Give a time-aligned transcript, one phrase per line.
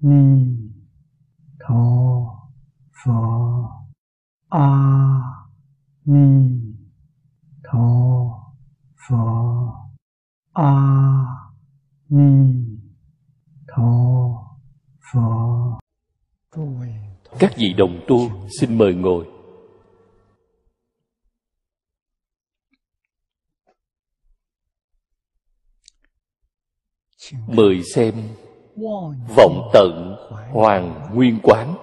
[0.00, 0.56] ni
[1.60, 1.82] tho
[3.04, 3.20] pho
[4.48, 4.68] a
[6.04, 6.26] ni
[7.62, 7.88] tho
[9.08, 9.24] pho
[10.52, 10.72] a
[12.08, 12.30] ni
[13.68, 13.90] tho
[15.12, 15.78] pho
[17.38, 18.18] các vị đồng tu
[18.60, 19.26] xin mời ngồi.
[27.46, 28.14] Mời xem
[29.36, 30.16] vọng tận
[30.52, 31.74] hoàng nguyên quán.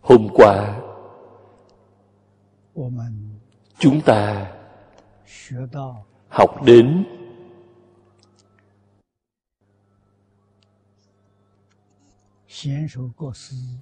[0.00, 0.80] Hôm qua,
[3.78, 4.52] chúng ta
[6.28, 7.04] học đến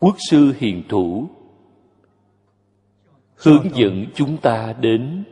[0.00, 1.28] quốc sư hiền thủ,
[3.34, 5.24] hướng dẫn chúng ta đến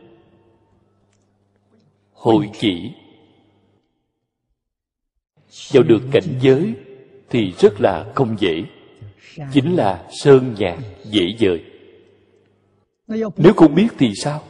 [2.21, 2.91] hội chỉ
[5.73, 6.73] vào được cảnh giới
[7.29, 8.63] thì rất là không dễ,
[9.53, 11.63] chính là sơn nhạc dễ dời.
[13.37, 14.43] Nếu không biết thì sao?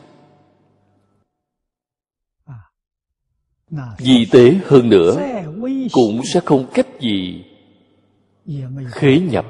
[3.98, 5.22] Vì tế hơn nữa,
[5.92, 7.44] cũng sẽ không cách gì
[8.92, 9.46] khế nhập.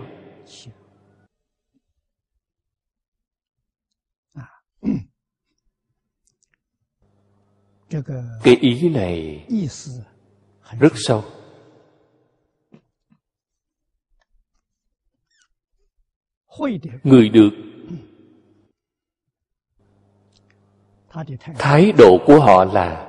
[8.43, 9.45] Cái ý này
[10.79, 11.23] rất sâu
[17.03, 17.49] người được
[21.57, 23.07] thái độ của họ là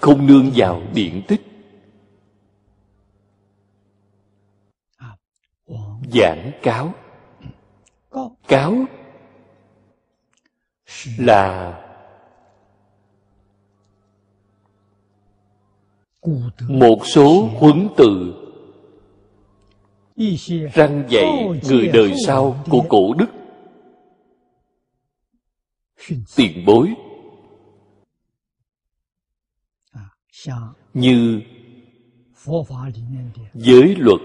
[0.00, 1.49] không nương vào điện tích.
[6.12, 6.92] Giảng cáo.
[8.48, 8.74] Cáo
[11.18, 11.76] là
[16.68, 18.34] một số huấn từ
[20.74, 23.26] răng dạy người đời sau của cổ đức.
[26.36, 26.94] Tiền bối
[30.94, 31.42] như
[33.54, 34.20] giới luật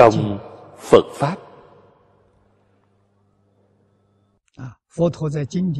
[0.00, 0.38] trong
[0.78, 1.36] phật pháp.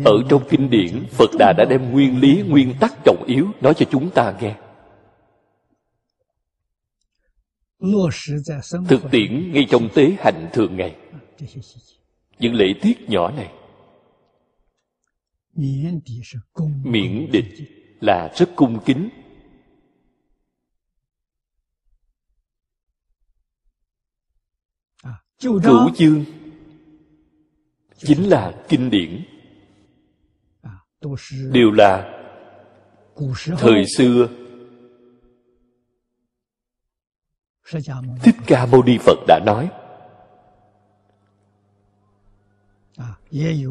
[0.05, 3.75] Ở trong kinh điển phật đà đã đem nguyên lý nguyên tắc trọng yếu nói
[3.75, 4.57] cho chúng ta nghe.
[8.89, 10.97] Thực tiễn ngay trong tế hạnh thường ngày.
[12.39, 13.53] Những lễ tiết nhỏ này.
[16.85, 17.55] Miễn địch
[18.01, 19.09] là rất cung kính
[25.41, 26.25] cửu chương
[27.97, 29.25] chính là kinh điển.
[31.53, 32.23] Đều là
[33.59, 34.29] thời xưa.
[38.23, 39.71] Thích ca mâu ni phật đã nói.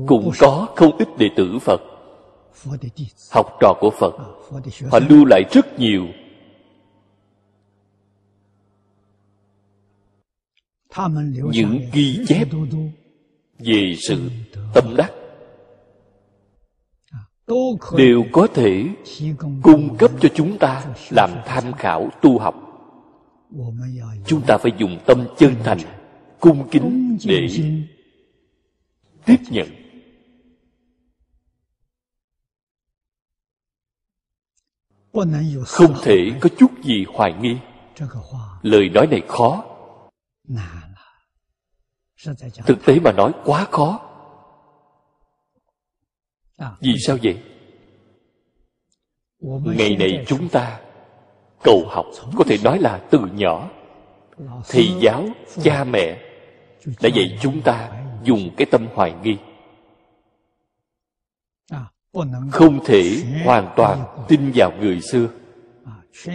[0.07, 1.81] Cũng có không ít đệ tử phật.
[3.31, 4.13] Học trò của phật.
[4.91, 6.05] Họ lưu lại rất nhiều
[11.51, 12.47] những ghi chép
[13.59, 14.29] về sự
[14.73, 15.11] tâm đắc
[17.97, 18.85] đều có thể
[19.61, 22.55] cung cấp cho chúng ta làm tham khảo tu học.
[24.25, 25.77] Chúng ta phải dùng tâm chân thành
[26.39, 27.47] cung kính để
[29.25, 29.67] tiếp nhận.
[35.65, 37.57] Không thể có chút gì hoài nghi.
[38.61, 39.63] Lời nói này khó
[42.65, 43.99] thực tế mà nói quá khó.
[46.79, 47.43] Vì sao vậy?
[49.65, 50.79] Ngày này chúng ta
[51.63, 52.05] cầu học
[52.37, 53.69] có thể nói là từ nhỏ
[54.69, 55.25] thầy giáo
[55.63, 56.21] cha mẹ
[57.01, 57.91] đã dạy chúng ta
[58.23, 59.37] dùng cái tâm hoài nghi.
[62.51, 65.27] Không thể hoàn toàn tin vào người xưa.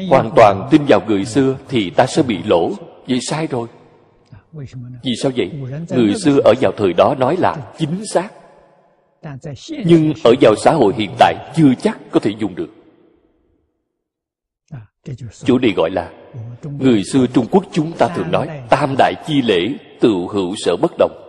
[0.09, 2.71] Hoàn toàn tin vào người xưa thì ta sẽ bị lỗ.
[3.09, 3.69] Vậy sai rồi
[5.03, 5.51] vì sao vậy?
[5.91, 11.15] người xưa ở vào thời đó nói là chính xác。nhưng ở vào xã hội hiện
[11.19, 12.69] tại chưa chắc có thể dùng được.
[15.45, 16.13] chủ đề gọi là
[16.79, 20.77] người xưa trung quốc chúng ta thường nói tam đại chi lễ tự hữu sở
[20.77, 21.21] bất đồng.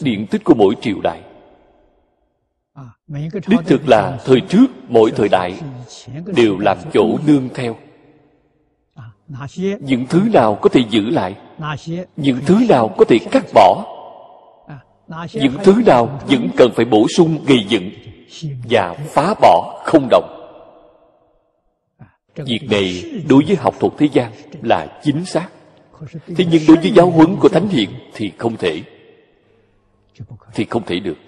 [0.00, 1.22] điện tích của mỗi triều đại.
[3.46, 5.60] đích thực là thời trước mỗi thời đại
[6.36, 7.76] đều làm chỗ nương theo
[9.80, 11.36] những thứ nào có thể giữ lại?
[12.16, 13.84] Những thứ nào có thể cắt bỏ?
[15.32, 17.90] Những thứ nào vẫn cần phải bổ sung gây dựng
[18.70, 20.36] và phá bỏ không động
[22.36, 24.32] việc này đối với học thuật thế gian
[24.62, 25.48] là chính xác.
[26.10, 28.82] Thế nhưng đối với giáo huấn của thánh hiền thì không thể.
[30.54, 31.18] Thì không thể được.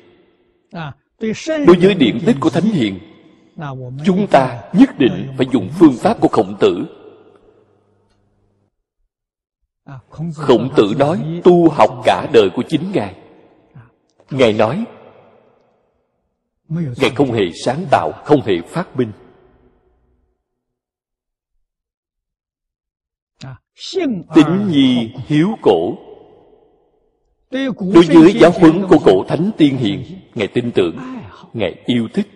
[1.47, 2.99] Đối với điện tích của thánh hiền
[4.05, 6.87] chúng ta nhất định phải dùng phương pháp của khổng tử
[10.35, 13.17] khổng tử nói tu học cả đời của chính ngài.
[14.31, 14.85] Ngài nói
[16.69, 19.13] ngài không hề sáng tạo không hề phát minh.
[24.35, 25.99] Tính nhi hiếu cổ.
[27.51, 30.05] Đối với giáo huấn của cổ thánh tiên hiền
[30.35, 30.99] ngài tin tưởng
[31.53, 32.27] ngài yêu thích.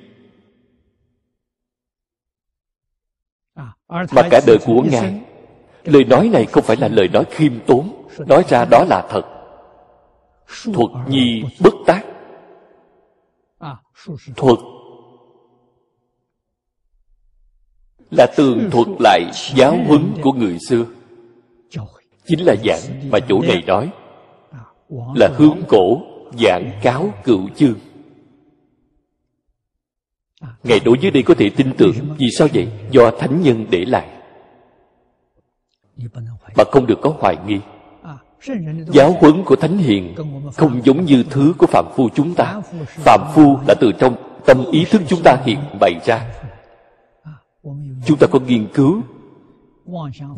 [3.89, 5.26] Mà cả đời của ngài
[5.87, 9.23] lời nói này không phải là lời nói khiêm tốn, nói ra đó là thật.
[10.75, 12.03] Thuật nhi bất tác.
[14.37, 14.59] Thuật
[18.11, 20.85] là tường thuật lại giáo huấn của người xưa.
[22.27, 23.91] Chính là dạng mà chỗ này nói,
[25.15, 26.01] là hướng cổ,
[26.39, 27.75] dạng cáo cựu chương.
[30.63, 32.69] Ngày đối với đây có thể tin tưởng vì sao vậy?
[32.91, 34.16] Do thánh nhân để lại
[36.57, 37.61] mà không được có hoài nghi.
[38.87, 40.15] Giáo huấn của thánh hiền
[40.55, 42.61] không giống như thứ của phạm phu chúng ta.
[42.87, 46.35] Phạm phu là từ trong tâm ý thức chúng ta hiện bày ra.
[48.07, 49.03] Chúng ta có nghiên cứu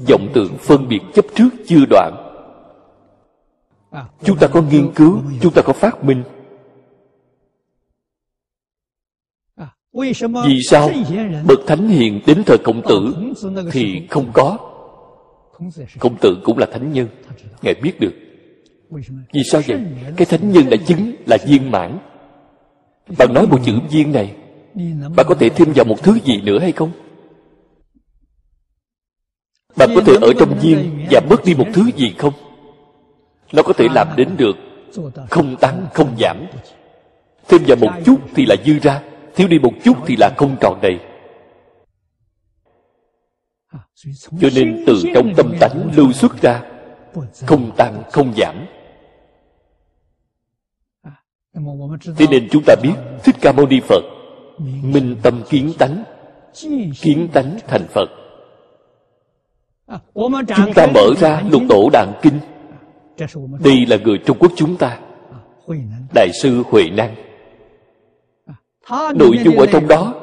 [0.09, 2.25] vọng tưởng phân biệt chấp trước chưa đoạn.
[4.23, 6.23] Chúng ta có nghiên cứu chúng ta có phát minh.
[10.47, 10.91] Vì sao
[11.47, 13.15] bậc thánh hiền đến thời khổng tử
[13.73, 14.59] thì không có
[15.99, 17.09] khổng tử cũng là thánh nhân.
[17.62, 18.12] Ngài biết được.
[19.33, 19.79] Vì sao vậy?
[20.17, 21.99] Cái thánh nhân đã chứng là viên mãn.
[23.19, 24.35] Bạn nói một chữ viên này.
[25.17, 26.91] Bạn có thể thêm vào một thứ gì nữa hay không?
[29.77, 32.33] Bạn có thể ở trong viên và mất đi một thứ gì không?
[33.53, 34.57] Nó có thể làm đến được
[35.31, 36.47] không tăng, không giảm.
[37.49, 39.03] Thêm vào một chút thì là dư ra,
[39.35, 40.99] thiếu đi một chút thì là không tròn đầy
[44.40, 46.62] cho nên từ trong tâm tánh lưu xuất ra,
[47.47, 48.66] không tăng, không giảm.
[52.16, 52.94] Thế nên chúng ta biết
[53.25, 54.02] thích ca mâu ni phật
[54.82, 56.04] minh tâm kiến tánh
[57.00, 58.08] kiến tánh thành phật.
[60.56, 62.40] Chúng ta mở ra lục tổ đàn kinh.
[63.64, 64.99] Đây là người trung quốc chúng ta,
[66.14, 67.14] đại sư huệ năng
[69.14, 70.14] nội dung ở trong đó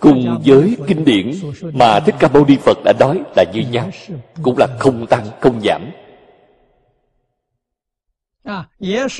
[0.00, 1.32] cùng với kinh điển
[1.74, 3.90] mà thích ca mâu ni phật đã nói là như nhau,
[4.42, 5.90] cũng là không tăng, không giảm.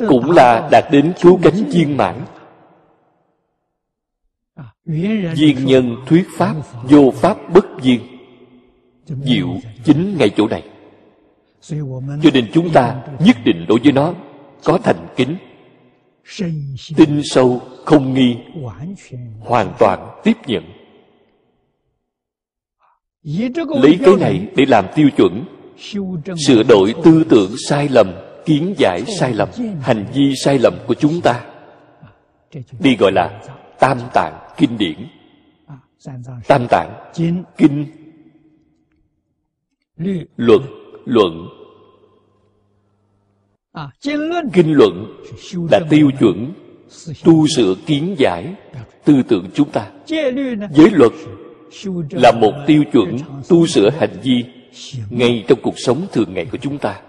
[0.09, 2.25] Cũng là đạt đến cứu cánh viên mãn.
[5.35, 8.01] Viên nhân thuyết pháp, vô pháp bất viên,
[9.07, 9.49] diệu
[9.85, 10.63] chính ngay chỗ này.
[12.23, 14.15] Cho nên chúng ta nhất định đối với nó
[14.65, 15.37] có thành kính
[16.97, 18.37] tin sâu không nghi.
[19.41, 20.65] Hoàn toàn tiếp nhận.
[23.83, 25.45] Lấy cái này để làm tiêu chuẩn.
[26.47, 28.13] sửa đổi tư tưởng sai lầm
[28.45, 29.49] kiến giải sai lầm
[29.81, 31.45] hành vi sai lầm của chúng ta.
[32.81, 33.43] Đi gọi là
[33.79, 35.09] tam tạng kinh điển.
[36.47, 37.13] Tam tạng
[37.57, 37.87] kinh
[40.37, 40.61] luật
[41.05, 41.49] luận
[44.53, 45.23] kinh luận
[45.71, 46.53] là tiêu chuẩn
[47.25, 48.55] tu sửa kiến giải
[49.05, 49.91] tư tưởng chúng ta.
[50.71, 51.13] Giới luật
[52.11, 53.17] là một tiêu chuẩn
[53.49, 54.45] tu sửa hành vi
[55.11, 57.01] ngay trong cuộc sống thường ngày của chúng ta.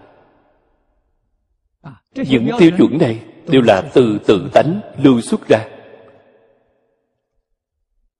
[2.16, 5.66] Những tiêu chuẩn này đều là từ tự tánh lưu xuất ra.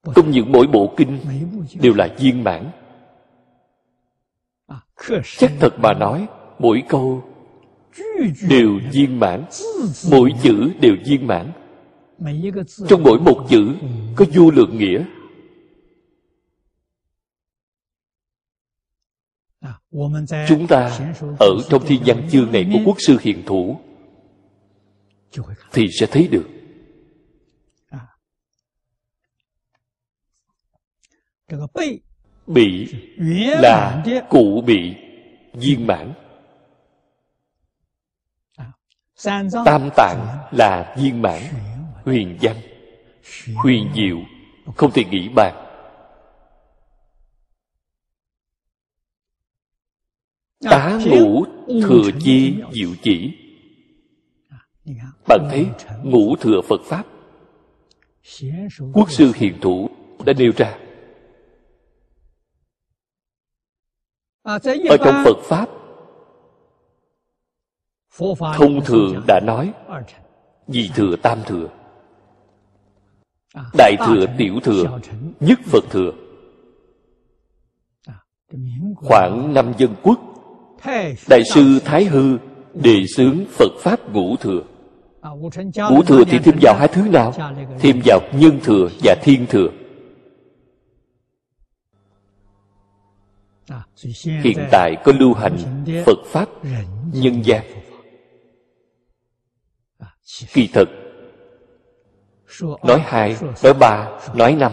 [0.04, 1.20] Không những mỗi bộ kinh
[1.82, 2.72] đều là viên mãn.
[5.38, 6.28] Chắc thật mà nói
[6.60, 7.24] mỗi câu
[8.50, 9.46] đều viên mãn.
[10.12, 11.52] mỗi chữ đều viên mãn.
[12.88, 13.76] trong mỗi một chữ
[14.16, 15.06] có vô lượng nghĩa.
[20.48, 21.00] Chúng ta
[21.40, 23.80] ở trong thiên văn chương này của quốc sư hiền thủ
[25.74, 26.48] thì sẽ thấy được.
[32.48, 32.88] Bị
[33.62, 34.96] là cụ bị
[35.54, 36.14] viên mãn
[39.66, 41.42] tam tạng là viên mãn
[42.06, 42.56] huyền văn
[43.56, 44.18] huyền diệu
[44.76, 45.64] không thể nghĩ bàn.
[50.62, 52.56] Tá ngũ thừa chi.
[52.74, 53.38] diệu chỉ.
[55.28, 55.66] Bạn thấy
[56.04, 57.06] ngũ thừa phật pháp
[58.94, 59.90] quốc sư hiền thủ
[60.26, 60.78] đã nêu ra.
[64.44, 64.60] Ở
[65.06, 65.77] trong phật pháp
[68.56, 69.74] thông thường đã nói
[70.68, 71.68] nhị thừa tam thừa.
[73.78, 75.00] Đại thừa tiểu thừa
[75.40, 76.12] nhất phật thừa.
[78.96, 80.20] Khoảng năm dân quốc
[81.30, 82.38] đại sư thái hư
[82.74, 84.62] đề xướng phật pháp ngũ thừa.
[85.90, 87.34] Ngũ thừa thì thêm vào hai thứ nào?
[87.80, 89.68] Thêm vào nhân thừa và thiên thừa.
[94.44, 95.58] Hiện tại có lưu hành
[96.06, 96.50] phật pháp
[97.14, 97.77] nhân gian
[100.54, 100.90] kỳ thực.
[102.84, 104.72] Nói hai, nói ba, nói năm.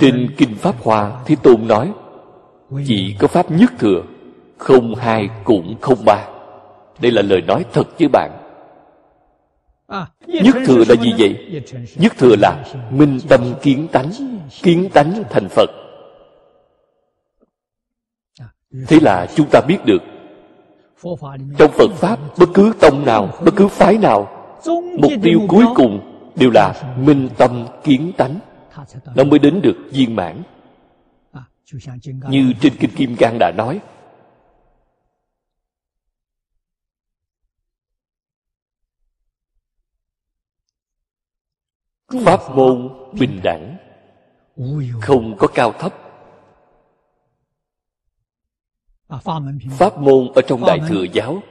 [0.00, 1.92] Trên kinh pháp hoa thế tôn nói,
[2.86, 4.02] chỉ có pháp nhất thừa,
[4.58, 6.28] không hai cũng không ba.
[7.00, 8.42] Đây là lời nói thật với bạn.
[10.26, 11.62] Nhất thừa là gì vậy?
[11.96, 14.10] Nhất thừa là minh tâm kiến tánh
[14.62, 15.70] kiến tánh thành phật.
[18.88, 20.02] Thế là chúng ta biết được
[21.58, 24.28] trong phật pháp bất cứ tông nào bất cứ phái nào
[24.98, 28.38] mục tiêu cuối cùng đều là minh tâm kiến tánh.
[29.16, 30.42] nó mới đến được viên mãn.
[32.28, 33.80] Như trên kinh kim cang đã nói.
[42.24, 42.88] Pháp môn
[43.20, 43.76] bình đẳng.
[45.00, 46.05] không có cao thấp
[49.70, 51.42] pháp môn ở trong đại thừa giáo.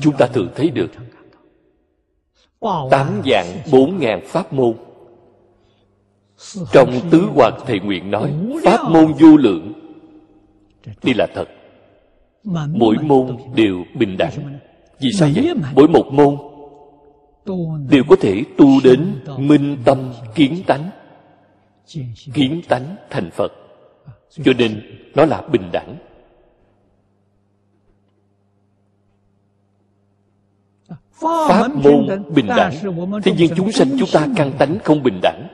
[0.00, 0.90] Chúng ta thường thấy được
[2.90, 4.74] tám dạng bốn ngàn pháp môn.
[6.72, 9.72] Trong tứ hoàng thầy nguyện nói pháp môn vô lượng.
[11.02, 11.48] Đây là thật.
[12.72, 14.58] mỗi môn đều bình đẳng.
[15.00, 15.54] Vì sao vậy?
[15.74, 16.36] mỗi một môn
[17.90, 20.90] đều có thể tu đến minh tâm kiến tánh
[22.34, 23.52] kiến tánh thành phật.
[24.30, 24.82] Cho nên
[25.14, 25.96] nó là bình đẳng.
[31.48, 32.72] Pháp môn bình đẳng.
[33.22, 35.48] Thế nhưng chúng sanh chúng ta căn tánh không bình đẳng.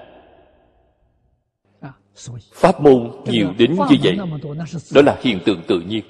[2.52, 4.18] Pháp môn nhiều đến như vậy,
[4.94, 6.04] đó là hiện tượng tự nhiên.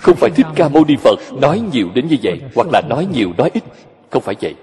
[0.00, 3.08] Không phải thích ca mâu ni phật nói nhiều đến như vậy, hoặc là nói
[3.12, 3.64] nhiều, nói ít.
[4.10, 4.54] Không phải vậy.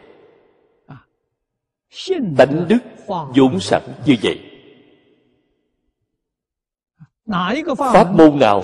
[2.37, 2.77] Tánh đức
[3.07, 4.39] vốn sẵn như vậy.
[7.77, 8.61] Pháp môn nào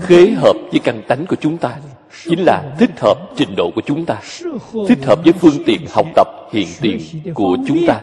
[0.00, 1.78] khế hợp với căn tánh của chúng ta?
[2.24, 4.20] Chính là thích hợp trình độ của chúng ta.
[4.88, 7.00] Thích hợp với phương tiện học tập hiện tiền
[7.34, 8.02] của chúng ta.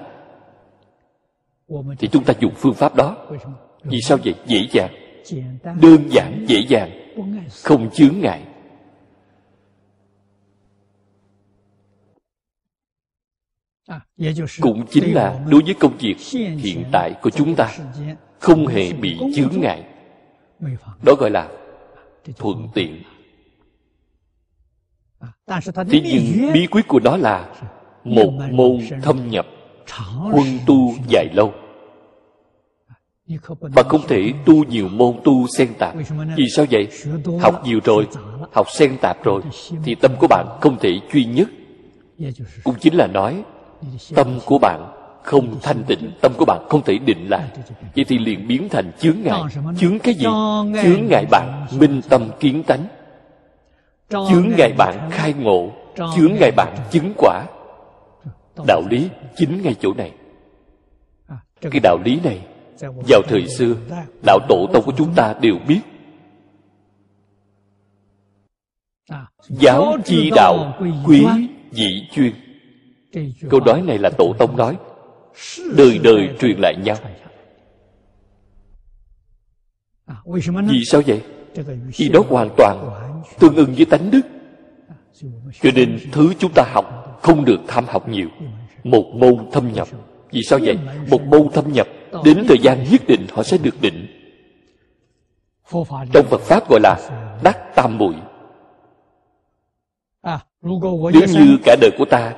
[2.00, 3.18] Thì chúng ta dùng phương pháp đó.
[3.84, 4.36] Vì sao vậy?
[4.46, 4.90] Dễ dàng.
[5.82, 6.90] Đơn giản dễ dàng.
[7.64, 8.42] Không chướng ngại
[14.62, 16.16] cũng chính là đối với công việc
[16.58, 17.78] hiện tại của chúng ta
[18.40, 19.84] không hề bị chướng ngại
[21.06, 21.50] đó gọi là
[22.38, 23.04] thuận tiện
[25.76, 27.50] thế nhưng bí quyết của nó là
[28.04, 29.48] một môn thâm nhập
[30.16, 31.54] huân tu dài lâu
[33.76, 35.96] mà không thể tu nhiều môn tu xen tạp
[36.38, 36.88] vì sao vậy
[37.42, 38.08] học nhiều rồi
[38.52, 39.42] học xen tạp rồi
[39.84, 41.50] thì tâm của bạn không thể duy nhất
[42.64, 43.44] cũng chính là nói
[44.16, 44.92] tâm của bạn
[45.24, 47.50] không thanh tịnh tâm của bạn không thể định lại.
[47.96, 49.42] Vậy thì liền biến thành chướng ngại.
[49.78, 50.26] Chướng cái gì?
[50.84, 52.86] chướng ngại bạn minh tâm kiến tánh.
[54.10, 55.72] Chướng ngại bạn khai ngộ.
[55.96, 57.46] Chướng ngại bạn chứng quả.
[58.68, 60.12] đạo lý chính ngay chỗ này.
[61.62, 62.40] Cái đạo lý này
[63.08, 63.76] vào thời xưa
[64.26, 65.82] đạo tổ tông của chúng ta đều biết.
[69.50, 70.74] Giáo chi đạo
[71.06, 71.26] quý
[71.72, 72.34] dị chuyên
[73.50, 74.78] câu nói này là tổ tông nói.
[75.78, 76.98] Đời đời truyền lại nhau.
[80.70, 81.22] Vì sao vậy?
[81.98, 82.90] Vì đó hoàn toàn
[83.40, 84.22] tương ưng với tánh đức.
[85.62, 88.28] Cho nên thứ chúng ta học không được tham học nhiều.
[88.84, 89.88] Một môn thâm nhập.
[90.32, 90.78] Vì sao vậy?
[91.10, 91.88] Một môn thâm nhập,
[92.26, 94.08] đến thời gian nhất định họ sẽ được định.
[96.14, 96.98] Trong phật pháp gọi là
[97.44, 98.16] đắc tam muội.
[101.14, 102.36] Nếu như cả đời của ta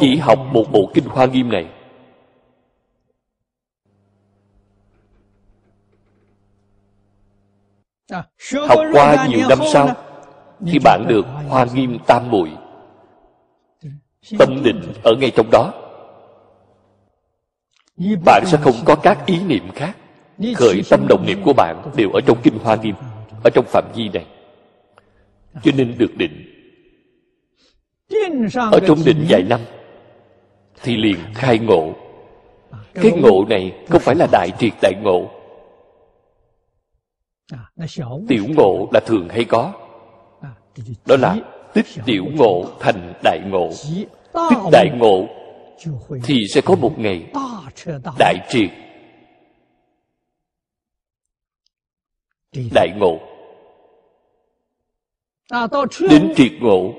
[0.00, 1.66] chỉ học một bộ kinh hoa nghiêm này.
[8.68, 9.88] Học qua nhiều năm sau
[10.66, 12.50] khi bạn được hoa nghiêm tam muội
[14.38, 15.72] tâm định ở ngay trong đó
[18.24, 19.96] bạn sẽ không có các ý niệm khác.
[20.56, 22.94] Khởi tâm đồng niệm của bạn đều ở trong kinh hoa nghiêm
[23.44, 24.26] ở trong phạm vi này.
[25.62, 26.49] Cho nên được định
[28.72, 29.60] ở trong định vài năm,
[30.82, 31.92] thì liền khai ngộ.
[32.94, 35.30] Cái ngộ này không phải là đại triệt đại ngộ?
[38.28, 39.72] Tiểu ngộ là thường hay có?
[41.06, 41.36] Đó là
[41.74, 43.70] tích tiểu ngộ thành đại ngộ.
[44.50, 45.26] Tích đại ngộ
[46.24, 47.26] thì sẽ có một ngày
[48.18, 48.70] đại triệt.
[52.74, 53.18] Đại ngộ.
[56.10, 56.94] Đến triệt ngộ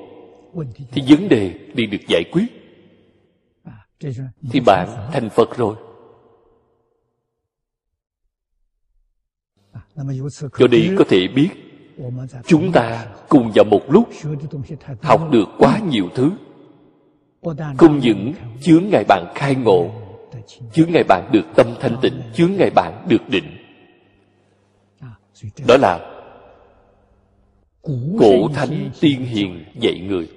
[0.92, 2.46] thì vấn đề đi được giải quyết.
[4.52, 5.76] Thì bạn thành phật rồi.
[10.58, 11.50] Cho đây có thể biết
[12.48, 14.10] chúng ta cùng vào một lúc
[15.02, 16.32] học được quá nhiều thứ.
[17.78, 19.92] Không những chướng ngài bạn khai ngộ
[20.74, 23.58] chướng ngài bạn được tâm thanh tịnh chướng ngài bạn được định.
[25.68, 26.08] Đó là
[28.20, 30.30] cổ thánh tiên hiền dạy người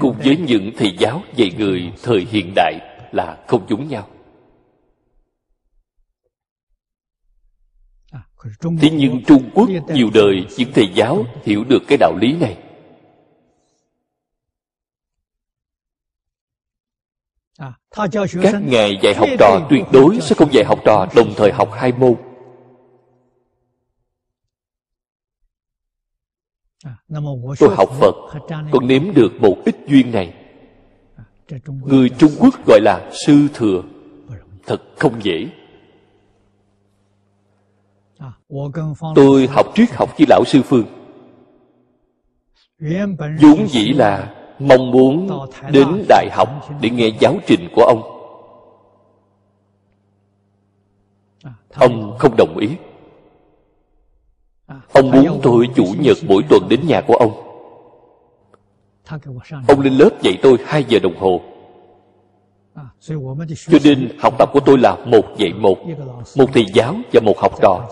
[0.00, 2.74] cùng với những thầy giáo dạy người thời hiện đại
[3.12, 4.08] là không giống nhau.
[8.80, 12.56] Thế nhưng trung quốc nhiều đời những thầy giáo hiểu được cái đạo lý này.
[18.42, 21.68] Các ngài dạy học trò tuyệt đối sẽ không dạy học trò đồng thời học
[21.72, 22.33] hai môn.
[27.58, 28.14] Tôi học phật
[28.72, 30.34] còn nếm được một ít duyên này.
[31.66, 33.82] Người trung quốc gọi là sư thừa.
[34.66, 35.48] Thật không dễ.
[39.14, 40.86] Tôi học triết học với lão sư phương.
[43.40, 45.28] Vốn dĩ là mong muốn
[45.70, 46.48] đến đại học
[46.80, 48.02] để nghe giáo trình của ông.
[51.74, 52.68] Ông không đồng ý
[54.92, 57.32] ông muốn tôi chủ nhật mỗi tuần đến nhà của ông.
[59.68, 61.40] Ông lên lớp dạy tôi hai giờ đồng hồ.
[63.70, 65.78] Cho nên học tập của tôi là một dạy một
[66.36, 67.88] một thầy giáo và một học trò.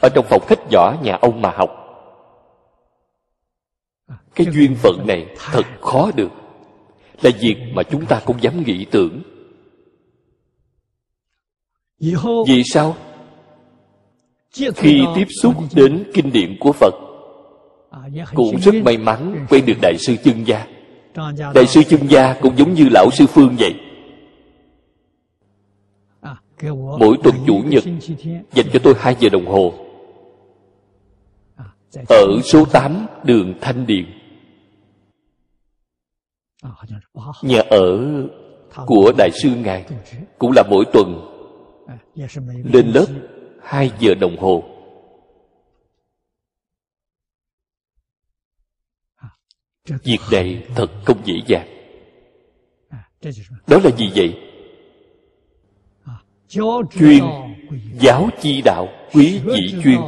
[0.00, 1.70] Ở trong phòng khách nhỏ nhà ông mà học.
[4.34, 6.30] Cái duyên phận này thật khó được.
[7.22, 9.22] Là việc mà chúng ta không dám nghĩ tưởng.
[12.46, 12.96] Vì sao
[14.76, 16.94] khi tiếp xúc đến kinh điển của phật,
[18.34, 20.66] cũng rất may mắn quen được đại sư chân gia.
[21.54, 23.74] Đại sư chân gia cũng giống như lão sư phương vậy.
[26.98, 27.84] Mỗi tuần chủ nhật
[28.52, 29.74] dành cho tôi hai giờ đồng hồ.
[32.08, 34.04] Ở số 8 đường Thanh Điền.
[37.42, 37.98] Nhà ở
[38.86, 39.84] của đại sư ngài
[40.38, 41.20] cũng là mỗi tuần
[42.64, 43.06] lên lớp
[43.66, 44.64] hai giờ đồng hồ.
[50.04, 51.68] Việc này thật không dễ dàng.
[53.66, 54.38] Đó là gì vậy?
[56.98, 57.22] Chuyên
[58.00, 59.98] giáo chi đạo, quý vị chuyên.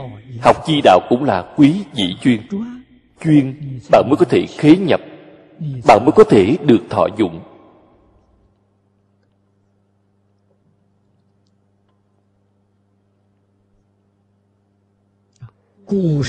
[0.43, 2.41] Học chi đạo cũng là quý vị chuyên.
[3.25, 5.01] Chuyên, bạn mới có thể khế nhập.
[5.87, 7.41] Bạn mới có thể được thọ dụng.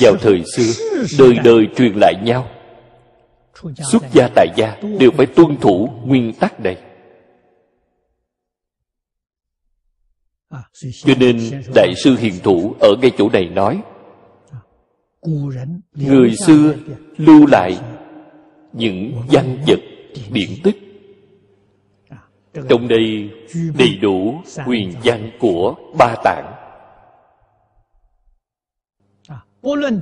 [0.01, 0.73] Vào thời xưa
[1.19, 2.49] đời đời truyền lại nhau.
[3.91, 6.77] Xuất gia tại gia đều phải tuân thủ nguyên tắc này.
[11.05, 11.37] Cho nên
[11.75, 13.81] đại sư hiền thủ ở ngay chỗ này nói
[15.93, 16.75] người xưa
[17.17, 17.79] lưu lại
[18.73, 19.79] những văn vật
[20.31, 20.77] điển tích.
[22.69, 23.29] Trong đây
[23.77, 26.58] đầy đủ huyền văn của ba tạng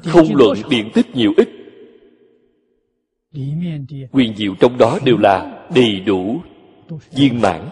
[0.03, 1.49] không luận điển tích nhiều ít.
[4.11, 6.41] Quyền diệu trong đó đều là đầy đủ
[7.11, 7.69] viên mãn.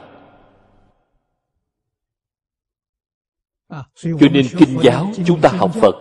[3.95, 5.95] Cho nên kinh giáo chúng ta học phật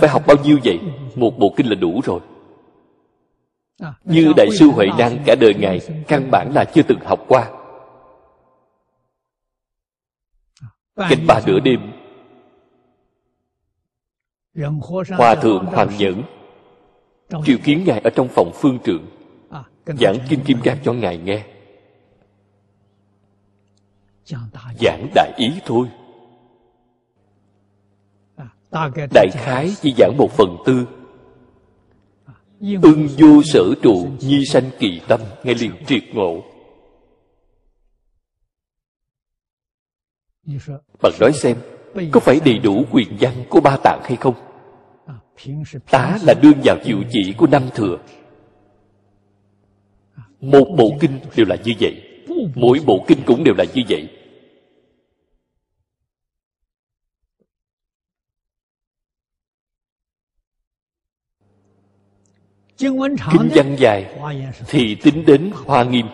[0.00, 0.80] phải học bao nhiêu vậy?
[1.14, 2.20] Một bộ kinh là đủ rồi.
[4.04, 7.50] Như đại sư huệ năng cả đời ngài căn bản là chưa từng học qua.
[11.08, 11.80] Kinh ba nửa đêm
[15.16, 16.22] hòa thượng hoàng nhẫn
[17.44, 19.06] triệu kiến ngài ở trong phòng phương trượng
[19.86, 21.46] giảng kinh kim cang cho ngài nghe.
[24.80, 25.88] Giảng đại ý thôi.
[29.14, 30.86] Đại khái chỉ giảng một phần tư.
[32.82, 36.42] Ưng vô sở trụ nhi sanh kỳ tâm ngay liền triệt ngộ.
[41.02, 41.56] Bạn nói xem,
[42.12, 44.45] có phải đầy đủ quyền văn của ba tạng hay không?
[45.90, 47.98] Tá là đương vào diệu chỉ của năm thừa.
[50.40, 52.02] Một bộ kinh đều là như vậy.
[52.54, 54.08] Mỗi bộ kinh cũng đều là như vậy.
[62.78, 64.14] Kinh văn dài
[64.68, 66.06] thì tính đến hoa nghiêm.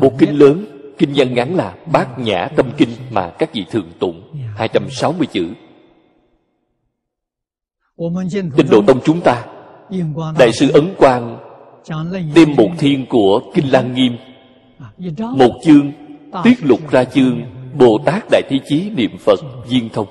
[0.00, 0.66] Một kinh lớn,
[0.98, 5.52] kinh văn ngắn là bát nhã tâm kinh mà các vị thường tụng 260 chữ.
[8.56, 9.46] Tinh độ tông chúng ta.
[10.38, 11.38] Đại sư Ấn Quang
[12.34, 14.16] Đem một thiên của Kinh Lăng Nghiêm.
[15.18, 15.92] Một chương,
[16.44, 17.42] Tiết lục ra chương,
[17.78, 20.06] Bồ Tát Đại Thế Chí Niệm Phật, Viên Thông.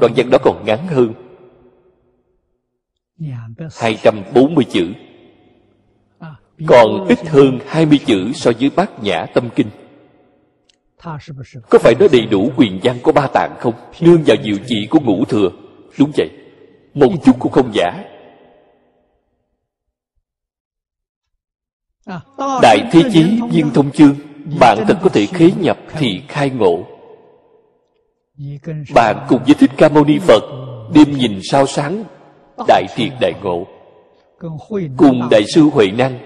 [0.00, 1.12] Đoạn văn đó còn ngắn hơn.
[3.80, 4.88] 240 chữ.
[6.66, 9.68] Còn ít hơn 20 chữ so với bát nhã tâm kinh.
[11.70, 13.74] Có phải nó đầy đủ quyền văn của ba tạng không?
[14.00, 15.50] Nương vào diệu chỉ của ngũ thừa.
[15.98, 16.28] Đúng vậy.
[16.94, 18.04] Một chút cũng không giả.
[22.62, 24.14] Đại Thế Chí Viên Thông Chương
[24.60, 26.84] Bạn thật có thể khế nhập thì khai ngộ.
[28.94, 30.42] Bạn cùng với Thích Ca Mâu Ni Phật
[30.94, 32.04] Đêm nhìn sao sáng
[32.68, 33.66] đại triệt đại ngộ.
[34.96, 36.18] Cùng đại sư huệ năng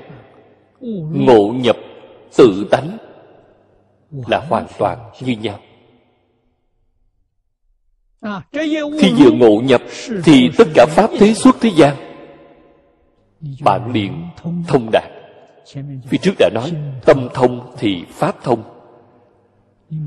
[1.12, 1.76] ngộ nhập
[2.37, 2.98] tự tánh
[4.26, 5.59] là hoàn toàn như nhau
[8.98, 9.83] khi vừa ngộ nhập
[10.24, 11.96] thì tất cả pháp thế xuất thế gian
[13.61, 14.28] bạn liền
[14.66, 15.11] thông đạt.
[16.09, 16.72] Phía trước đã nói
[17.04, 18.62] tâm thông thì pháp thông.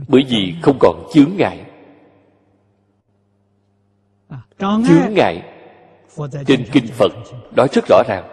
[0.08, 1.66] Bởi vì không còn chướng ngại.
[4.60, 5.44] Chướng ngại
[6.48, 7.12] trên kinh phật
[7.56, 8.24] nói rất rõ ràng.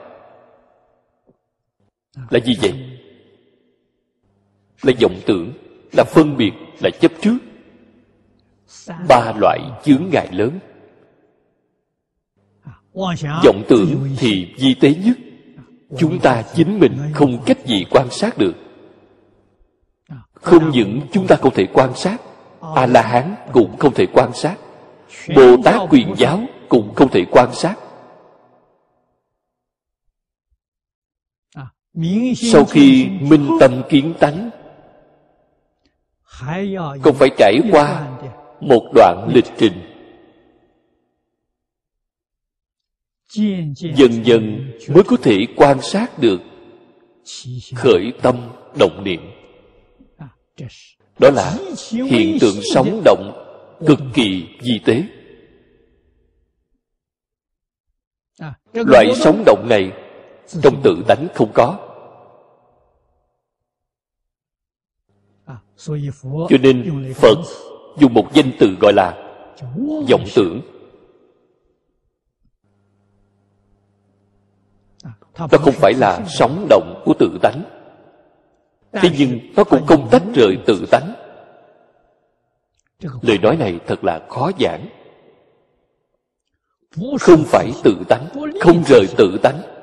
[2.30, 2.74] Là gì vậy?
[4.82, 5.52] Là vọng tưởng
[5.92, 7.38] là phân biệt là chấp trước
[9.08, 10.58] ba loại chướng ngại lớn.
[13.44, 15.16] Vọng tưởng thì di tế nhất.
[15.98, 18.54] Chúng ta chính mình không cách gì quan sát được.
[20.32, 22.20] Không những chúng ta không thể quan sát
[22.74, 24.56] a la hán cũng không thể quan sát.
[25.36, 27.74] Bồ tát quyền giáo cũng không thể quan sát.
[32.36, 34.50] Sau khi minh tâm kiến tánh
[37.02, 38.17] còn phải trải qua
[38.60, 39.72] một đoạn lịch trình.
[43.96, 46.40] Dần dần mới có thể quan sát được
[47.74, 48.36] khởi tâm
[48.78, 49.20] động niệm.
[51.18, 51.58] Đó là
[51.90, 53.44] hiện tượng sống động
[53.86, 55.02] cực kỳ di tế.
[58.72, 59.92] Loại sống động này
[60.62, 61.84] trong tự tánh không có.
[66.48, 67.38] Cho nên phật
[67.98, 69.34] dùng một danh từ gọi là
[70.10, 70.60] vọng tưởng.
[75.38, 77.62] Nó không phải là sống động của tự tánh.
[78.92, 81.14] Thế nhưng nó cũng không tách rời tự tánh.
[83.22, 84.88] Lời nói này thật là khó giảng.
[87.20, 88.26] Không phải tự tánh,
[88.60, 89.77] không rời tự tánh.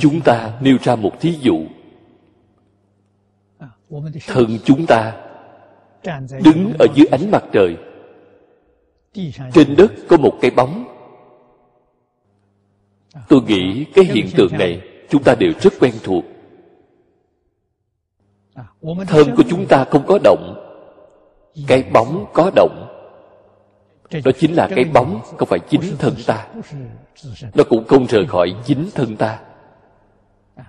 [0.00, 1.60] Chúng ta nêu ra một thí dụ.
[4.26, 5.26] Thân chúng ta
[6.44, 7.76] đứng ở dưới ánh mặt trời.
[9.52, 10.84] Trên đất có một cái bóng.
[13.28, 16.24] Tôi nghĩ cái hiện tượng này chúng ta đều rất quen thuộc.
[19.06, 20.54] Thân của chúng ta không có động,
[21.66, 22.86] cái bóng có động.
[24.24, 26.48] Đó chính là cái bóng, không phải chính thân ta.
[27.54, 29.40] Nó cũng không rời khỏi chính thân ta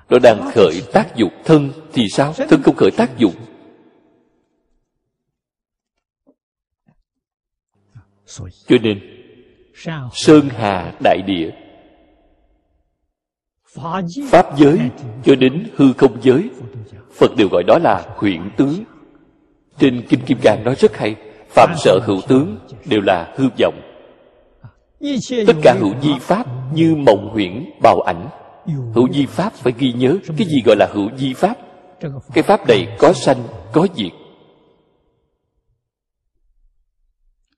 [0.10, 2.34] nó đang khởi tác dụng thân thì sao?
[2.50, 3.34] Thân không khởi tác dụng.
[8.68, 9.00] Cho nên,
[10.14, 11.50] sơn hà đại địa,
[14.32, 14.80] pháp giới,
[15.24, 16.50] cho đến hư không giới,
[17.14, 18.84] phật đều gọi đó là huyện tướng.
[19.80, 21.16] Trên kinh kim cang nói rất hay,
[21.50, 23.82] phạm sợ hữu tướng đều là hư vọng.
[25.48, 28.30] Tất cả hữu di pháp như mộng huyễn, bào ảnh
[28.66, 31.58] hữu di pháp phải ghi nhớ cái gì gọi là hữu di pháp?
[32.34, 34.12] cái pháp này có sanh có diệt.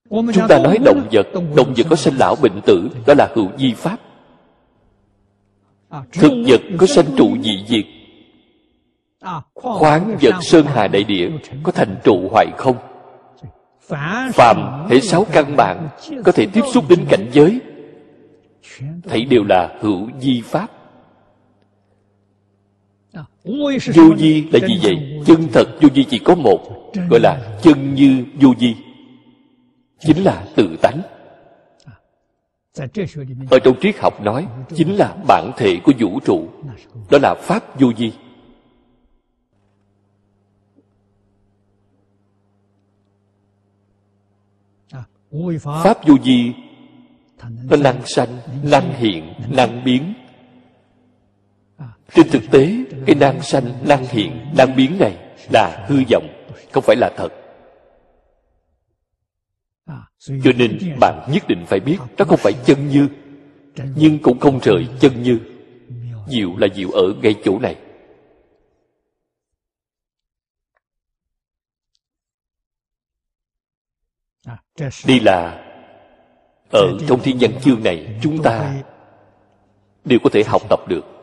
[0.09, 3.49] Chúng ta nói động vật động vật có sanh lão bệnh tử đó là hữu
[3.57, 3.97] di pháp.
[6.11, 7.85] Thực vật có sanh trụ dị diệt.
[9.53, 11.29] Khoáng vật sơn hà đại địa
[11.63, 12.77] có thành trụ hoại không?
[14.33, 15.89] Phàm hệ sáu căn bản
[16.25, 17.59] có thể tiếp xúc đến cảnh giới.
[19.03, 20.71] thấy đều là hữu di pháp
[23.43, 25.21] vô di là gì vậy?
[25.25, 28.75] chân thật vô di chỉ có một gọi là chân như vô di
[29.99, 31.01] chính là tự tánh.
[33.49, 36.47] Ở trong triết học nói chính là bản thể của vũ trụ.
[37.11, 38.11] Đó là pháp vô di
[45.83, 46.53] pháp vô di
[47.69, 50.13] nó năng sanh năng hiện năng biến
[52.13, 55.17] trên thực tế, cái năng sanh năng hiện, năng biến này
[55.51, 56.27] là hư vọng,
[56.71, 57.29] không phải là thật.
[60.43, 63.07] Cho nên bạn nhất định phải biết, nó không phải chân như,
[63.95, 65.39] nhưng cũng không rời chân như.
[66.27, 67.75] Diệu là diệu ở ngay chỗ này.
[75.07, 75.63] Đây là,
[76.71, 78.75] ở trong thiên văn chương này, chúng ta
[80.05, 81.22] đều có thể học tập được.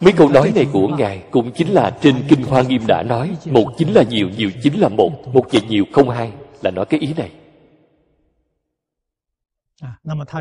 [0.00, 3.36] Mấy câu nói này của ngài cũng chính là trên kinh hoa nghiêm đã nói
[3.44, 6.32] một chính là nhiều nhiều chính là một một và nhiều không hai
[6.62, 7.30] là nói cái ý này.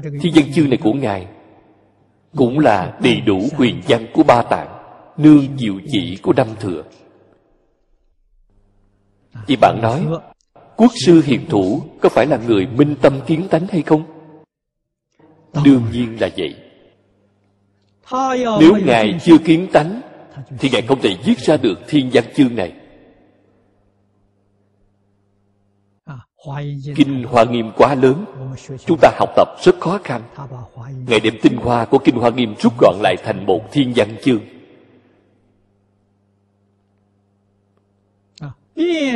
[0.02, 1.28] Thiên văn chương này của ngài
[2.36, 4.68] cũng là đầy đủ quyền văn của ba tạng
[5.18, 6.84] nương diệu chỉ của năm thừa.
[9.48, 10.06] Vì bạn nói
[10.76, 14.04] quốc sư hiền thủ có phải là người minh tâm kiến tánh hay không?
[15.64, 16.56] Đương nhiên là vậy
[18.60, 20.02] nếu ngài chưa kiến tánh
[20.60, 22.74] thì ngài không thể viết ra được thiên văn chương này.
[26.96, 28.26] Kinh hoa nghiêm quá lớn.
[28.86, 30.22] Chúng ta học tập rất khó khăn.
[31.08, 34.16] Ngài đem tinh hoa của kinh hoa nghiêm rút gọn lại thành một thiên văn
[34.24, 34.42] chương.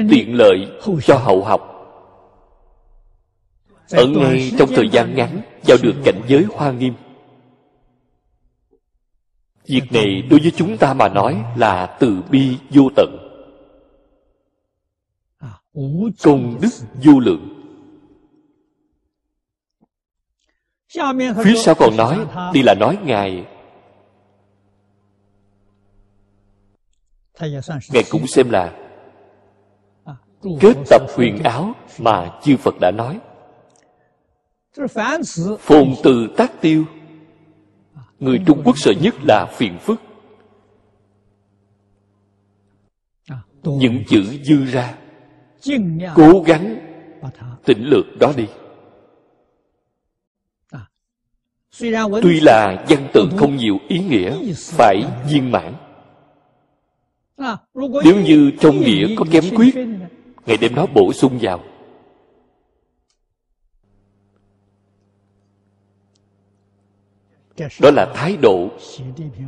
[0.10, 0.68] Tiện lợi
[1.06, 1.76] cho hậu học.
[3.92, 6.94] Ở ngay trong thời gian ngắn vào được cảnh giới hoa nghiêm
[9.70, 13.18] việc này đối với chúng ta mà nói là từ bi vô tận.
[16.24, 16.70] Công đức
[17.04, 17.56] vô lượng.
[21.44, 23.46] Phía sau còn nói đi là nói ngài.
[27.90, 28.74] Ngài cũng xem là
[30.60, 33.20] kết tập huyền áo mà chư phật đã nói.
[35.60, 36.86] Phồn từ tác tiêu
[38.20, 40.02] người trung quốc sợ nhất là phiền phức.
[43.64, 44.96] Những chữ dư ra.
[46.16, 46.80] Cố gắng
[47.66, 48.46] tỉnh lược đó đi.
[52.22, 55.74] Tuy là văn tự không nhiều ý nghĩa phải viên mãn.
[58.04, 59.76] Nếu như trong nghĩa có kém quyết,
[60.46, 61.64] ngày đêm đó bổ sung vào.
[67.82, 68.70] Đó là thái độ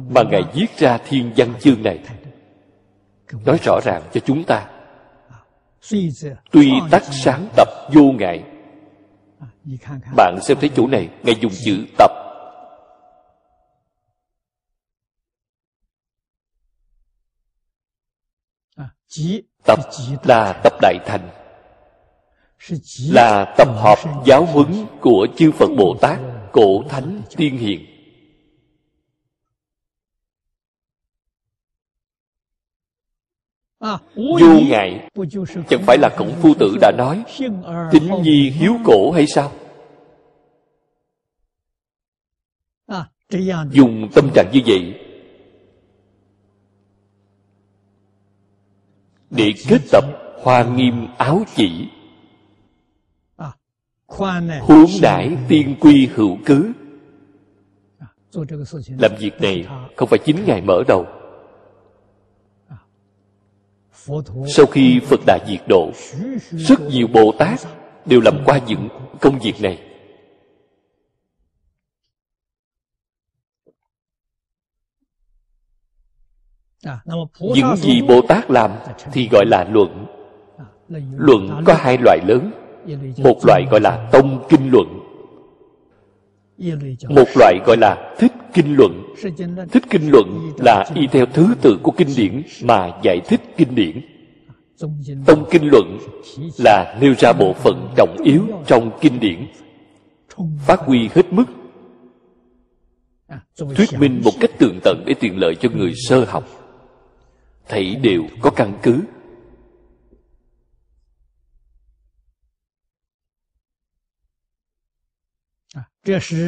[0.09, 1.99] mà ngài viết ra thiên văn chương này.
[3.45, 4.69] Nói rõ ràng cho chúng ta.
[6.51, 8.43] Tuy tắc sáng tập vô ngại
[10.15, 12.11] bạn xem thấy chỗ này ngài dùng chữ tập.
[19.65, 19.79] Tập
[20.23, 21.29] là tập đại thành
[23.09, 26.19] là tập hợp giáo huấn của chư phật bồ tát
[26.51, 27.90] cổ thánh tiên hiền
[34.15, 35.09] vô ngại.
[35.69, 37.23] Chẳng phải là khổng phu tử đã nói
[37.91, 39.51] tính nhi hiếu cổ hay sao?
[43.71, 44.99] Dùng tâm trạng như vậy
[49.29, 50.03] để kết tập
[50.43, 51.87] hoa nghiêm áo chỉ.
[54.61, 56.73] Huống đãi tiên quy hữu cứ.
[58.99, 61.05] Làm việc này không phải chính ngài mở đầu
[64.47, 65.91] sau khi phật đại diệt độ,
[66.51, 67.59] rất nhiều bồ tát
[68.05, 68.89] đều làm qua những
[69.21, 69.79] công việc này.
[77.39, 78.71] Những gì bồ tát làm
[79.11, 80.05] thì gọi là luận.
[81.17, 82.51] Luận có hai loại lớn.
[83.17, 84.87] Một loại gọi là tông kinh luận.
[87.09, 89.15] Một loại gọi là thích kinh luận.
[89.71, 93.75] Thích kinh luận là y theo thứ tự của kinh điển mà giải thích kinh
[93.75, 94.01] điển.
[95.25, 95.97] Tông kinh luận
[96.57, 99.47] là nêu ra bộ phận trọng yếu trong kinh điển.
[100.65, 101.45] Phát huy hết mức.
[103.75, 106.43] Thuyết minh một cách tường tận để tiện lợi cho người sơ học.
[107.67, 109.01] Thảy đều có căn cứ.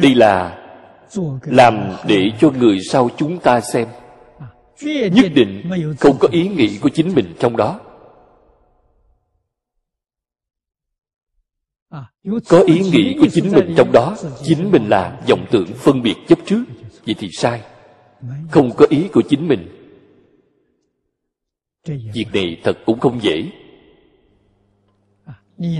[0.02, 0.63] Đây là
[1.44, 3.88] làm để cho người sau chúng ta xem.
[5.12, 7.80] Nhất định không có ý nghĩ của chính mình trong đó.
[12.48, 16.14] Có ý nghĩ của chính mình trong đó chính mình là vọng tưởng phân biệt
[16.28, 16.64] chấp trước.
[17.06, 17.62] Vậy thì sai.
[18.50, 19.68] Không có ý của chính mình.
[22.14, 23.50] Việc này thật cũng không dễ.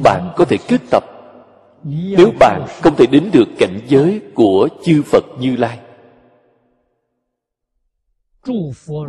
[0.02, 1.13] Bạn có thể kết tập
[1.84, 5.80] nếu bạn không thể đến được cảnh giới của chư phật như lai,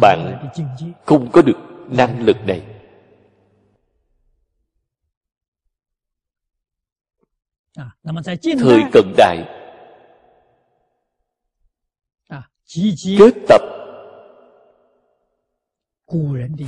[0.01, 0.49] bạn
[1.05, 1.57] không có được
[1.89, 2.65] năng lực này.
[8.59, 9.38] Thời cận đại
[13.19, 13.61] kết tập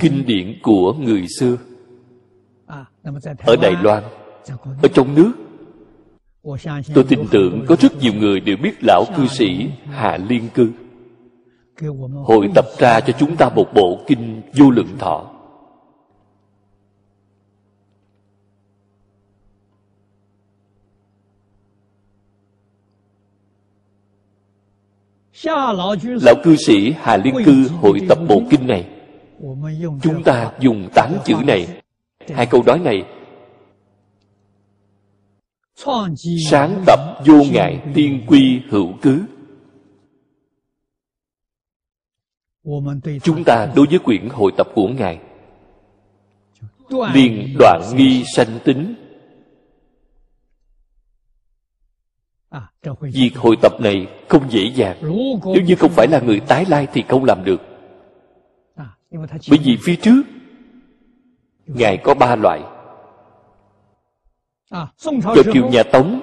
[0.00, 1.56] kinh điển của người xưa
[3.46, 4.02] ở đài loan,
[4.82, 5.32] ở trong nước
[6.94, 10.72] tôi tin tưởng có rất nhiều người đều biết lão cư sĩ hà liên cư.
[12.24, 15.30] Hội tập ra cho chúng ta một bộ kinh vô lượng thọ.
[26.22, 28.88] Lão cư sĩ hà liên cư hội tập bộ kinh này.
[30.02, 31.66] Chúng ta dùng tám chữ này.
[32.34, 33.02] Hai câu nói này
[36.50, 39.24] sáng tập vô ngại tiên quy hữu cứ.
[43.22, 45.20] Chúng ta đối với quyển hội tập của ngài,
[47.14, 48.94] liền đoạn nghi sanh tính.
[53.00, 54.96] Việc hội tập này không dễ dàng.
[55.54, 57.62] Nếu như không phải là người tái lai thì không làm được.
[59.50, 60.22] Bởi vì phía trước,
[61.66, 62.77] ngài có ba loại
[64.70, 66.20] cho triều nhà tống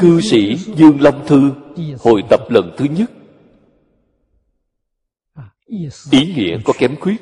[0.00, 1.52] cư sĩ dương long thư
[1.98, 3.10] hội tập lần thứ nhất.
[6.10, 7.16] Ý nghĩa có kém khuyết.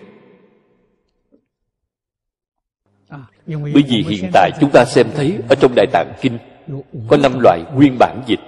[3.47, 6.39] Bởi vì hiện tại chúng ta xem thấy ở trong đại tạng kinh
[7.09, 8.41] có năm loại nguyên bản dịch.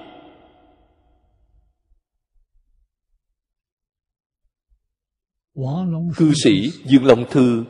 [6.17, 7.65] Cư sĩ dương long thư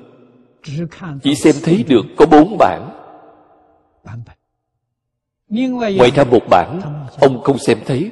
[1.23, 3.00] chỉ xem thấy được có bốn bản
[5.49, 6.81] Ngoài ra một bản,
[7.21, 8.11] Ông không xem thấy.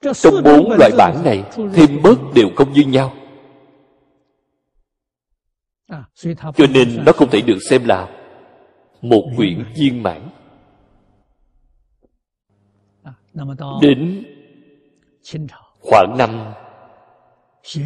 [0.00, 1.44] Trong bốn loại bản này,
[1.74, 3.14] Thêm bớt đều không như nhau.
[6.56, 8.08] Cho nên nó không thể được xem là
[9.02, 10.28] Một quyển viên mãn.
[13.82, 14.24] Đến
[15.80, 16.52] khoảng năm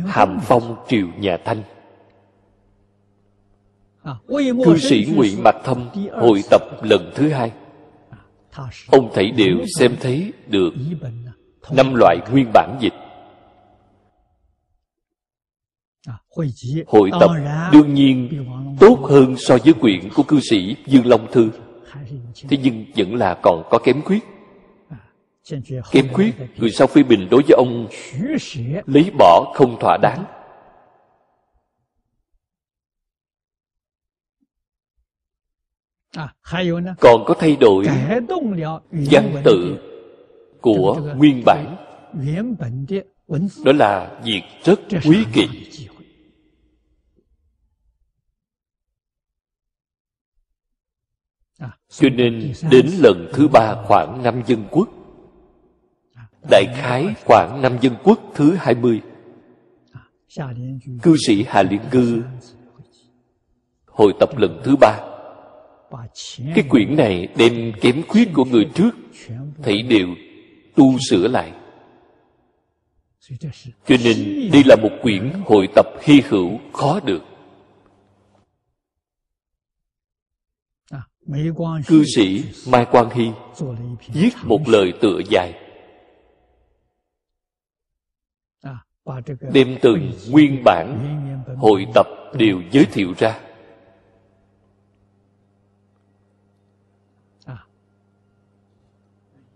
[0.06, 1.62] hàm phong triều nhà thanh.
[4.64, 7.52] Cư sĩ ngụy mạc thâm hội tập lần thứ hai.
[8.90, 10.70] Ông thảy đều xem thấy được
[11.70, 12.94] năm loại nguyên bản dịch.
[16.86, 17.30] Hội tập
[17.72, 18.46] đương nhiên
[18.80, 21.50] tốt hơn so với quyển của cư sĩ dương long thư.
[22.48, 24.29] Thế nhưng vẫn là còn có kém khuyết
[25.90, 27.88] kiên khuyết người sau phê bình đối với ông
[28.86, 30.24] lấy bỏ không thỏa đáng.
[37.00, 37.86] Còn có thay đổi
[38.90, 39.78] văn tự
[40.60, 41.76] của nguyên bản.
[43.64, 45.48] Đó là việc rất quý kỳ.
[51.88, 54.88] Cho nên đến lần thứ ba khoảng năm dân quốc
[56.50, 59.00] đại khái khoảng năm dân quốc thứ hai mươi.
[61.02, 62.22] Cư sĩ hà liên cư
[63.86, 65.00] hội tập lần thứ ba.
[66.54, 68.90] Cái quyển này đem kém khuyết của người trước,
[69.62, 70.08] thấy đều
[70.76, 71.52] tu sửa lại.
[73.86, 77.22] Cho nên đây là một quyển hội tập hy hữu khó được.
[81.86, 83.30] Cư sĩ mai quang hy
[84.12, 85.69] viết một lời tựa dài.
[89.52, 91.16] Đem từng nguyên bản,
[91.56, 92.06] hội tập
[92.38, 93.40] đều giới thiệu ra.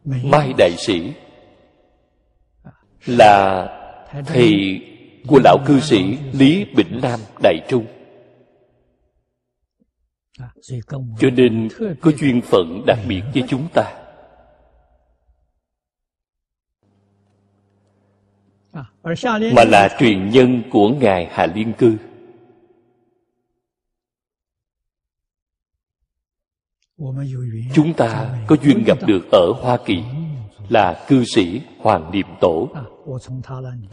[0.05, 1.13] Mai đại sĩ
[3.07, 3.67] là
[4.27, 4.81] thầy
[5.27, 7.87] của lão cư sĩ lý bỉnh nam đại trung.
[11.19, 11.69] Cho nên
[12.01, 14.04] có duyên phận đặc biệt với chúng ta.
[19.55, 21.97] Mà là truyền nhân của ngài hà liên cư.
[27.75, 30.03] Chúng ta có duyên gặp được ở hoa kỳ
[30.69, 32.69] là cư sĩ hoàng niệm tổ.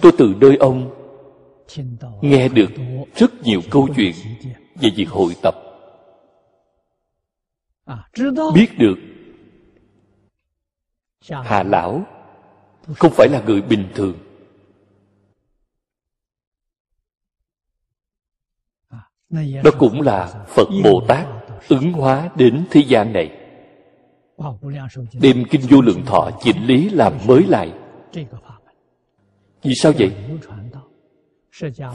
[0.01, 0.89] Tôi từ nơi ông
[2.21, 2.71] nghe được
[3.15, 4.13] rất nhiều câu chuyện
[4.75, 5.55] về việc hội tập.
[8.55, 8.95] Biết được
[11.25, 12.03] hà lão
[12.97, 14.17] không phải là người bình thường
[19.63, 21.27] đó cũng là phật bồ tát
[21.69, 23.31] ứng hóa đến thế gian này.
[25.21, 27.73] Đem kinh vô lượng thọ chỉnh lý làm mới lại.
[29.63, 30.11] vì sao vậy?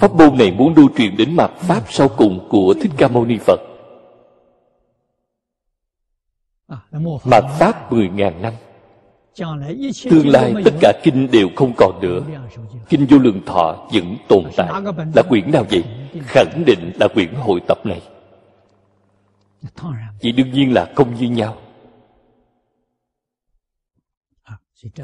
[0.01, 3.25] Pháp môn này muốn lưu truyền đến mặt pháp sau cùng của thích ca mâu
[3.25, 3.61] ni phật.
[7.25, 8.53] Mặt pháp mười ngàn năm
[10.11, 12.21] tương lai tất cả kinh đều không còn nữa.
[12.89, 14.83] kinh vô lượng thọ vẫn tồn tại.
[15.15, 15.85] là quyển nào vậy?
[16.23, 18.03] Khẳng định là quyển hội tập này.
[20.23, 21.57] Vậy đương nhiên là không như nhau.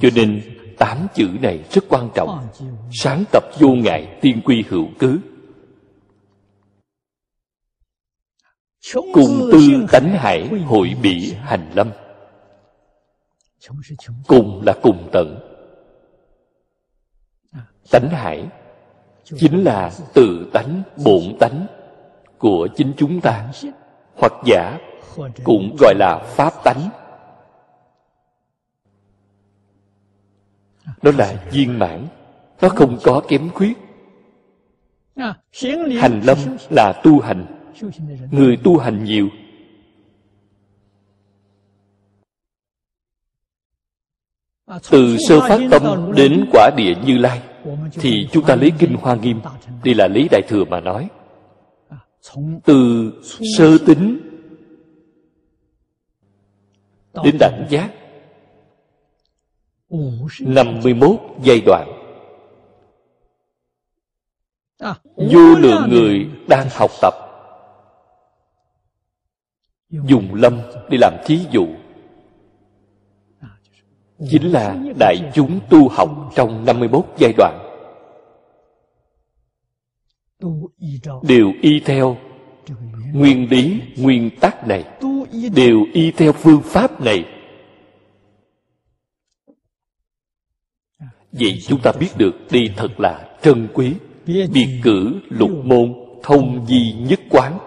[0.01, 0.43] Cho nên
[0.79, 2.49] tám chữ này rất quan trọng.
[2.93, 5.21] Sáng tập vô ngại tiên quy hữu cứ.
[8.95, 11.91] Cùng tư tánh hải hội bị hành lâm
[14.27, 15.39] cùng là cùng tận.
[17.91, 18.47] Tánh hải
[19.25, 21.67] chính là tự tánh bổn tánh
[22.39, 23.53] của chính chúng ta.
[24.17, 24.79] Hoặc giả
[25.45, 26.89] cũng gọi là pháp tánh.
[31.03, 32.07] Nó là viên mãn.
[32.61, 33.79] Nó không có kém khuyết.
[36.01, 36.39] Hành lâm
[36.71, 37.47] là tu hành.
[38.31, 39.29] Người tu hành nhiều
[44.91, 47.43] từ sơ phát tâm đến quả địa như lai
[47.93, 49.41] thì chúng ta lấy kinh hoa nghiêm
[49.85, 51.09] đây là lý đại thừa mà nói.
[52.65, 53.13] Từ
[53.57, 54.21] sơ tính
[57.25, 57.91] đến đẳng giác
[60.41, 61.11] 51
[61.43, 61.89] giai đoạn.
[65.17, 67.15] Vô lượng người đang học tập
[69.91, 70.61] Dùng lâm
[70.91, 71.67] để làm thí dụ
[74.31, 77.59] Chính là đại chúng tu học trong 51 giai đoạn.
[81.23, 82.17] Đều y theo
[83.13, 84.85] nguyên lý, nguyên tắc này.
[85.55, 87.25] Đều y theo phương pháp này.
[91.33, 93.95] Vậy chúng ta biết được đây thật là trân quý
[94.27, 97.59] biệt cử lục môn thông di nhất quán.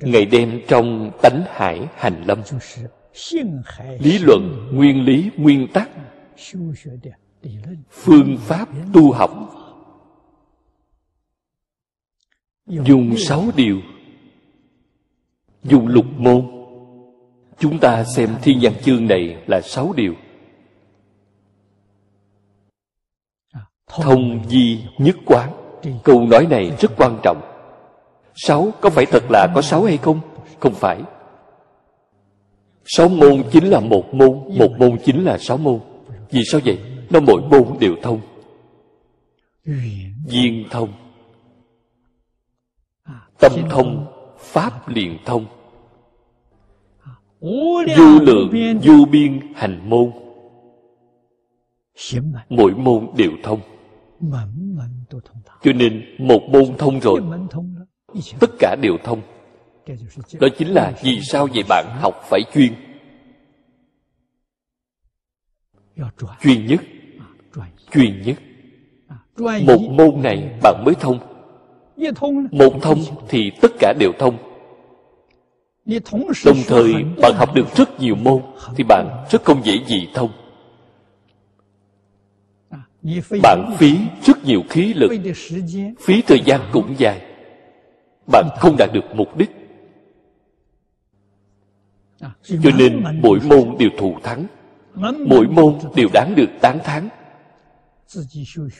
[0.00, 2.42] Ngày đêm trong tánh hải hành lâm
[3.98, 5.90] lý luận, nguyên lý, nguyên tắc.
[7.90, 9.30] Phương pháp tu học.
[12.66, 13.80] Dùng sáu điều.
[15.62, 16.46] Dùng lục môn.
[17.58, 20.14] Chúng ta xem thiên văn chương này là sáu điều.
[23.86, 25.52] Thông di nhất quán.
[26.04, 27.40] Câu nói này rất quan trọng.
[28.34, 30.20] Sáu có phải thật là có sáu hay không?
[30.60, 31.02] Không phải
[32.86, 35.80] sáu môn chính là một môn một môn chính là sáu môn.
[36.30, 36.78] Vì sao vậy?
[37.10, 38.20] Nó mỗi môn đều thông.
[40.28, 40.92] Viên thông.
[43.38, 44.06] Tâm thông,
[44.38, 45.46] pháp liền thông.
[47.40, 48.50] Vô lượng,
[48.82, 50.10] vô biên hành môn.
[52.48, 53.60] Mỗi môn đều thông.
[55.62, 57.20] Cho nên một môn thông rồi,
[58.40, 59.20] tất cả đều thông
[60.40, 62.74] đó chính là vì sao vậy bạn học phải chuyên.
[66.42, 66.80] Chuyên nhất.
[67.92, 68.36] Chuyên nhất.
[69.38, 71.18] Một môn này bạn mới thông.
[72.50, 74.38] Một thông thì tất cả đều thông.
[76.44, 78.42] Đồng thời bạn học được rất nhiều môn
[78.76, 80.30] thì bạn rất không dễ gì thông.
[83.42, 85.10] Bạn phí rất nhiều khí lực.
[86.00, 87.20] Phí thời gian cũng dài.
[88.32, 89.65] Bạn không đạt được mục đích
[92.42, 94.46] cho nên mỗi môn đều thù thắng.
[95.26, 97.08] Mỗi môn đều đáng được tán thán.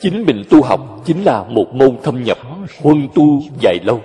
[0.01, 2.39] Chính mình tu học chính là một môn thâm nhập
[2.83, 4.01] huân tu dài lâu.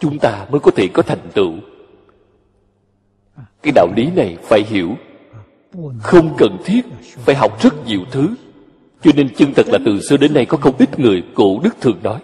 [0.00, 1.52] Chúng ta mới có thể có thành tựu.
[3.62, 4.96] Cái đạo lý này phải hiểu.
[6.02, 8.34] Không cần thiết phải học rất nhiều thứ.
[9.02, 11.76] Cho nên chân thật là từ xưa đến nay có không ít người cổ đức
[11.80, 12.20] thường nói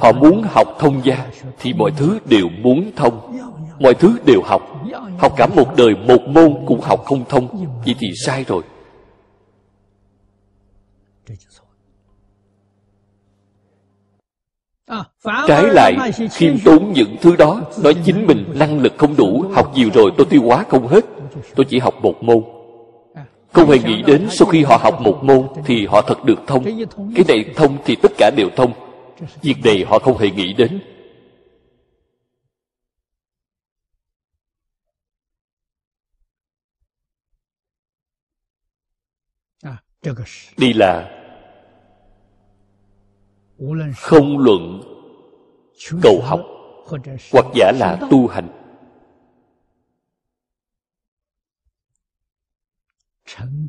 [0.00, 1.26] họ muốn học thông gia
[1.58, 3.38] thì mọi thứ đều muốn thông.
[3.80, 4.62] Mọi thứ đều học.
[5.18, 7.66] Học cả một đời một môn cũng học không thông.
[7.84, 8.62] Vậy thì sai rồi.
[15.46, 19.72] Trái lại, khiêm tốn những thứ đó nói chính mình năng lực không đủ, học
[19.74, 21.04] nhiều rồi tôi tiêu hóa không hết.
[21.54, 22.42] Tôi chỉ học một môn.
[23.52, 26.64] Không hề nghĩ đến sau khi họ học một môn thì họ thật được thông.
[27.14, 28.72] Cái này thông thì tất cả đều thông
[29.42, 30.80] việc này họ không hề nghĩ đến.
[40.58, 41.12] Đây là
[43.96, 44.82] không luận
[46.02, 46.40] cầu học
[47.32, 48.48] hoặc giả là tu hành.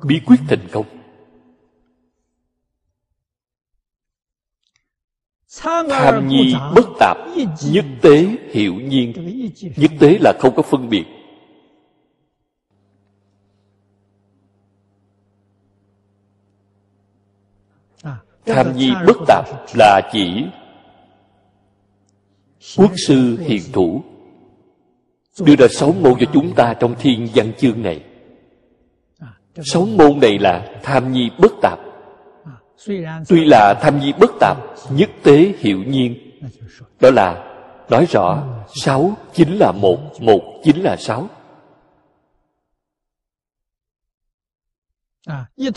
[0.04, 1.07] Bí quyết thành công
[5.62, 7.18] tham nhi bất tạp
[7.72, 9.14] nhất tế hiệu nhiên.
[9.78, 11.06] Nhất tế là không có phân biệt.
[18.46, 19.46] Tham nhi bất tạp
[19.76, 20.46] là chỉ
[22.78, 24.04] quốc sư hiền thủ.
[25.40, 28.04] Đưa ra sáu môn cho chúng ta trong thiên văn chương này.
[29.56, 31.87] Sáu môn này là tham nhi bất tạp
[33.28, 34.58] tuy là tham nhi bất tạp
[34.90, 36.40] nhất tế hiệu nhiên.
[37.00, 37.44] đó là
[37.90, 38.44] nói rõ
[38.76, 41.30] sáu chính là một một chính là sáu.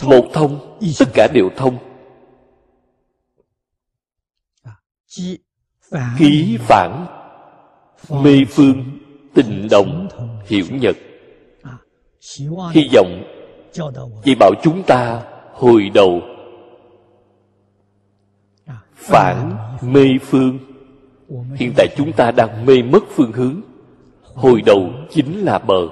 [0.03, 1.77] Một thông tất cả đều thông.
[6.17, 7.05] Khí phản
[8.09, 8.99] mê phương
[9.33, 10.07] tình động
[10.45, 10.95] hiểu nhật.
[12.71, 13.23] Hy vọng
[14.23, 15.23] chỉ bảo chúng ta
[15.53, 16.21] hồi đầu
[19.01, 20.59] phản mê phương.
[21.55, 23.61] Hiện tại chúng ta đang mê mất phương hướng.
[24.21, 25.87] Hồi đầu chính là bờ.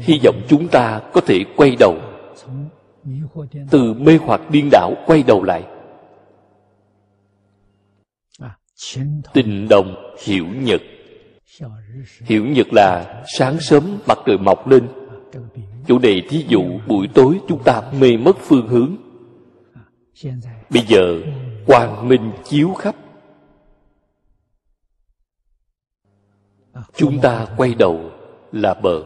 [0.00, 1.98] Hy vọng chúng ta có thể quay đầu.
[3.70, 5.64] Từ mê hoặc điên đảo quay đầu lại.
[9.32, 10.82] Tình đồng hiểu nhật.
[12.24, 14.88] Hiểu nhật là sáng sớm mặt trời mọc lên.
[15.86, 18.96] Chủ đề thí dụ buổi tối chúng ta mê mất phương hướng
[20.70, 21.20] bây giờ
[21.66, 22.96] quang minh chiếu khắp.
[26.94, 28.10] Chúng ta quay đầu
[28.52, 29.04] là bờ.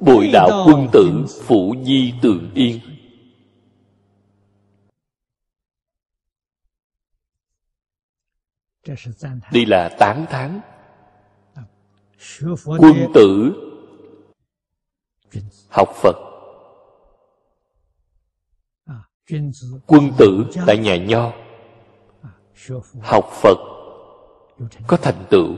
[0.00, 2.80] Bội đạo quân tử phụ di tường yên.
[9.52, 10.60] Đây là tán thán
[12.78, 13.52] quân tử
[15.68, 16.33] học phật
[19.86, 21.32] quân tử tại nhà nho.
[23.02, 23.58] Học phật
[24.86, 25.48] có thành tựu.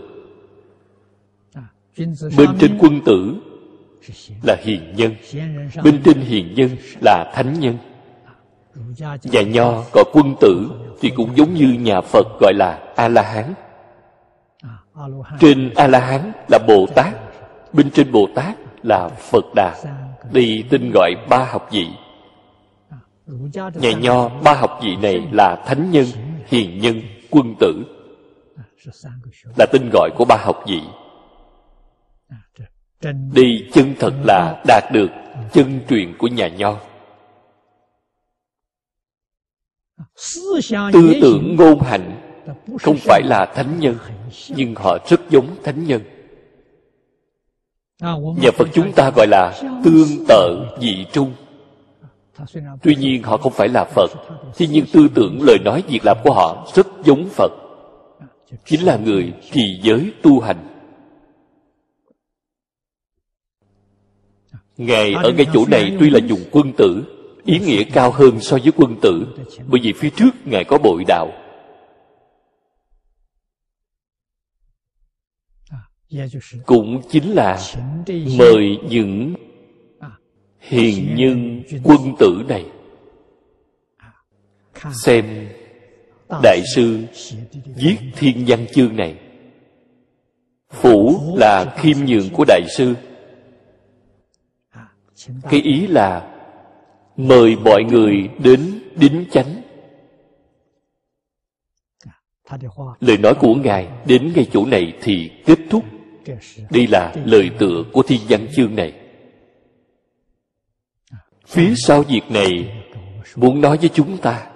[2.36, 3.34] Bên trên quân tử
[4.42, 5.14] là hiền nhân
[5.84, 6.70] bên trên hiền nhân
[7.04, 7.78] là thánh nhân.
[9.22, 13.22] Nhà nho gọi quân tử thì cũng giống như nhà phật gọi là a la
[13.22, 13.54] hán
[15.40, 17.14] trên a la hán là bồ tát
[17.72, 19.74] bên trên bồ tát là phật đà.
[20.32, 21.86] Đây tên gọi ba học vị
[23.74, 26.06] nhà nho, ba học vị này là thánh nhân,
[26.46, 27.00] hiền nhân,
[27.30, 27.84] quân tử.
[29.58, 30.80] Là tên gọi của ba học vị.
[33.34, 35.08] Đây chân thật là đạt được
[35.52, 36.80] chân truyền của nhà nho.
[40.92, 42.20] Tư tưởng ngôn hạnh
[42.80, 43.96] không phải là thánh nhân,
[44.48, 46.02] nhưng họ rất giống thánh nhân.
[48.42, 51.32] Nhà phật chúng ta gọi là tương tự dị trung
[52.82, 54.10] tuy nhiên họ không phải là phật
[54.56, 57.52] thế nhưng tư tưởng lời nói việc làm của họ rất giống phật.
[58.64, 60.68] Chính là người trì giới tu hành.
[64.76, 67.04] Ngài ở ngay chỗ này tuy là dùng quân tử
[67.44, 69.26] ý nghĩa cao hơn so với quân tử
[69.66, 71.32] bởi vì phía trước ngài có bội đạo.
[76.66, 77.58] Cũng chính là
[78.38, 79.34] mời những
[80.60, 82.66] hiền nhân quân tử này.
[84.92, 85.48] Xem
[86.42, 87.04] đại sư
[87.76, 89.18] viết thiên văn chương này.
[90.70, 92.94] Phủ là khiêm nhường của đại sư.
[95.42, 96.32] Cái ý là
[97.16, 99.62] mời mọi người đến đính chánh.
[103.00, 105.84] Lời nói của ngài đến ngay chỗ này thì kết thúc.
[106.70, 109.05] Đây là lời tựa của thiên văn chương này
[111.46, 112.82] phía sau việc này,
[113.36, 114.46] muốn nói với chúng ta,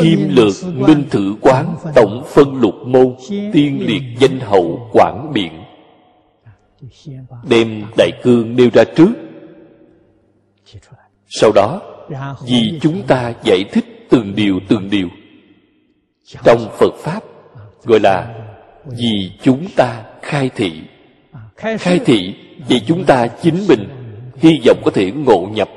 [0.00, 5.52] kim lược minh thử quán tổng phân lục môn tiên liệt danh hậu quảng biện
[7.48, 9.12] đem đại cương nêu ra trước.
[11.28, 11.82] Sau đó,
[12.46, 15.08] vì chúng ta giải thích từng điều từng điều,
[16.44, 17.22] trong phật pháp
[17.84, 18.34] gọi là
[18.86, 20.72] vì chúng ta khai thị.
[21.56, 22.34] Khai thị
[22.68, 23.99] vì chúng ta chính mình
[24.40, 25.68] hy vọng có thể ngộ nhập.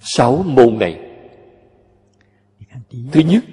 [0.00, 1.00] Sáu môn này.
[3.12, 3.44] Thứ nhất,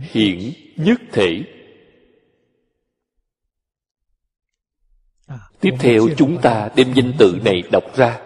[0.00, 1.44] hiển nhất thể.
[5.60, 8.20] Tiếp theo chúng ta đem danh tự này đọc ra.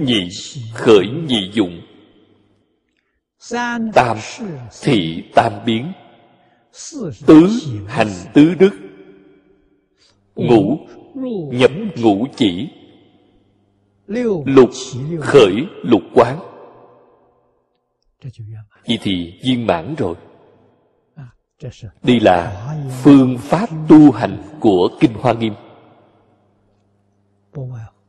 [0.00, 0.28] Nhị
[0.74, 1.80] khởi nhị dụng.
[3.94, 4.16] Tam
[4.82, 5.92] thị tam biến.
[7.26, 7.48] Tứ
[7.88, 8.70] hành tứ đức.
[10.34, 10.86] Ngũ
[11.52, 12.68] nhập ngũ chỉ.
[14.46, 14.70] Lục
[15.20, 16.38] khởi lục quán.
[18.88, 20.14] Vậy thì viên mãn rồi.
[22.02, 22.66] Đây là
[23.02, 25.54] phương pháp tu hành của kinh hoa nghiêm.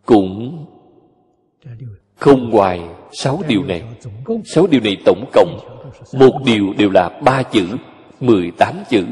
[0.05, 0.65] Cũng
[2.15, 2.81] không ngoài
[3.11, 3.83] sáu điều này.
[4.45, 5.59] sáu điều này tổng cộng
[6.13, 7.67] một điều đều là ba chữ
[8.19, 9.05] mười tám chữ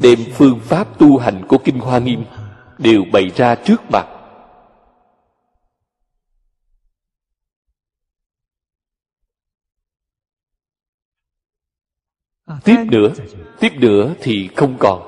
[0.00, 2.24] đem phương pháp tu hành của kinh hoa nghiêm
[2.78, 4.06] đều bày ra trước mặt.
[12.64, 13.08] Tiếp nữa
[13.60, 15.06] tiếp nữa thì không còn.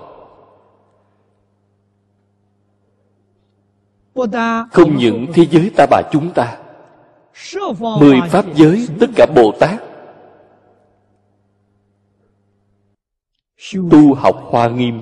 [4.72, 6.58] Không những thế giới ta bà chúng ta,
[8.00, 9.91] mười pháp giới tất cả bồ tát
[13.90, 15.00] tu học hoa nghiêm.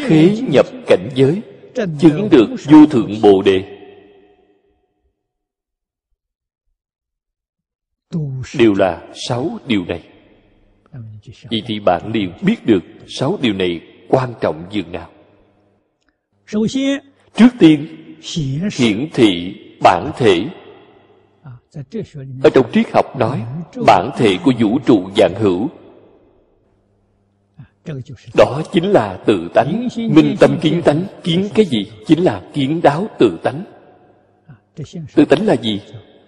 [0.00, 1.42] Khế nhập cảnh giới,
[1.74, 3.64] chứng được vô thượng bồ đề.
[8.58, 10.02] Đều là sáu điều này.
[11.50, 15.10] Vậy thì bạn liền biết được sáu điều này quan trọng dường nào.
[17.34, 17.86] Trước tiên,
[18.78, 20.44] hiển thị bản thể.
[22.42, 23.42] Ở trong triết học nói,
[23.86, 25.68] bản thể của vũ trụ dạng hữu
[28.34, 29.88] đó chính là tự tánh.
[29.96, 33.64] Minh tâm kiến tánh kiến cái gì chính là kiến đáo tự tánh.
[35.14, 35.80] Tự tánh là gì?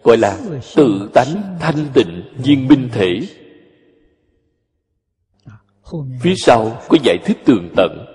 [0.03, 0.41] Gọi là
[0.77, 3.21] tự tánh thanh tịnh viên minh thể.
[6.21, 8.07] Phía sau có giải thích tường tận.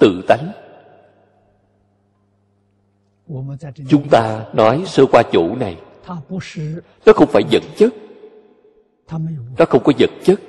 [0.00, 0.52] Tự tánh.
[3.88, 5.76] Chúng ta nói sơ qua chỗ này.
[7.06, 7.94] Nó không phải vật chất
[9.58, 10.40] nó không có vật chất.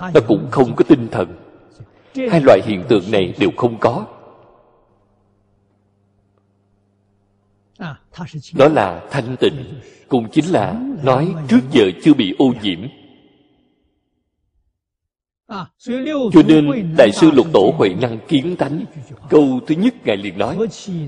[0.00, 1.36] Nó cũng không có tinh thần.
[2.30, 4.06] Hai loại hiện tượng này đều không có.
[8.54, 12.80] Đó là thanh tịnh cũng chính là nói trước giờ chưa bị ô nhiễm.
[16.32, 18.84] Cho nên đại sư lục tổ huệ năng kiến tánh.
[19.30, 20.58] Câu thứ nhất ngài liền nói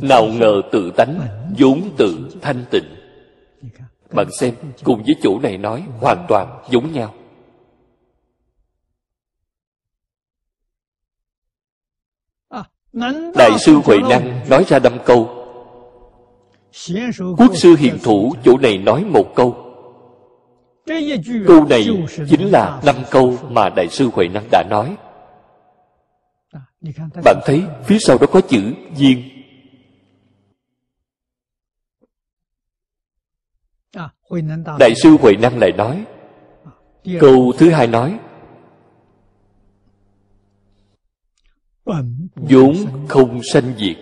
[0.03, 1.21] nào ngờ tự tánh
[1.59, 2.85] vốn tự thanh tịnh
[4.11, 4.55] bạn xem,
[4.85, 7.15] cùng với chỗ này nói, hoàn toàn giống nhau.
[13.35, 15.31] Đại sư huệ năng nói ra năm câu.
[17.39, 19.57] Quốc sư hiền thủ chỗ này nói một câu.
[21.47, 21.89] Câu này
[22.29, 24.97] chính là năm câu mà đại sư huệ năng đã nói.
[27.25, 29.36] Bạn thấy phía sau đó có chữ viên
[34.79, 36.05] đại sư huệ năng lại nói
[37.21, 38.19] câu thứ hai nói
[42.35, 42.77] vốn
[43.09, 43.97] không sanh diệt.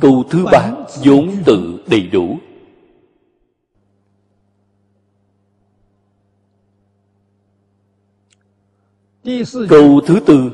[0.00, 0.74] Câu thứ ba
[1.04, 2.38] vốn tự đầy đủ.
[9.68, 10.50] Câu thứ tư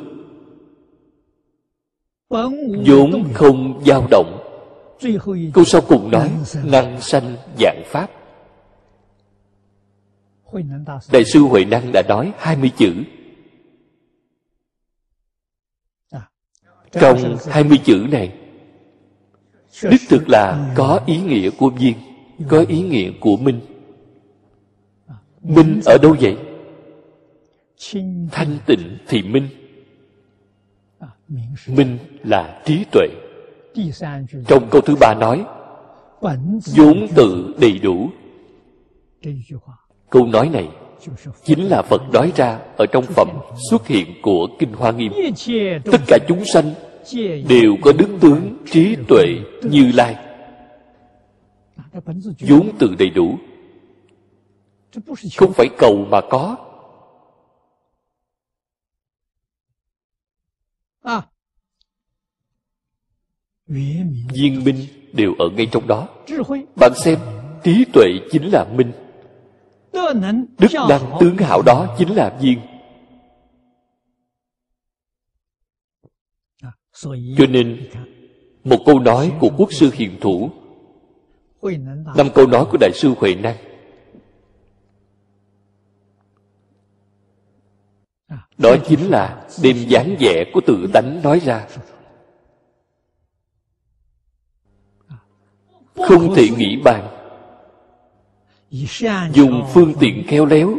[2.86, 4.43] vốn không dao động
[5.54, 6.30] câu sau cùng nói
[6.64, 8.10] năng sanh dạng pháp.
[11.12, 12.94] Đại sư huệ năng đã nói hai mươi chữ.
[16.92, 18.38] Trong hai mươi chữ này
[19.82, 21.94] đích thực là có ý nghĩa của viên
[22.48, 23.60] có ý nghĩa của minh.
[25.42, 26.36] Minh ở đâu vậy?
[28.32, 29.48] Thanh tịnh thì minh.
[31.66, 33.06] Minh là trí tuệ
[34.46, 35.44] trong câu thứ ba nói
[36.76, 38.08] vốn tự đầy đủ.
[40.10, 40.68] Câu nói này
[41.44, 43.28] chính là phật nói ra ở trong phẩm
[43.70, 45.12] xuất hiện của kinh hoa nghiêm.
[45.84, 46.74] Tất cả chúng sanh
[47.48, 49.24] đều có đức tướng trí tuệ
[49.62, 50.16] như lai.
[52.40, 53.38] Vốn từ đầy đủ.
[55.36, 56.56] Không phải cầu mà có
[64.32, 66.08] viên minh đều ở ngay trong đó.
[66.76, 67.18] Bạn xem,
[67.62, 68.92] trí tuệ chính là minh.
[70.58, 72.58] Đức năng tướng hảo đó chính là viên.
[77.38, 77.88] Cho nên,
[78.64, 80.50] một câu nói của quốc sư hiền thủ,
[82.16, 83.56] năm câu nói của đại sư huệ năng.
[88.58, 91.66] Đó chính là đêm dáng vẻ của tự tánh nói ra.
[95.96, 97.08] Không thể nghĩ bàn
[99.32, 100.78] dùng phương tiện khéo léo.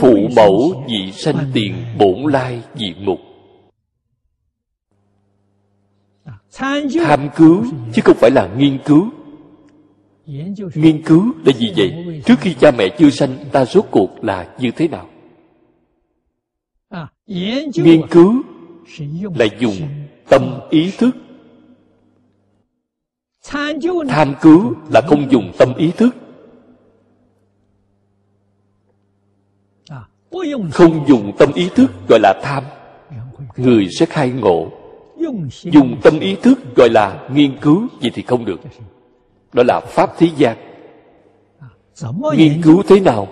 [0.00, 3.18] phụ mẫu dị sanh tiền bổn lai diện mục.
[6.52, 7.64] Tham cứu
[7.94, 9.10] chứ không phải là nghiên cứu.
[10.74, 12.22] Nghiên cứu là gì vậy?
[12.24, 15.08] Trước khi cha mẹ chưa sanh, ta rốt cuộc là như thế nào?
[17.76, 18.42] Nghiên cứu
[19.34, 19.76] là dùng
[20.28, 21.16] tâm ý thức.
[24.08, 26.16] Tham cứu là không dùng tâm ý thức.
[30.72, 32.64] Không dùng tâm ý thức gọi là tham.
[33.56, 34.68] Người sẽ khai ngộ.
[35.62, 38.60] Dùng tâm ý thức gọi là nghiên cứu gì thì không được.
[39.52, 40.56] Đó là pháp thế gian
[42.36, 43.28] nghiên cứu thế nào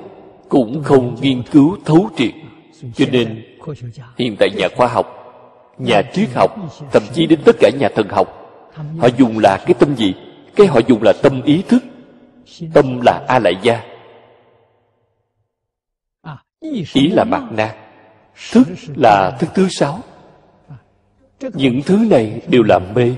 [0.48, 2.34] cũng không nghiên cứu thấu triệt.
[2.94, 3.42] Cho nên,
[4.18, 5.06] hiện tại nhà khoa học,
[5.78, 6.56] nhà triết học,
[6.92, 8.52] thậm chí đến tất cả nhà thần học,
[8.98, 10.14] họ dùng là cái tâm gì?
[10.56, 11.82] Cái họ dùng là tâm ý thức.
[12.74, 13.40] Tâm là a
[16.60, 17.74] lại ý là mặt nạ,
[18.52, 20.00] thức là thức thứ sáu.
[21.40, 23.12] Những thứ này đều là mê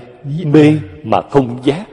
[0.45, 0.73] mê
[1.03, 1.85] mà không giác.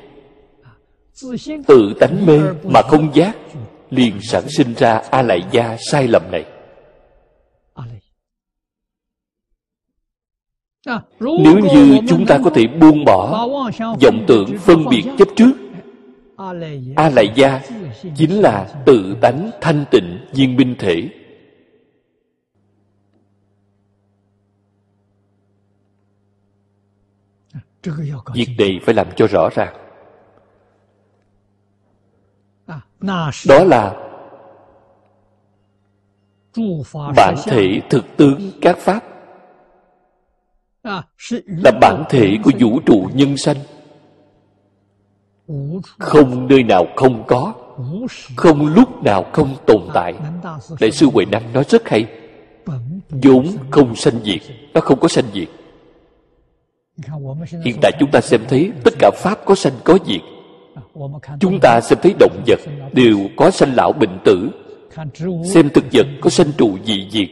[1.66, 3.36] Tự tánh mê mà không giác
[3.90, 6.44] liền sản sinh ra a lại gia sai lầm này.
[11.20, 13.48] Nếu như chúng ta có thể buông bỏ
[13.78, 15.52] vọng tưởng phân biệt chấp trước
[16.96, 17.60] a lại gia
[18.16, 21.08] chính là tự tánh thanh tịnh viên minh thể.
[28.34, 29.76] Việc này phải làm cho rõ ràng.
[33.48, 34.06] Đó là
[37.16, 39.04] bản thể thực tướng các pháp.
[41.46, 43.56] Là bản thể của vũ trụ nhân sanh.
[45.98, 47.54] Không nơi nào không có.
[48.36, 50.14] Không lúc nào không tồn tại.
[50.80, 52.06] Đại sư huệ năng nói rất hay.
[53.10, 54.40] Vốn không sanh diệt.
[54.74, 55.48] Nó không có sanh diệt
[57.64, 60.20] hiện tại chúng ta xem thấy tất cả pháp có sanh có diệt.
[61.40, 62.60] Chúng ta xem thấy động vật
[62.92, 64.50] đều có sanh lão bệnh tử.
[65.44, 67.28] Xem thực vật có sanh trụ dị diệt.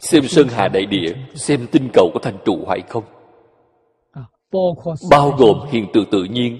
[0.00, 3.04] Xem sơn hà đại địa, xem tinh cầu có thành trụ hay không.
[5.10, 6.58] Bao gồm hiện tượng tự nhiên,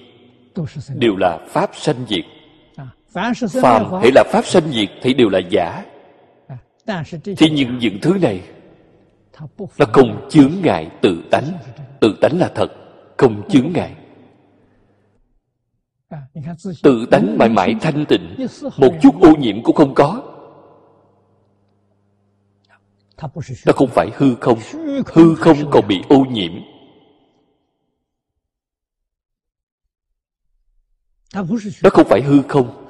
[0.95, 2.24] đều là pháp sanh diệt.
[3.62, 5.84] Phàm hãy là pháp sanh diệt thì đều là giả.
[7.36, 8.40] Thế nhưng những thứ này
[9.78, 11.45] nó không chướng ngại tự tánh.
[12.01, 12.72] Tự tánh là thật,
[13.16, 13.97] không chướng ngại.
[16.82, 18.36] Tự tánh mãi mãi thanh tịnh,
[18.76, 20.22] một chút ô nhiễm cũng không có.
[23.66, 24.59] Nó không phải hư không
[25.07, 26.53] hư không còn bị ô nhiễm.
[31.82, 32.88] Nó không phải hư không.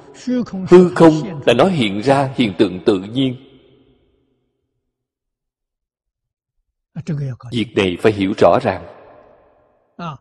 [0.69, 1.13] Hư không
[1.45, 3.52] là nó hiện ra hiện tượng tự nhiên.
[7.51, 7.97] Việc này.
[8.01, 8.85] phải hiểu rõ ràng.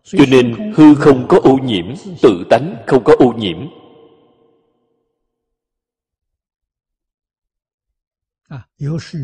[0.05, 3.69] Cho nên hư không có ô nhiễm tự tánh không có ô nhiễm.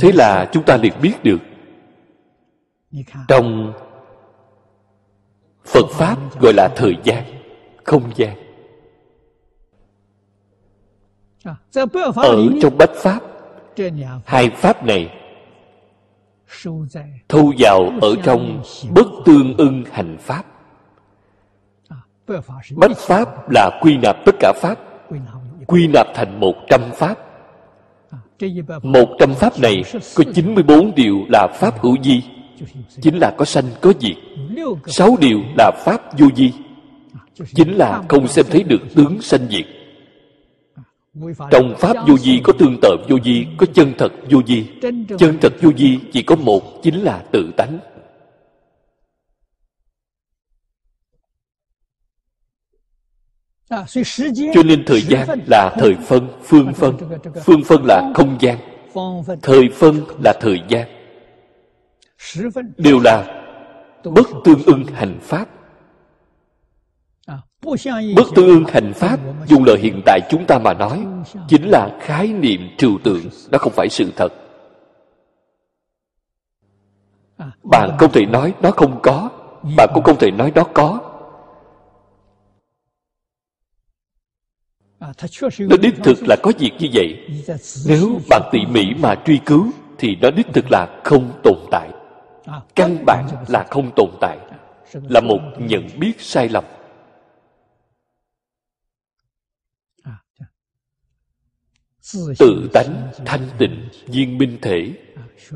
[0.01, 1.39] Thế là chúng ta liền biết được.
[3.29, 3.73] Trong
[5.65, 7.25] phật pháp gọi là thời gian
[7.85, 8.37] không gian.
[12.15, 13.21] Ở trong bách pháp
[14.25, 15.11] hai pháp này
[17.29, 18.63] thu vào ở trong
[18.95, 20.45] bất tương ưng hành pháp.
[22.77, 24.79] Bách pháp là quy nạp tất cả pháp,
[25.67, 27.19] quy nạp thành một trăm pháp.
[28.83, 29.83] Một trăm pháp này
[30.15, 32.23] có 94 điều là pháp hữu di,
[33.03, 34.17] chính là có sanh có diệt.
[34.87, 36.53] Sáu điều là pháp vô di,
[37.55, 39.67] chính là không xem thấy được tướng sanh diệt
[41.51, 44.67] trong pháp vô di có tương tự vô di có chân thật vô di
[45.19, 47.79] chân thật vô di chỉ có một chính là tự tánh.
[54.55, 56.29] Cho nên thời gian là thời phân.
[56.43, 56.97] phương phân
[57.45, 58.59] phương phân là không gian.
[59.43, 60.89] thời phân là thời gian.
[62.77, 63.45] Đều là
[64.05, 65.58] bất tương ưng hành pháp
[68.17, 71.07] bất tương ưng hành pháp, dùng lời hiện tại chúng ta mà nói,
[71.49, 74.33] chính là khái niệm trừu tượng, nó không phải sự thật.
[77.63, 79.31] Bạn không thể nói nó không có,
[79.77, 81.01] bạn cũng không thể nói nó có.
[85.59, 87.27] Nó đích thực là có việc như vậy.
[87.87, 89.67] Nếu bạn tỉ mỉ mà truy cứu,
[89.99, 91.91] thì nó đích thực là không tồn tại.
[92.75, 94.39] Căn bản là không tồn tại.
[94.93, 96.65] Là một nhận biết sai lầm.
[102.39, 104.93] Tự tánh thanh tịnh, viên minh thể.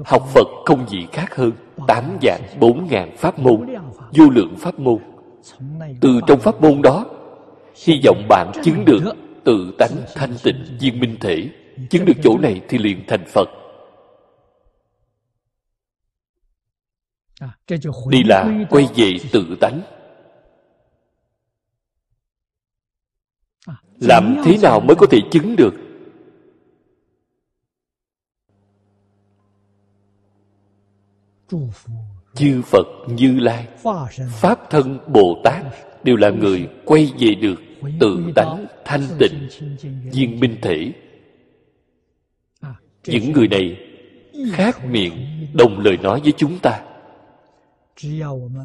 [0.04, 1.52] Học phật không gì khác hơn
[1.88, 3.66] tám dạng bốn ngàn pháp môn,
[4.12, 4.98] vô lượng pháp môn.
[6.00, 7.06] Từ trong pháp môn đó,
[7.84, 9.02] hy vọng bạn chứng được
[9.44, 11.48] tự tánh thanh tịnh, viên minh thể.
[11.90, 13.48] Chứng được chỗ này thì liền thành phật.
[18.08, 19.80] Đi là quay về tự tánh.
[24.00, 25.74] Làm thế nào mới có thể chứng được
[32.34, 33.66] chư phật, như lai,
[34.28, 35.64] pháp thân, bồ tát
[36.04, 37.62] đều là người quay về được
[38.00, 39.48] tự tánh thanh tịnh,
[40.12, 40.92] viên minh thể.
[43.06, 43.76] Những người này
[44.52, 45.12] khác miệng
[45.54, 46.80] đồng lời nói với chúng ta.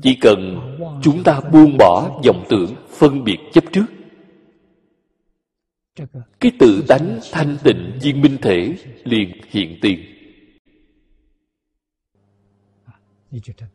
[0.02, 0.60] Chỉ cần
[1.04, 3.86] chúng ta buông bỏ vọng tưởng phân biệt chấp trước.
[6.40, 8.74] Cái tự tánh thanh tịnh viên minh thể
[9.04, 10.17] liền hiện tiền.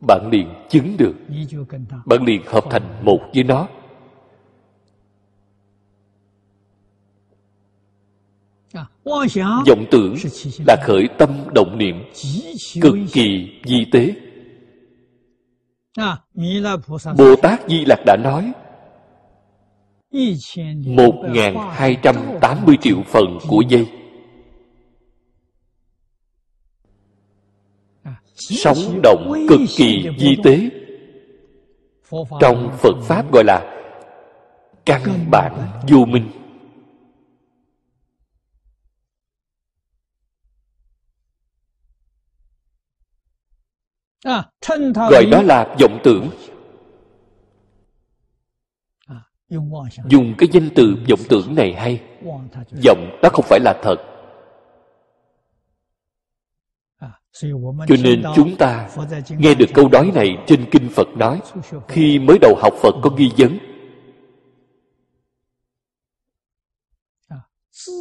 [0.07, 1.15] Bạn liền chứng được.
[2.07, 3.69] Bạn liền hợp thành một với nó.
[9.67, 10.15] Vọng tưởng
[10.67, 12.05] là khởi tâm động niệm
[12.81, 14.15] cực kỳ di tế.
[17.17, 18.53] Bồ tát di lặc đã nói
[20.87, 23.87] một ngàn hai trăm tám mươi triệu phần của dây
[28.51, 30.71] sống động cực kỳ di tế.
[32.41, 33.85] Trong phật pháp gọi là
[34.87, 36.31] căn bản vô minh.
[45.11, 46.31] Gọi đó là vọng tưởng.
[50.09, 52.03] Dùng cái danh từ vọng tưởng này hay.
[52.85, 53.97] Vọng đó không phải là thật.
[57.33, 58.91] Cho nên chúng ta
[59.39, 61.41] nghe được câu nói này trên kinh phật nói
[61.89, 63.59] khi mới đầu học phật có ghi vấn.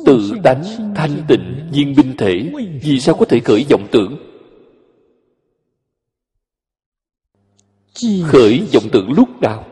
[0.06, 0.64] Tự tánh
[0.96, 2.52] thanh tịnh viên binh thể
[2.84, 4.28] vì sao có thể khởi vọng tưởng
[8.26, 9.66] khởi vọng tưởng lúc nào?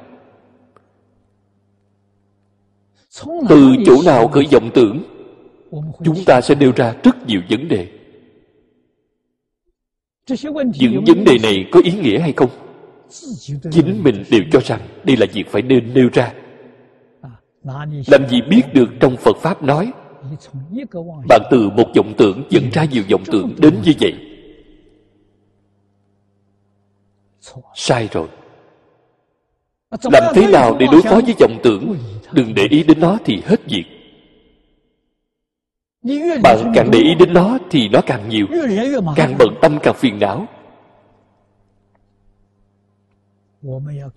[3.49, 5.03] Từ chỗ nào khởi vọng tưởng
[6.05, 7.98] chúng ta sẽ nêu ra rất nhiều vấn đề
[10.79, 12.49] những vấn đề này có ý nghĩa hay không?
[13.71, 16.33] Chính mình đều cho rằng đây là việc phải nên nêu ra.
[18.07, 19.91] Làm gì biết được trong phật pháp nói?
[21.29, 24.13] Bạn từ một vọng tưởng dẫn ra nhiều vọng tưởng đến như vậy.
[27.75, 28.27] Sai rồi.
[30.03, 31.95] Làm thế nào để đối phó với vọng tưởng?
[32.31, 33.83] Đừng để ý đến nó thì hết việc
[36.43, 38.45] bạn càng để ý đến nó thì nó càng nhiều.
[39.15, 40.47] Càng bận tâm càng phiền não.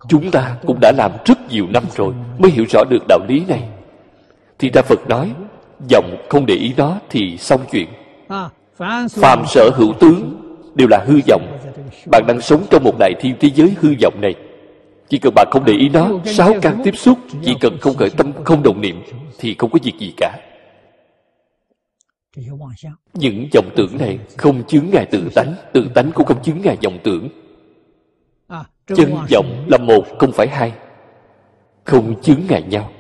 [0.09, 3.45] Chúng ta cũng đã làm rất nhiều năm rồi mới hiểu rõ được đạo lý
[3.49, 3.69] này.
[4.59, 5.33] Thì ra phật nói,
[5.89, 7.89] Giọng không để ý nó thì xong chuyện.
[9.11, 10.37] Phàm sở hữu tướng
[10.75, 11.59] đều là hư vọng.
[12.11, 14.35] Bạn đang sống trong một đại thiên thế giới hư vọng này.
[15.09, 18.11] Chỉ cần bạn không để ý nó, sáu căn tiếp xúc, chỉ cần không khởi
[18.11, 19.03] tâm, không đồng niệm
[19.39, 20.39] thì không có việc gì cả
[23.15, 26.77] những vọng tưởng này không chướng ngại tự tánh tự tánh cũng không chướng ngại
[26.83, 27.29] vọng tưởng.
[28.87, 30.73] Chân vọng là một không phải hai,
[31.85, 32.93] không chướng ngại nhau.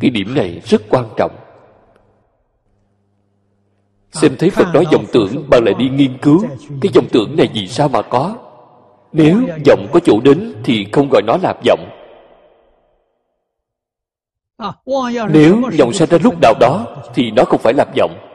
[0.00, 1.36] Cái điểm này rất quan trọng.
[4.12, 6.44] Xem thấy phật nói vọng tưởng bạn lại đi nghiên cứu
[6.80, 8.36] cái vọng tưởng này vì sao mà có.
[9.12, 11.99] Nếu vọng có chỗ đến thì không gọi nó là vọng
[15.30, 18.30] nếu vọng sanh ra lúc nào đó thì nó không phải là vọng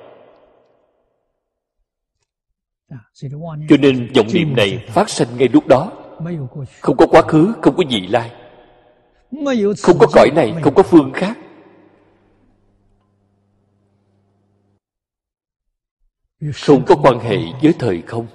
[3.69, 5.91] cho nên vọng niệm này phát sinh ngay lúc đó.
[6.81, 8.31] Không có quá khứ không có vị lai.
[9.81, 11.37] Không có cõi này không có phương khác.
[16.53, 18.27] Không có quan hệ với thời không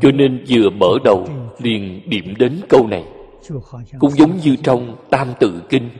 [0.00, 1.28] cho nên vừa mở đầu
[1.58, 3.04] liền điểm đến câu này.
[3.98, 5.90] Cũng giống như trong tam tự kinh.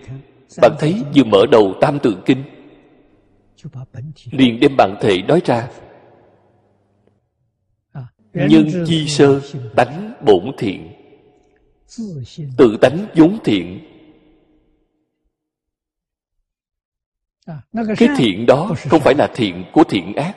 [0.63, 2.45] Bạn thấy vừa mở đầu tam tự kinh.
[4.31, 5.69] Liền đem bản thể nói ra.
[8.35, 9.41] Nhân chi sơ
[9.77, 10.93] tánh bổn thiện.
[12.57, 13.81] Tự tánh vốn thiện.
[17.73, 20.37] Cái thiện đó không phải là thiện của thiện ác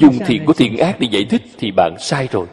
[0.00, 2.46] dùng thiện của thiện ác để giải thích thì bạn sai rồi.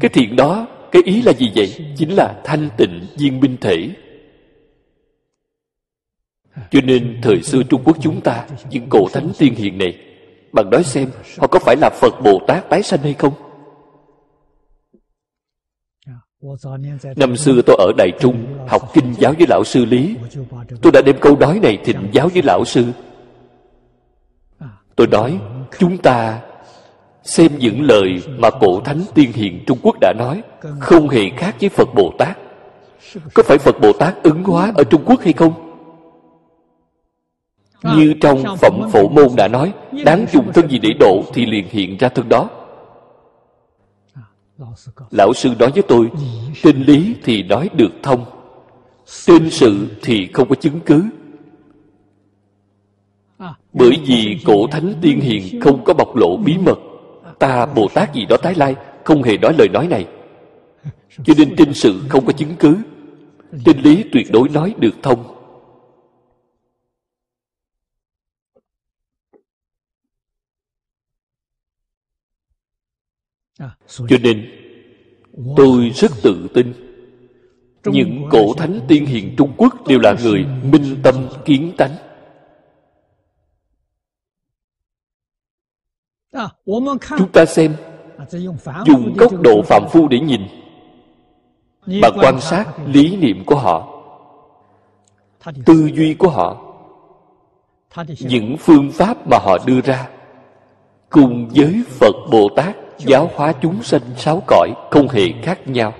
[0.00, 1.94] Cái thiện đó cái ý là gì vậy?
[1.96, 3.88] Chính là thanh tịnh viên minh thể.
[6.70, 9.98] Cho nên thời xưa trung quốc chúng ta những cổ thánh tiên hiền này
[10.52, 13.32] bạn nói xem họ có phải là phật bồ tát tái sanh hay không?
[17.16, 20.16] Năm xưa tôi ở đại trung học kinh giáo với lão sư lý.
[20.82, 22.84] Tôi đã đem câu nói này thịnh giáo với lão sư
[24.98, 25.38] tôi nói,
[25.78, 26.40] chúng ta
[27.22, 30.42] xem những lời mà cổ thánh tiên hiền trung quốc đã nói,
[30.80, 32.38] không hề khác với phật bồ tát.
[33.34, 35.52] Có phải phật bồ tát ứng hóa ở trung quốc hay không?
[37.96, 39.72] Như trong phẩm phổ môn đã nói,
[40.04, 42.50] đáng dùng thân gì để độ thì liền hiện ra thân đó.
[45.10, 46.10] Lão sư nói với tôi,
[46.62, 48.24] trên lý thì nói được thông,
[49.26, 51.04] trên sự thì không có chứng cứ
[53.72, 56.78] bởi vì cổ thánh tiên hiền không có bộc lộ bí mật.
[57.38, 60.06] Ta bồ tát gì đó tái lai, không hề nói lời nói này.
[61.24, 62.76] Cho nên trên sự không có chứng cứ,
[63.64, 65.34] trên lý tuyệt đối nói được thông.
[73.86, 74.50] Cho nên,
[75.56, 76.72] tôi rất tự tin,
[77.84, 81.14] những cổ thánh tiên hiền trung quốc đều là người minh tâm
[81.44, 82.07] kiến tánh.
[87.18, 87.76] Chúng ta xem
[88.84, 90.40] dùng góc độ phạm phu để nhìn.
[91.86, 93.98] Mà quan sát lý niệm của họ
[95.66, 96.56] tư duy của họ
[98.20, 100.08] những phương pháp mà họ đưa ra
[101.10, 105.94] cùng với phật bồ tát giáo hóa chúng sanh sáu cõi không hề khác nhau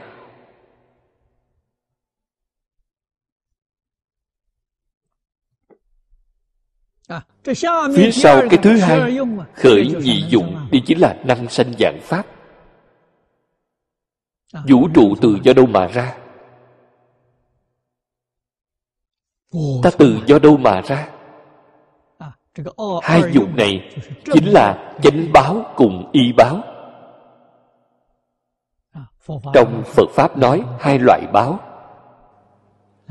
[7.96, 9.18] phía sau cái thứ hai
[9.54, 12.26] khởi nhị dụng thì chính là năng sanh dạng pháp.
[14.68, 16.16] Vũ trụ từ do đâu mà ra?
[19.82, 21.08] Ta từ do đâu mà ra?
[23.02, 23.90] Hai dụng này
[24.24, 26.62] chính là chánh báo cùng y báo.
[29.54, 31.60] Trong phật pháp nói hai loại báo.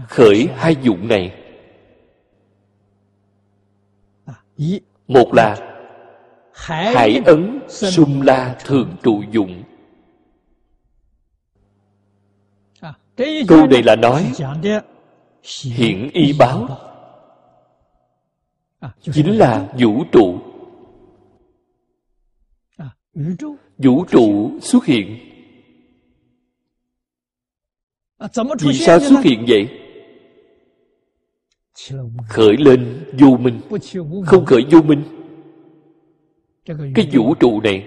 [0.08, 1.47] Khởi hai dụng này
[5.08, 5.78] một là
[6.54, 9.64] hải ấn sum la thường trụ dụng.
[13.48, 14.32] Câu này là nói
[15.64, 16.78] hiện y báo.
[19.02, 20.40] Chính là vũ trụ.
[23.78, 24.52] Vũ trụ.
[24.62, 25.18] Xuất hiện.
[28.60, 29.87] Vì sao xuất hiện vậy
[32.30, 33.62] khởi lên vô minh.
[34.26, 35.04] Không khởi vô minh.
[36.96, 37.86] Cái vũ trụ này,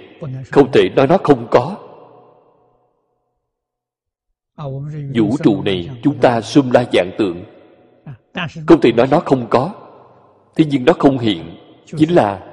[0.51, 1.77] không thể nói nó không có.
[5.15, 7.45] Vũ trụ này chúng ta xum la dạng tượng.
[8.67, 9.75] Không thể nói nó không có.
[10.57, 11.57] Thế nhưng nó không hiện.
[11.85, 12.47] Chính là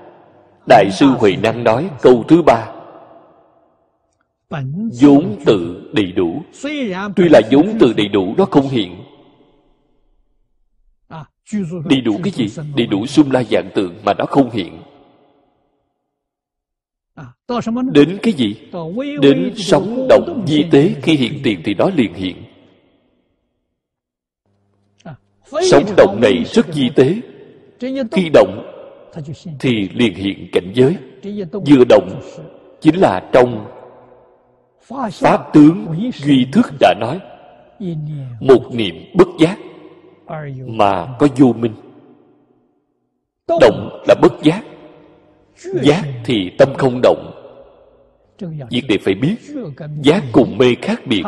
[0.67, 2.73] đại sư huệ năng nói câu thứ ba.
[5.01, 6.41] Vốn tự đầy đủ.
[7.15, 9.06] Tuy là vốn tự đầy đủ, nó không hiện
[11.89, 12.47] đầy đủ cái gì?
[12.75, 14.79] Đầy đủ xung la dạng tượng mà nó không hiện.
[17.91, 18.55] Đến cái gì?
[19.21, 22.35] đến sống động di tế khi hiện tiền thì nó liền hiện.
[25.71, 27.15] Sống động này rất di tế.
[28.11, 28.63] Khi động
[29.59, 30.95] thì liền hiện cảnh giới.
[31.51, 32.21] Vừa động
[32.81, 33.65] chính là trong
[35.11, 37.19] pháp tướng duy thức đã nói.
[38.39, 39.57] Một niệm bất giác
[40.67, 41.73] mà có vô minh.
[43.47, 44.61] Động là bất giác.
[45.81, 47.33] Giác thì tâm không động.
[48.69, 49.35] Việc này phải biết.
[50.03, 51.23] Giác cùng mê khác biệt.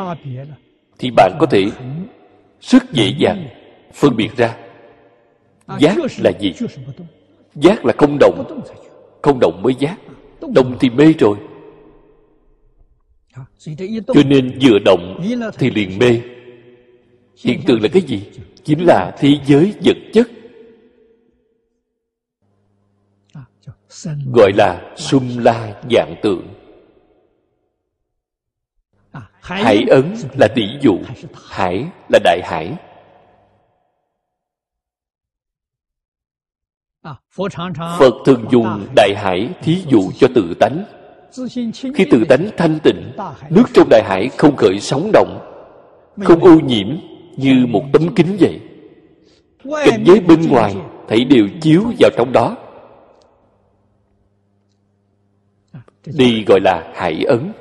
[0.99, 1.65] Thì bạn có thể
[2.61, 3.47] rất dễ dàng
[3.93, 4.57] phân biệt ra.
[5.79, 6.53] Giác là gì?
[7.55, 8.61] giác là không động.
[9.21, 9.97] Không động mới giác.
[10.55, 11.37] Động thì mê rồi.
[14.07, 15.19] Cho nên vừa động
[15.57, 16.21] thì liền mê
[17.43, 18.29] hiện tượng là cái gì?
[18.63, 20.27] Chính là thế giới vật chất.
[24.33, 26.47] Gọi là sum la dạng tượng.
[29.39, 30.99] Hải ấn là tỷ dụ,
[31.47, 32.77] hải là đại hải.
[37.99, 40.83] Phật thường dùng đại hải thí dụ cho tự tánh.
[41.95, 43.11] Khi tự tánh thanh tịnh,
[43.49, 45.39] nước trong đại hải không khởi sóng động,
[46.23, 46.87] không ô nhiễm
[47.39, 48.59] như một tấm kính vậy.
[49.85, 50.75] Cảnh giới bên ngoài
[51.07, 52.57] thấy đều chiếu vào trong đó.
[56.05, 57.51] Đi gọi là hải ấn.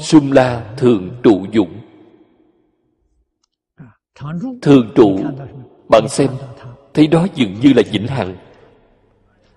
[0.00, 1.80] Sum la thường trụ dụng.
[4.62, 5.18] Thường trụ,
[5.88, 6.30] bạn xem,
[6.94, 8.36] thấy đó dường như là vĩnh hằng.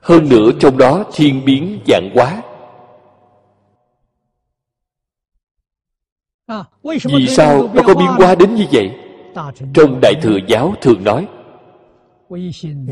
[0.02, 2.42] Hơn nữa trong đó thiên biến dạng hóa.
[7.04, 8.92] Vì sao nó có biến hóa đến như vậy?
[9.74, 11.28] Trong đại thừa giáo thường nói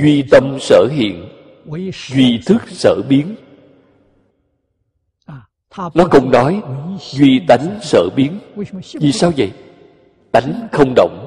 [0.02, 1.30] duy tâm sở hiện
[2.08, 3.36] duy thức sở biến.
[5.94, 6.62] Nó không nói
[7.00, 8.40] duy tánh sợ biến.
[8.94, 9.52] Vì sao vậy?
[10.32, 11.26] Tánh không động.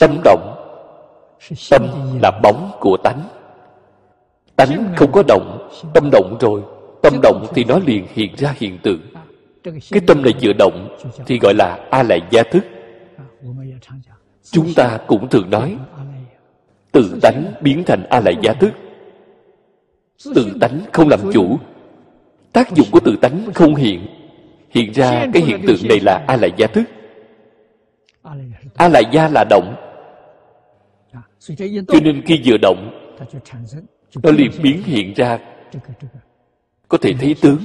[0.00, 0.58] Tâm động.
[1.70, 1.82] tâm
[2.22, 3.22] là bóng của tánh.
[4.56, 6.62] Tánh không có động tâm động rồi
[7.02, 9.00] tâm động thì nó liền hiện ra hiện tượng.
[9.64, 10.96] Cái tâm này vừa động
[11.26, 12.64] thì gọi là a lại gia thức.
[14.50, 15.76] Chúng ta cũng thường nói,
[16.92, 18.70] tự tánh biến thành a lại gia thức.
[20.34, 21.58] Tự tánh không làm chủ.
[22.52, 24.06] Tác dụng của tự tánh không hiện.
[24.70, 26.84] Hiện ra cái hiện tượng này là a lại gia thức.
[28.74, 29.74] A lại gia là động.
[31.88, 32.90] Cho nên khi vừa động,
[34.22, 35.38] nó liền biến hiện ra
[36.92, 37.58] có thể thấy tướng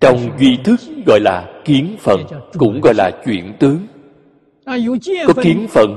[0.00, 2.20] trong duy thức gọi là kiến phần
[2.58, 3.86] cũng gọi là chuyển tướng
[5.26, 5.96] có kiến phần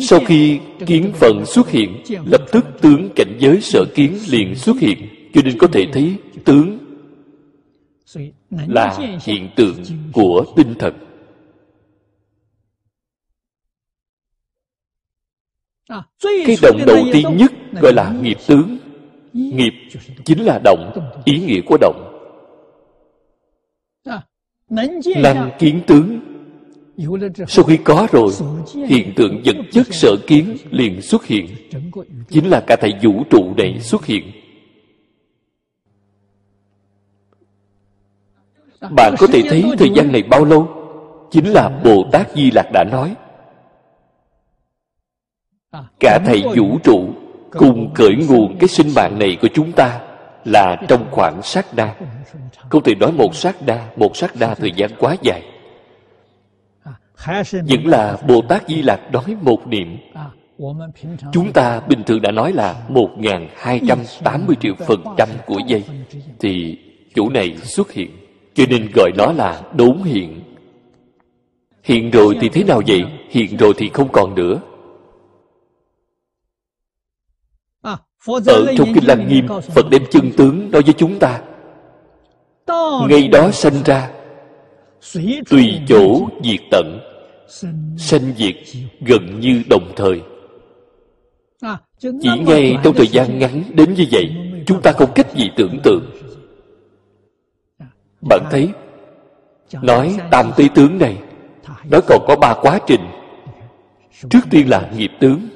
[0.00, 4.76] sau khi kiến phần xuất hiện lập tức tướng cảnh giới sở kiến liền xuất
[4.80, 4.98] hiện
[5.34, 6.78] cho nên có thể thấy tướng
[8.50, 9.82] là hiện tượng
[10.12, 10.94] của tinh thần
[16.20, 18.78] cái động đầu tiên nhất gọi là nghiệp tướng
[19.34, 19.72] nghiệp
[20.24, 20.92] chính là động,
[21.24, 22.10] ý nghĩa của động.
[25.16, 26.20] Năng kiến tướng.
[27.48, 28.32] Sau khi có rồi,
[28.86, 31.46] hiện tượng vật chất sở kiến liền xuất hiện.
[32.28, 34.30] Chính là cả thầy vũ trụ này xuất hiện.
[38.96, 40.68] Bạn có thể thấy thời gian này bao lâu?
[41.30, 43.16] Chính là bồ tát di lạc đã nói.
[46.00, 47.13] Cả thầy vũ trụ
[47.58, 50.00] cùng cởi nguồn cái sinh mạng này của chúng ta
[50.44, 51.94] là trong khoảng sát đa
[52.70, 55.42] không thể nói một sát đa một sát đa thời gian quá dài.
[57.52, 59.96] Vẫn là bồ tát di lạc nói một niệm.
[61.32, 63.10] Chúng ta bình thường đã nói là một
[63.56, 65.84] hai trăm tám mươi triệu phần trăm của giây.
[66.40, 66.78] thì
[67.14, 68.10] chủ này xuất hiện
[68.54, 70.40] cho nên gọi nó là đốn hiện.
[71.82, 73.04] Hiện rồi thì thế nào vậy?
[73.30, 74.60] Hiện rồi thì không còn nữa
[78.26, 81.40] ở trong kinh lăng nghiêm phật đem chân tướng nói với chúng ta.
[83.08, 84.10] Ngay đó sanh ra.
[85.50, 87.00] Tùy chỗ diệt tận.
[87.98, 88.54] Sanh diệt
[89.00, 90.20] gần như đồng thời.
[91.98, 94.36] Chỉ ngay trong thời gian ngắn đến như vậy
[94.66, 96.10] chúng ta không cách gì tưởng tượng.
[98.28, 98.68] bạn thấy
[99.82, 101.18] nói tam tế tướng này
[101.90, 103.00] nó còn có ba quá trình.
[104.30, 105.48] Trước tiên là nghiệp tướng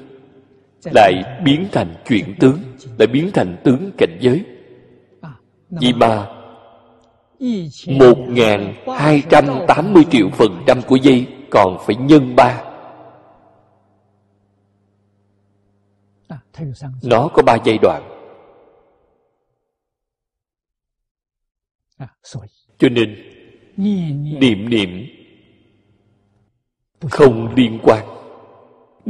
[0.83, 2.59] lại biến thành chuyển tướng
[2.99, 4.45] lại biến thành tướng cảnh giới.
[5.69, 6.27] Vì mà
[7.87, 12.63] một ngàn hai trăm tám mươi triệu phần trăm của giây còn phải nhân ba.
[17.03, 18.15] Nó có ba giai đoạn.
[22.77, 23.15] Cho nên
[24.39, 24.89] niệm niệm
[27.09, 28.18] không liên quan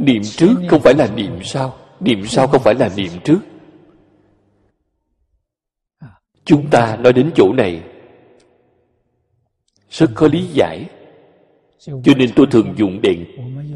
[0.00, 3.40] niệm trước không phải là niệm sau niệm sau không phải là niệm trước.
[6.44, 7.82] Chúng ta nói đến chỗ này.
[9.90, 10.88] Rất khó lý giải.
[11.86, 13.24] Cho nên tôi thường dùng đèn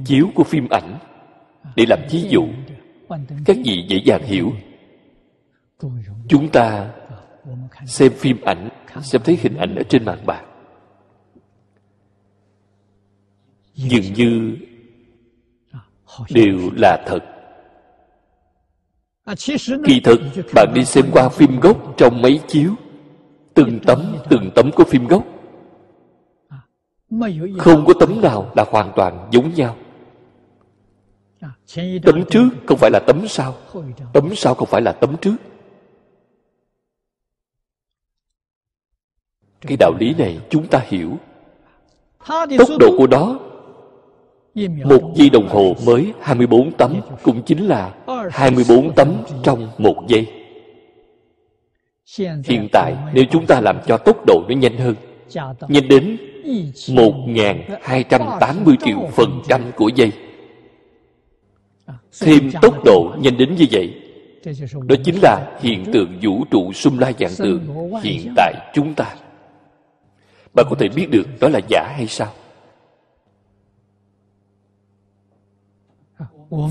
[0.05, 0.99] chiếu của phim ảnh
[1.77, 2.47] để làm ví dụ.
[3.45, 4.53] các vị dễ dàng hiểu.
[6.29, 6.91] chúng ta
[7.87, 8.69] xem phim ảnh
[9.03, 10.45] xem thấy hình ảnh ở trên màn bạc
[13.75, 14.57] dường như
[16.31, 17.21] đều là thật.
[19.85, 20.21] Kỳ thực
[20.55, 22.75] bạn đi xem qua phim gốc trong máy chiếu
[23.55, 25.25] từng tấm từng tấm của phim gốc.
[27.59, 29.77] Không có tấm nào là hoàn toàn giống nhau.
[32.05, 33.55] Tấm trước không phải là tấm sau.
[34.13, 35.37] tấm sau không phải là tấm trước.
[39.61, 41.19] Cái đạo lý này chúng ta hiểu.
[42.59, 43.39] Tốc độ của nó
[44.85, 47.95] một giây đồng hồ mới 24 tấm cũng chính là
[48.31, 49.13] 24 tấm
[49.43, 50.27] trong một giây.
[52.45, 54.95] Hiện tại nếu chúng ta làm cho tốc độ nó nhanh hơn
[55.69, 56.17] nhanh đến
[56.87, 60.13] 1.280 triệu phần trăm của giây.
[62.21, 63.95] Thêm tốc độ nhanh đến như vậy
[64.87, 69.15] đó chính là hiện tượng vũ trụ xung la dạng tượng hiện tại chúng ta.
[70.55, 72.33] Bạn có thể biết được đó là giả hay sao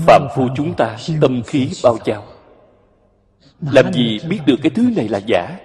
[0.06, 2.24] phạm phu chúng ta tâm khí bao trao.
[3.60, 5.58] Làm gì biết được cái thứ này là giả?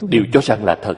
[0.00, 0.94] Đều cho rằng là thật.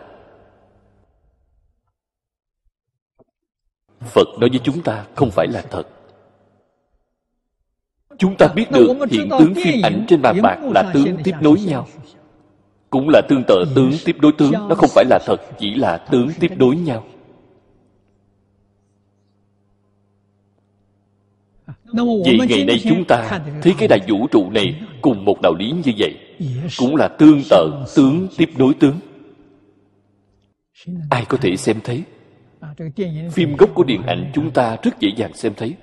[4.00, 5.82] Phật nói với chúng ta không phải là thật.
[8.18, 11.60] Chúng ta biết được hiện tướng phim ảnh trên bàn bạc là tướng tiếp nối
[11.60, 11.86] nhau.
[12.90, 15.96] Cũng là tương tự tướng tiếp đối tướng, nó không phải là thật, chỉ là
[15.96, 17.04] tướng tiếp đối nhau.
[22.24, 25.72] Vậy ngày nay chúng ta thấy cái đại vũ trụ này cùng một đạo lý
[25.84, 26.14] như vậy
[26.78, 28.96] cũng là tương tự tướng tiếp nối tướng.
[31.10, 32.02] Ai có thể xem thấy?
[33.32, 35.74] Phim gốc của điện ảnh chúng ta rất dễ dàng xem thấy.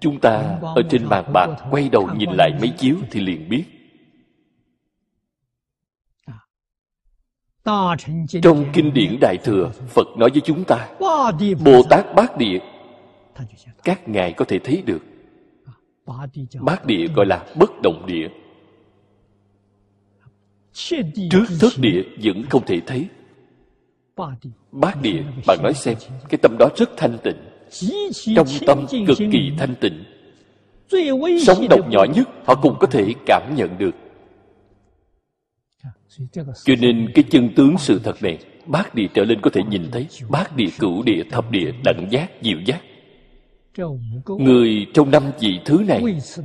[0.00, 3.64] Chúng ta ở trên màn bạc quay đầu nhìn lại mấy chiếu thì liền biết.
[8.42, 10.88] Trong kinh điển đại thừa phật nói với chúng ta
[11.64, 12.58] bồ tát bát địa
[13.84, 15.09] các ngài có thể thấy được
[16.60, 18.28] bát địa gọi là bất động địa.
[21.30, 23.08] Trước thất địa vẫn không thể thấy.
[24.72, 25.96] Bát địa bạn nói xem
[26.28, 27.36] cái tâm đó rất thanh tịnh.
[28.36, 30.04] Trong tâm cực kỳ thanh tịnh.
[31.46, 33.94] Sóng động nhỏ nhất họ cũng có thể cảm nhận được.
[36.64, 39.90] Cho nên cái chân tướng sự thật này bát địa trở lên có thể nhìn
[39.92, 40.06] thấy.
[40.28, 42.80] Bát địa cửu địa thập địa đẳng giác diệu giác
[44.38, 46.02] người trong năm vị thứ này,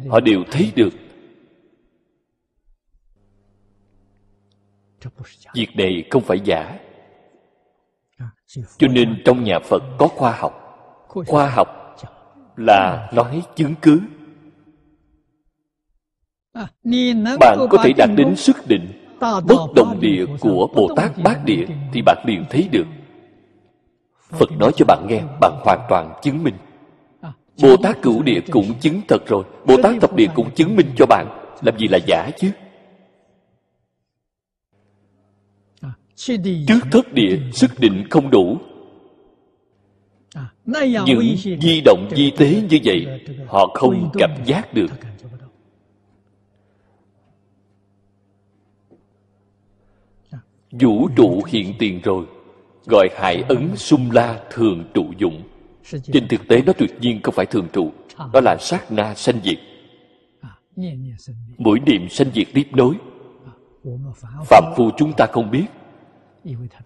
[0.10, 0.94] họ đều thấy được.
[5.54, 6.80] Việc này không phải giả.
[8.78, 10.62] Cho nên trong nhà phật có khoa học.
[11.08, 11.96] Khoa học
[12.58, 14.02] là nói chứng cứ.
[17.40, 21.66] Bạn có thể đạt đến sức định, bất động địa của bồ tát bát địa
[21.94, 22.86] thì bạn liền thấy được.
[24.30, 26.56] Phật nói cho bạn nghe, bạn hoàn toàn chứng minh
[27.62, 29.44] bồ tát cửu địa cũng chứng thật rồi.
[29.66, 31.28] Bồ tát thập địa cũng chứng minh cho bạn.
[31.62, 32.52] Làm gì là giả chứ?
[36.68, 38.58] Trước thất địa, sức định không đủ.
[41.06, 43.06] Những di động, di tế như vậy,
[43.48, 44.92] họ không cảm giác được.
[50.72, 52.26] Vũ trụ hiện tiền rồi.
[52.86, 55.44] Gọi hải ấn sung la thường trụ dụng
[55.86, 57.92] trên thực tế nó tuyệt nhiên không phải thường trụ.
[58.34, 59.58] Đó là sát na sanh diệt.
[61.58, 62.96] Mỗi niệm sanh diệt tiếp nối.
[64.46, 65.66] Phạm phu chúng ta không biết.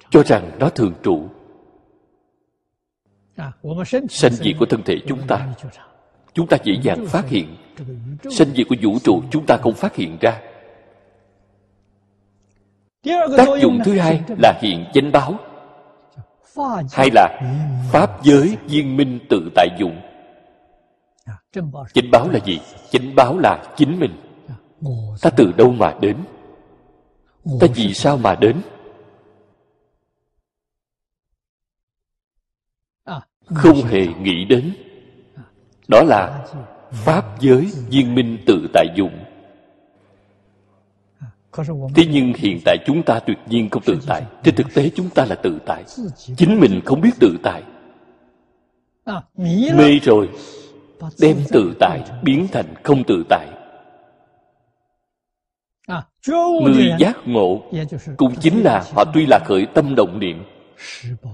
[0.10, 1.30] Cho rằng nó thường trụ.
[4.10, 5.54] Sanh diệt của thân thể chúng ta.
[6.34, 7.56] chúng ta dễ dàng phát hiện.
[8.32, 10.42] sanh diệt của vũ trụ chúng ta không phát hiện ra.
[13.38, 15.40] Tác dụng thứ hai là hiện chánh báo
[16.92, 17.40] hay là
[17.92, 20.02] pháp giới viên minh tự tại dụng?
[21.94, 22.62] Chánh báo là gì?
[22.90, 24.16] Chánh báo là chính mình.
[25.22, 26.18] Ta từ đâu mà đến?
[27.60, 28.62] Ta vì sao mà đến?
[33.46, 34.74] Không hề nghĩ đến.
[35.88, 36.46] Đó là
[36.92, 39.20] pháp giới viên minh tự tại dụng
[41.96, 44.24] thế nhưng hiện tại chúng ta tuyệt nhiên không tự tại.
[44.44, 45.84] Trên thực tế chúng ta là tự tại.
[46.38, 47.64] Chính mình không biết tự tại.
[49.76, 50.30] Mê rồi
[51.20, 53.48] đem tự tại biến thành không tự tại.
[56.64, 57.62] Người giác ngộ
[58.18, 60.44] cũng chính là họ tuy là khởi tâm động niệm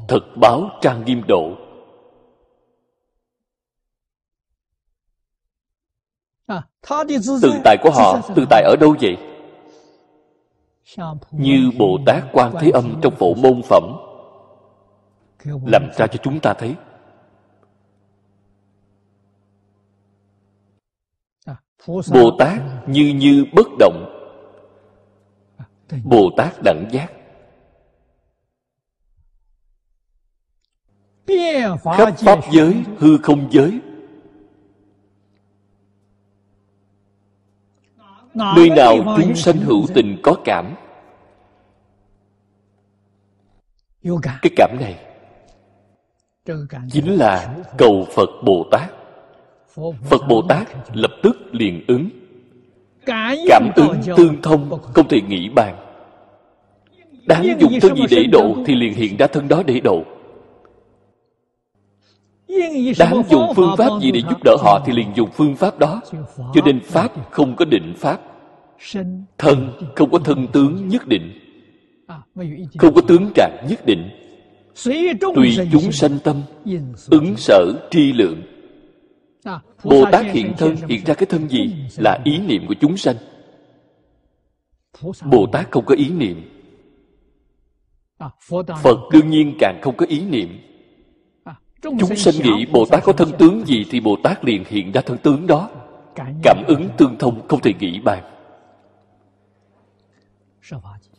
[0.08, 1.52] thật báo trang nghiêm độ.
[7.42, 9.18] Tự tại của họ tự tại ở đâu vậy
[11.32, 13.84] như bồ tát quan thế âm trong phổ môn phẩm.
[15.46, 16.76] Làm ra cho chúng ta thấy?
[21.88, 24.12] Bồ tát như như bất động.
[26.04, 27.12] Bồ tát đẳng giác.
[31.84, 33.80] Khắp pháp giới hư không giới
[38.36, 40.76] nơi nào chúng sanh hữu tình có cảm?
[44.42, 44.96] Cái cảm này
[46.92, 48.92] chính là cầu phật bồ tát.
[50.10, 52.10] Phật bồ tát lập tức liền ứng.
[53.50, 55.76] Cảm ứng tương thông không thể nghĩ bàn.
[57.26, 60.04] Đáng dùng thân gì để độ thì liền hiện ra thân đó để độ
[63.00, 66.02] đáng dùng phương pháp gì để giúp đỡ họ thì liền dùng phương pháp đó.
[66.38, 68.20] Cho nên pháp không có định pháp.
[69.38, 71.40] Thân không có thân tướng nhất định.
[72.78, 74.10] Không có tướng trạng nhất định.
[75.36, 76.42] Tùy chúng sanh tâm,
[77.10, 78.42] ứng sở, tri lượng.
[79.84, 83.16] Bồ tát hiện thân hiện ra cái thân gì là ý niệm của chúng sanh.
[85.32, 86.52] Bồ tát không có ý niệm.
[88.84, 90.60] Phật đương nhiên càng không có ý niệm
[92.00, 95.02] chúng sanh nghĩ bồ tát có thân tướng gì thì bồ tát liền hiện ra
[95.02, 95.70] thân tướng đó.
[96.44, 98.24] Cảm ứng tương thông không thể nghĩ bàn.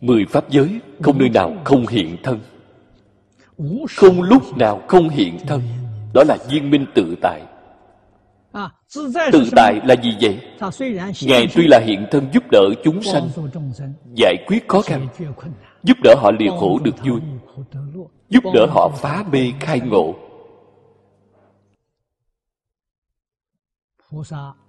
[0.01, 2.41] Mười pháp giới không nơi nào không hiện thân.
[3.97, 5.63] Không lúc nào không hiện thân.
[6.15, 7.43] Đó là viên minh tự tại.
[9.33, 10.39] Tự tại là gì vậy?
[11.23, 13.29] Ngài tuy là hiện thân giúp đỡ chúng sanh
[14.15, 15.09] giải quyết khó khăn
[15.83, 17.21] giúp đỡ họ lìa khổ được vui
[18.29, 20.15] giúp đỡ họ phá mê khai ngộ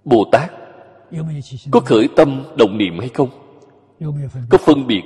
[0.05, 0.51] bồ tát
[1.71, 3.29] có khởi tâm động niệm hay không?
[4.49, 5.03] Có phân biệt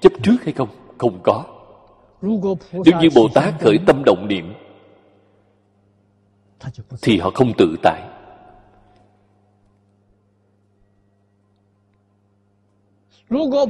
[0.00, 0.68] chấp trước hay không?
[0.98, 1.44] Không có.
[2.72, 4.54] Nếu như bồ tát khởi tâm động niệm
[7.02, 8.02] thì họ không tự tại.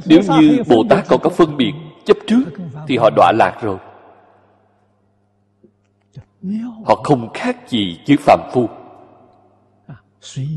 [0.06, 1.72] Nếu như bồ tát còn có phân biệt
[2.04, 2.44] chấp trước
[2.88, 3.78] thì họ đọa lạc rồi.
[6.84, 8.68] Họ không khác gì với phạm phu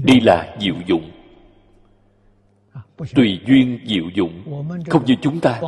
[0.03, 1.11] đây là diệu dụng.
[3.15, 4.43] Tùy duyên diệu dụng.
[4.89, 5.61] không như chúng ta.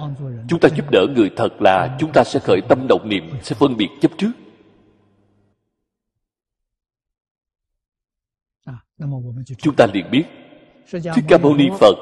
[0.48, 3.56] chúng ta giúp đỡ người thật là chúng ta sẽ khởi tâm động niệm sẽ
[3.56, 4.32] phân biệt chấp trước.
[9.58, 10.24] chúng ta liền biết.
[10.92, 11.96] thích ca mâu ni phật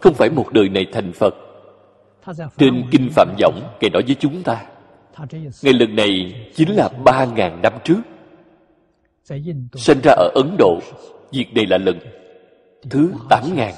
[0.00, 1.34] không phải một đời này thành phật.
[2.58, 4.66] trên kinh phạm võng ngài nói với chúng ta
[5.62, 8.00] ngày lần này chính là ba ngàn năm trước.
[9.74, 10.80] sinh ra ở ấn độ
[11.32, 11.98] việc này là lần
[12.90, 13.74] thứ tám ngàn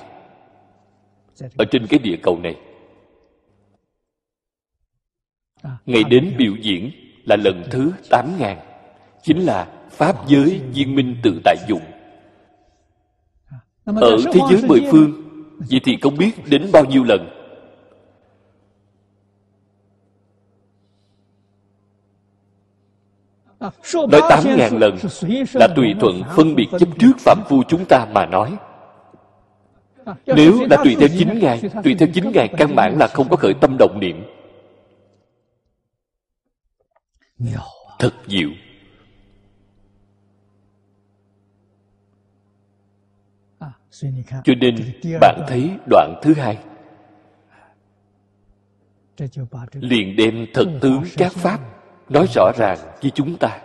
[1.59, 2.57] ở trên cái địa cầu này.
[5.87, 6.91] Ngày đến biểu diễn
[7.25, 8.59] là lần thứ tám ngàn,
[9.23, 11.83] chính là pháp giới viên minh tự tại dụng.
[13.85, 15.13] Ở thế giới mười phương,
[15.71, 17.40] vậy thì không biết đến bao nhiêu lần
[23.95, 24.97] nói tám ngàn lần
[25.53, 28.57] là tùy thuận phân biệt chấp trước phạm phu chúng ta mà nói.
[30.27, 33.37] Nếu là tùy theo chính ngài tùy theo chính ngài căn bản là không có
[33.37, 34.25] khởi tâm động niệm.
[37.99, 38.51] Thật diệu.
[44.45, 44.75] Cho nên
[45.21, 46.59] bạn thấy đoạn thứ hai.
[49.73, 51.80] Liền đem thật tướng các pháp
[52.11, 53.61] nói rõ ràng với chúng ta.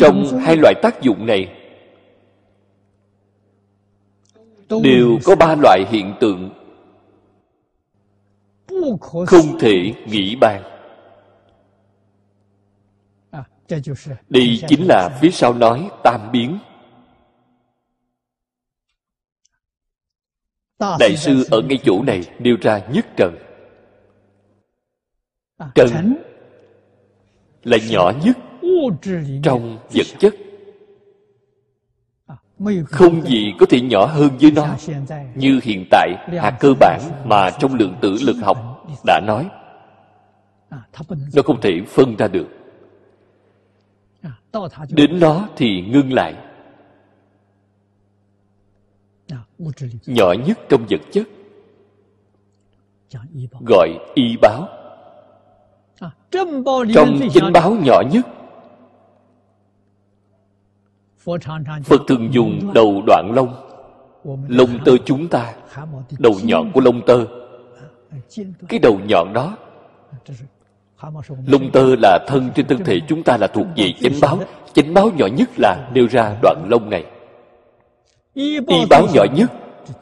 [0.00, 1.62] Trong hai loại tác dụng này
[4.82, 6.50] đều có ba loại hiện tượng
[9.26, 10.62] không thể nghĩ bàn.
[14.28, 16.58] Đây chính là phía sau nói tam biến.
[20.78, 23.45] Đại sư ở ngay chỗ này nêu ra nhất trần
[25.74, 26.14] trần
[27.64, 28.38] là nhỏ nhất
[29.42, 30.34] trong vật chất.
[32.86, 34.76] Không gì có thể nhỏ hơn với nó
[35.34, 36.08] như hiện tại
[36.40, 39.48] hạt cơ bản mà trong lượng tử lực học đã nói.
[41.34, 42.46] Nó không thể phân ra được.
[44.88, 46.34] Đến nó thì ngưng lại.
[50.06, 51.26] Nhỏ nhất trong vật chất.
[53.66, 54.68] Gọi y báo
[56.94, 58.26] trong chánh báo nhỏ nhất
[61.84, 63.54] phật thường dùng đầu đoạn lông.
[64.48, 65.54] Lông tơ chúng ta
[66.18, 67.24] đầu nhọn của lông tơ.
[68.68, 69.56] Cái đầu nhọn đó
[71.46, 74.38] lông tơ là thân trên thân thể chúng ta là thuộc về chánh báo.
[74.72, 77.04] chánh báo nhỏ nhất là nêu ra đoạn lông này.
[78.34, 79.52] Y báo nhỏ nhất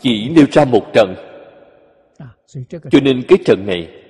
[0.01, 1.15] chỉ nêu ra một trần
[2.91, 4.04] cho nên cái trần này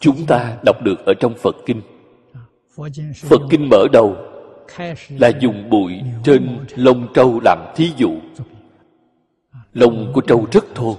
[0.00, 1.80] chúng ta đọc được ở trong phật kinh.
[3.16, 4.16] phật kinh mở đầu
[5.08, 5.92] là dùng bụi
[6.24, 8.10] trên lông trâu làm thí dụ.
[9.72, 10.96] lông của trâu rất thô.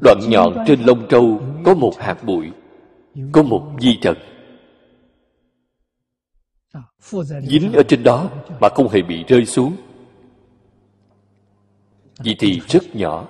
[0.00, 2.50] đoạn nhọn trên lông trâu có một hạt bụi
[3.32, 4.16] có một di trần.
[7.42, 8.30] dính ở trên đó
[8.60, 9.76] mà không hề bị rơi xuống.
[12.18, 13.28] Vì thì rất nhỏ.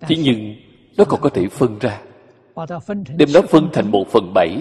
[0.00, 0.54] Thế nhưng
[0.98, 2.00] nó còn có thể phân ra
[3.16, 4.56] đem nó phân thành một phần bảy,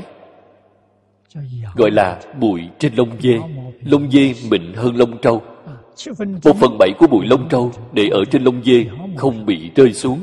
[1.75, 3.39] gọi là bụi trên lông dê
[3.83, 5.41] lông dê mịn hơn lông trâu.
[6.45, 8.85] Một phần bảy của bụi lông trâu để ở trên lông dê
[9.15, 10.19] không bị rơi xuống.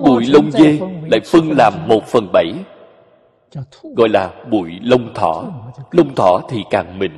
[0.00, 0.78] Bụi lông dê
[1.10, 2.52] lại phân làm một phần bảy,
[3.96, 5.44] gọi là bụi lông thỏ.
[5.90, 7.12] Lông thỏ thì càng mịn.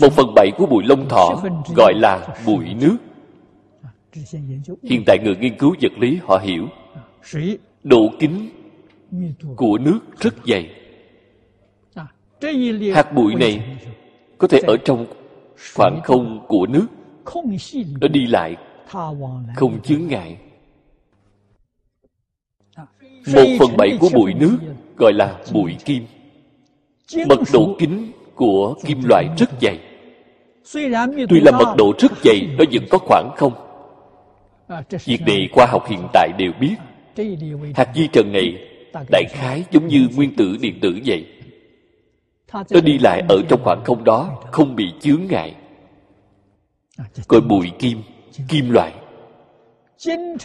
[0.00, 1.42] Một phần bảy của bụi lông thỏ
[1.76, 2.96] gọi là bụi nước
[4.82, 6.68] hiện tại người nghiên cứu vật lý họ hiểu.
[7.84, 8.48] độ kính
[9.56, 10.70] của nước rất dày.
[12.94, 13.78] hạt bụi này
[14.38, 15.06] có thể ở trong
[15.74, 16.86] khoảng không của nước.
[18.00, 18.56] nó đi lại
[19.56, 20.36] không chướng ngại.
[23.34, 24.58] một phần bảy của bụi nước
[24.96, 26.04] gọi là bụi kim.
[27.28, 29.78] mật độ kính của kim loại rất dày.
[31.28, 33.69] Tuy là mật độ rất dày nó vẫn có khoảng không
[35.04, 36.76] việc này khoa học hiện tại đều biết.
[37.74, 38.66] Hạt di trần này
[39.10, 41.26] đại khái giống như nguyên tử điện tử vậy.
[42.52, 45.54] Nó đi lại ở trong khoảng không đó không bị chướng ngại.
[47.28, 48.02] Gọi bụi kim
[48.48, 48.92] kim loại.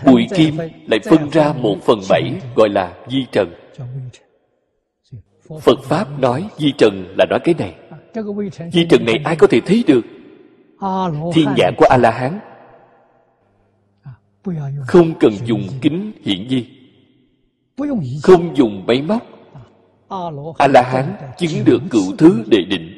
[0.05, 0.57] Bụi kim
[0.87, 3.53] lại phân ra một phần bảy gọi là di trần.
[5.61, 7.75] phật pháp nói di trần là nói cái này.
[8.71, 10.01] Di trần này ai có thể thấy được?
[11.33, 12.39] Thiên nhãn của a la hán
[14.87, 16.65] không cần dùng kính hiển vi
[18.23, 19.21] không dùng máy móc.
[20.57, 22.97] a la hán chứng được cựu thứ đề định.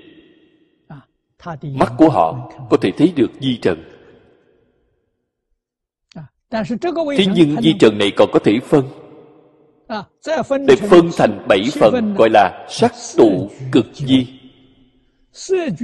[1.61, 3.83] mắt của họ có thể thấy được di trần.
[7.17, 8.85] thế nhưng di trần này còn có thể phân.
[10.67, 14.27] để phân thành bảy phần gọi là sắc tụ cực di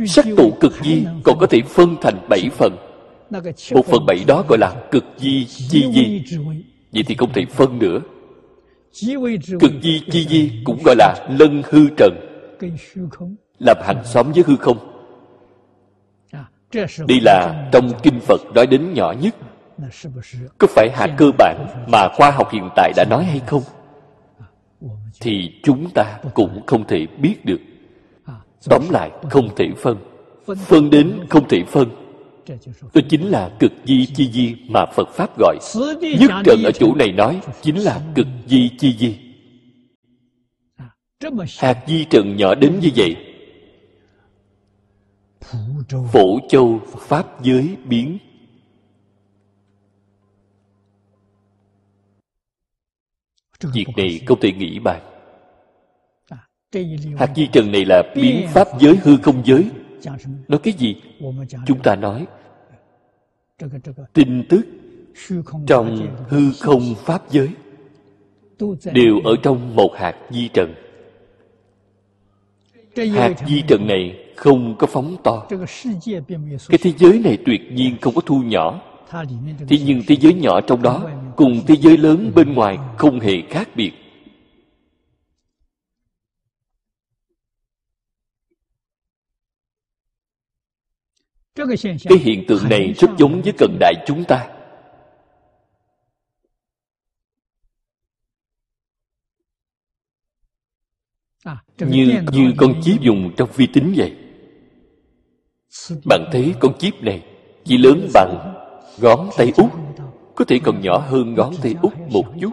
[0.08, 2.78] sắc tụ cực di còn có thể phân thành bảy phần
[3.74, 6.24] một phần bảy đó gọi là cực di, chi di.
[6.94, 8.00] Vậy thì không thể phân nữa.
[9.60, 12.14] Cực di, chi di cũng gọi là lân hư trần.
[13.60, 14.78] Làm hàng xóm với hư không.
[17.08, 19.36] Đây là trong kinh phật nói đến nhỏ nhất.
[20.58, 23.64] Có phải hạt cơ bản mà khoa học hiện tại đã nói hay không?
[25.22, 27.60] Thì chúng ta cũng không thể biết được.
[28.70, 29.98] Tóm lại, không thể phân.
[30.58, 31.90] Phân đến không thể phân
[32.94, 35.58] đó chính là cực di chi di mà phật pháp gọi.
[36.02, 39.18] Nhất trần ở chỗ này nói chính là cực di chi di.
[41.58, 43.16] Hạt di trần nhỏ đến như vậy.
[46.12, 48.18] Phổ châu pháp giới biến.
[53.74, 55.14] Việc này không thể nghĩ bàn
[57.18, 59.70] hạt di trần này là biến pháp giới hư không giới
[60.48, 60.96] nói cái gì?
[61.66, 62.28] chúng ta nói
[64.14, 64.66] tin tức
[65.68, 67.50] trong hư không pháp giới
[68.94, 70.74] đều ở trong một hạt di trần.
[72.96, 75.48] hạt di trần này không có phóng to.
[76.70, 78.82] cái thế giới này tuyệt nhiên không có thu nhỏ.
[79.68, 83.42] Thế nhưng thế giới nhỏ trong đó cùng thế giới lớn bên ngoài không hề
[83.50, 84.03] khác biệt
[91.56, 94.50] cái hiện tượng này rất giống với cận đại chúng ta.
[101.80, 104.16] Như như con chip dùng trong vi tính vậy.
[106.06, 107.26] Bạn thấy con chip này
[107.66, 108.54] chỉ lớn bằng
[109.02, 109.72] ngón tay út
[110.36, 112.52] có thể còn nhỏ hơn ngón tay út một chút.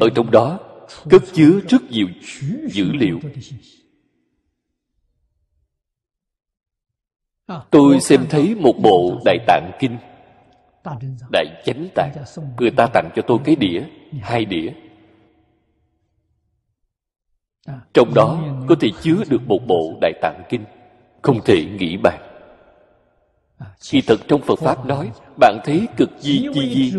[0.00, 0.60] Ở trong đó
[1.10, 2.06] cất chứa rất nhiều
[2.70, 3.20] dữ liệu
[7.70, 9.96] tôi xem thấy một bộ đại tạng kinh.
[11.32, 12.12] Đại chánh tạng.
[12.58, 13.82] người ta tặng cho tôi cái đĩa
[14.20, 14.72] hai đĩa.
[17.94, 18.38] Trong đó
[18.68, 20.64] có thể chứa được một bộ đại tạng kinh.
[21.22, 22.20] Không thể nghĩ bàn.
[23.80, 25.10] Khi thật trong phật pháp nói
[25.40, 26.98] bạn thấy cực di chi di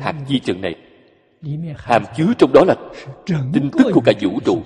[0.00, 0.74] hạt di trần này.
[1.76, 2.74] hàm chứa trong đó là
[3.52, 4.62] tin tức của cả vũ trụ.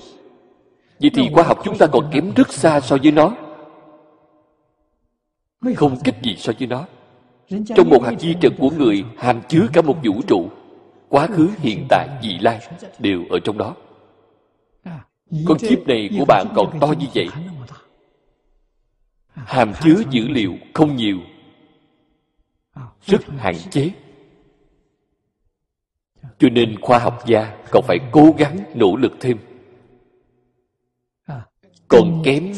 [1.01, 3.37] Vậy thì khoa học chúng ta còn kém rất xa so với nó
[5.75, 6.87] không cách gì so với nó.
[7.77, 10.51] Trong một hạt di trần của người hàm chứa cả một vũ trụ.
[11.09, 12.61] Quá khứ hiện tại vị lai
[12.99, 13.77] đều ở trong đó.
[15.47, 17.29] Con chip này của bạn còn to như vậy.
[19.35, 21.19] hàm chứa dữ liệu không nhiều.
[23.07, 23.91] Rất hạn chế.
[26.39, 29.39] Cho nên khoa học gia còn phải cố gắng nỗ lực thêm
[31.89, 32.53] còn kém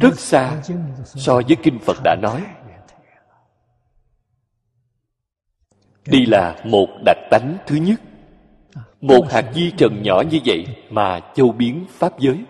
[0.00, 0.62] rất xa
[1.04, 2.44] so với kinh phật đã nói.
[6.06, 8.00] Đây là một đặc tánh thứ nhất.
[9.00, 12.44] Một hạt di trần nhỏ như vậy mà châu biến pháp giới.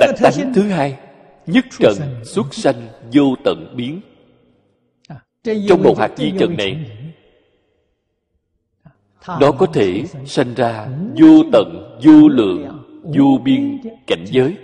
[0.00, 0.98] Đặc tánh thứ hai
[1.46, 4.00] nhất trần xuất sanh vô tận biến.
[5.68, 6.95] Trong một hạt di trần này
[9.28, 14.56] nó có thể sanh ra vô tận, vô lượng, vô biên cảnh giới.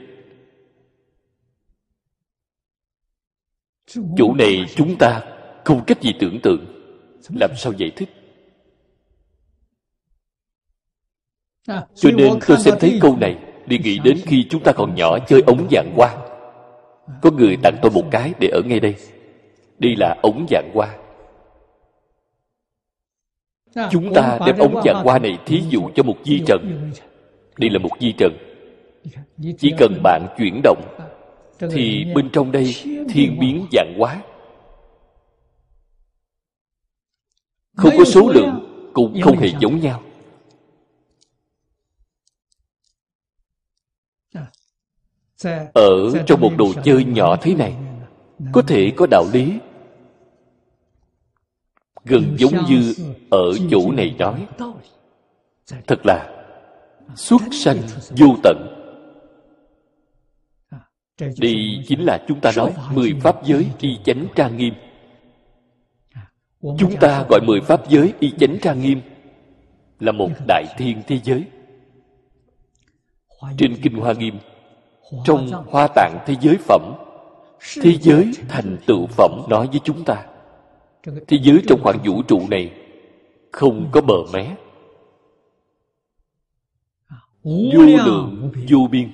[4.16, 5.20] Chỗ này chúng ta
[5.64, 6.66] không cách gì tưởng tượng.
[7.40, 8.08] Làm sao giải thích?
[11.94, 15.18] Cho nên tôi xem thấy câu này, đi nghĩ đến khi chúng ta còn nhỏ
[15.28, 16.16] chơi ống dạng hoa.
[17.22, 18.94] Có người tặng tôi một cái để ở ngay đây.
[19.78, 20.96] Đây là ống dạng hoa
[23.90, 26.90] chúng ta đem ống dạng hoa này thí dụ cho một di trần.
[27.58, 28.32] Đây là một di trần.
[29.58, 30.82] Chỉ cần bạn chuyển động
[31.70, 32.74] thì bên trong đây
[33.08, 34.22] thiên biến dạng hóa.
[37.76, 40.02] Không có số lượng cũng không hề giống nhau.
[45.74, 47.74] Ở trong một đồ chơi nhỏ thế này
[48.52, 49.58] có thể có đạo lý
[52.04, 52.94] gần giống như
[53.30, 54.46] ở chỗ này nói
[55.86, 56.44] thật là
[57.14, 57.78] xuất sanh
[58.18, 58.68] vô tận.
[61.38, 64.74] Đây chính là chúng ta nói mười pháp giới y chánh trang nghiêm.
[66.78, 69.00] Chúng ta gọi mười pháp giới y chánh trang nghiêm
[70.00, 71.44] là một đại thiên thế giới.
[73.58, 74.38] Trên kinh hoa nghiêm
[75.24, 76.94] trong hoa tạng thế giới phẩm
[77.82, 80.26] thế giới thành tựu phẩm nói với chúng ta
[81.02, 82.72] thế giới trong khoảng vũ trụ này
[83.52, 84.56] không có bờ mé.
[87.44, 89.10] Vô lượng vô biên.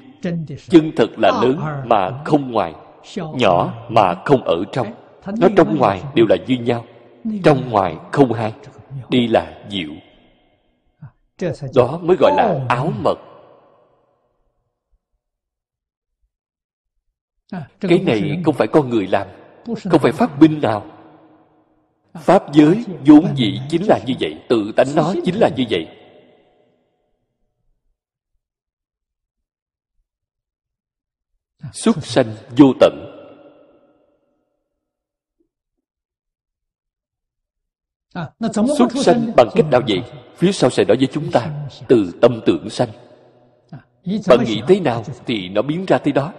[0.68, 2.74] chân thật là lớn mà không ngoài
[3.14, 4.86] nhỏ mà không ở trong.
[5.40, 6.84] Nó trong ngoài đều là như nhau
[7.44, 8.52] trong ngoài không hai
[9.08, 9.90] đi là diệu.
[11.74, 13.18] Đó mới gọi là áo mật.
[17.80, 19.26] Cái này không phải con người làm
[19.90, 20.97] không phải phát binh nào
[22.20, 25.88] pháp giới vốn dĩ chính là như vậy, tự tánh nó chính là như vậy.
[31.72, 33.14] Xuất sanh vô tận.
[38.78, 40.02] Xuất sanh bằng cách nào vậy?
[40.36, 42.88] Phía sau sẽ nói với chúng ta, từ tâm tưởng sanh.
[44.28, 46.32] Bạn nghĩ thế nào thì nó biến ra thế đó.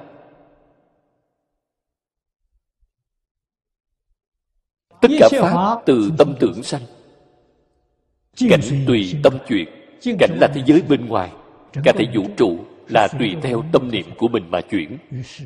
[5.02, 6.82] Tất cả pháp từ tâm tưởng sanh.
[8.50, 9.68] Cảnh tùy tâm chuyển
[10.20, 11.32] cảnh là thế giới bên ngoài.
[11.84, 12.60] cả thể vũ trụ
[12.90, 14.98] là tùy theo tâm niệm của mình mà chuyển.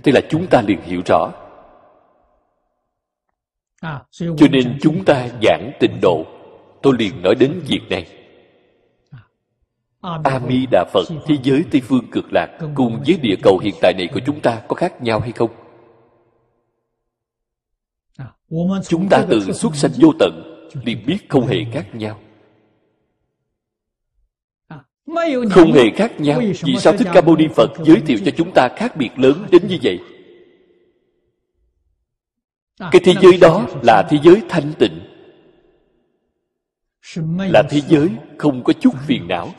[0.03, 1.31] Thế là chúng ta liền hiểu rõ.
[4.11, 6.25] Cho nên chúng ta giảng tịnh độ.
[6.81, 8.07] Tôi liền nói đến việc này.
[10.23, 13.73] A di đà phật thế giới tây phương cực lạc cùng với địa cầu hiện
[13.81, 15.49] tại này của chúng ta có khác nhau hay không
[18.87, 20.43] chúng ta từ xuất sanh vô tận
[20.85, 22.19] liền biết không hề khác nhau.
[25.51, 28.51] Không hề khác nhau, vì sao thích ca mâu ni phật giới thiệu cho chúng
[28.55, 29.99] ta khác biệt lớn đến như vậy?
[32.79, 34.99] Cái thế giới đó là thế giới thanh tịnh.
[37.37, 39.49] Là thế giới không có chút phiền não.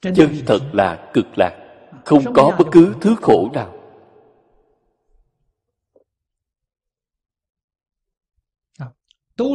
[0.00, 1.56] Chân thật là cực lạc,
[2.04, 3.81] không có bất cứ thứ khổ nào.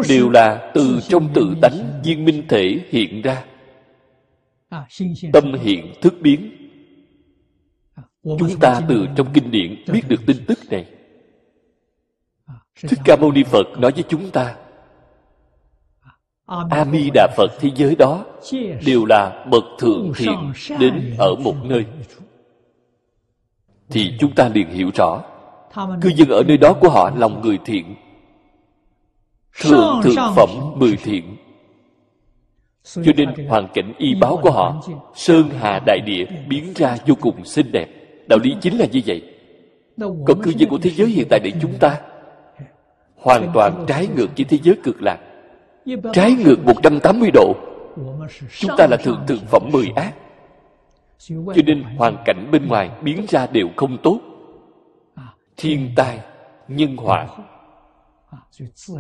[0.10, 3.44] Đều là từ trong tự tánh viên minh thể hiện ra.
[5.34, 6.52] Tâm hiện thức biến.
[8.24, 10.86] Chúng ta từ trong kinh điển biết được tin tức này.
[12.82, 14.56] Thích ca mâu ni phật nói với chúng ta
[16.48, 18.26] a di đà phật thế giới đó
[18.86, 21.86] đều là bậc thượng thiện đến ở một nơi.
[23.90, 25.24] thì chúng ta liền hiểu rõ.
[26.02, 27.96] Cư dân ở nơi đó của họ lòng người thiện
[29.62, 31.38] thượng thượng phẩm mười thiện.
[32.84, 34.82] Cho nên hoàn cảnh y báo của họ
[35.16, 37.88] sơn hà đại địa biến ra vô cùng xinh đẹp.
[38.28, 39.22] Đạo lý chính là như vậy.
[40.00, 42.00] Còn cư dân của thế giới hiện tại để chúng ta
[43.16, 45.20] hoàn toàn trái ngược với thế giới cực lạc.
[46.14, 47.56] Trái ngược 180 độ.
[48.60, 50.14] Chúng ta là thượng thượng phẩm mười ác.
[51.28, 54.20] Cho nên hoàn cảnh bên ngoài biến ra đều không tốt.
[55.58, 56.20] Thiên tai
[56.68, 57.28] nhân họa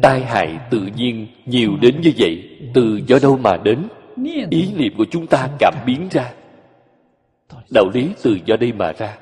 [0.01, 3.87] tai hại tự nhiên nhiều đến như vậy từ do đâu mà đến?
[4.49, 6.33] Ý niệm của chúng ta cảm biến ra.
[7.69, 9.17] đạo lý từ do đây mà ra.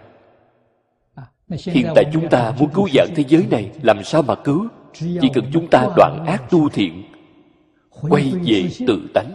[1.50, 4.68] hiện tại chúng ta muốn cứu vãn thế giới này làm sao mà cứu?
[4.94, 7.04] chỉ cần chúng ta đoạn ác tu thiện
[7.90, 9.32] quay về tự tánh.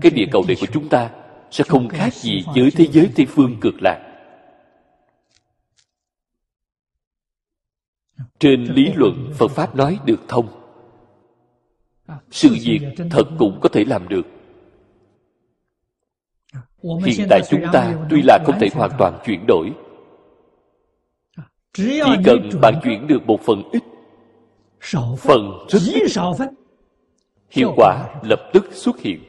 [0.00, 1.10] cái địa cầu này của chúng ta
[1.50, 4.13] sẽ không khác gì với thế giới tây phương cực lạc
[8.38, 10.48] trên lý luận, phật pháp nói được thông.
[12.30, 12.80] Sự việc
[13.10, 14.26] thật cũng có thể làm được.
[17.04, 19.72] Hiện tại chúng ta tuy là không thể hoàn toàn chuyển đổi,
[21.72, 23.82] chỉ cần bạn chuyển được một phần ít,
[25.18, 26.10] phần rất ít.
[27.50, 29.24] Hiệu quả lập tức xuất hiện.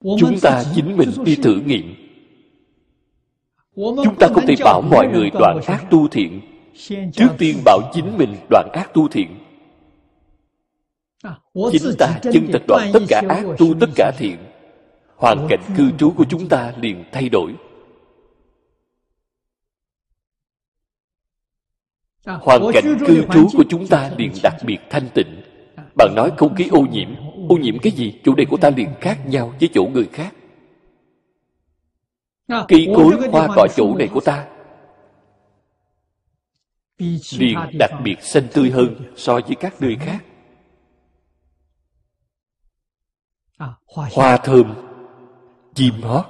[0.00, 1.99] Chúng ta chính mình đi thử nghiệm
[3.76, 6.40] chúng ta không thể bảo mọi người đoạn ác tu thiện.
[7.12, 9.36] Trước tiên bảo chính mình đoạn ác tu thiện.
[11.72, 14.36] Chính ta chân thật đoạn tất cả ác tu, tất cả thiện.
[15.16, 17.54] Hoàn cảnh cư trú của chúng ta liền thay đổi.
[22.24, 25.42] Hoàn cảnh cư trú của chúng ta liền đặc biệt thanh tịnh.
[25.96, 27.08] Bạn nói không khí ô nhiễm.
[27.48, 28.20] Ô nhiễm cái gì?
[28.24, 30.34] Chủ đề của ta liền khác nhau với chỗ người khác
[32.68, 34.48] cây cối hoa cỏ chỗ này của ta.
[37.38, 40.24] Liền đặc biệt xanh tươi hơn so với các nơi khác.
[43.86, 44.74] Hoa thơm
[45.74, 46.24] chim hót.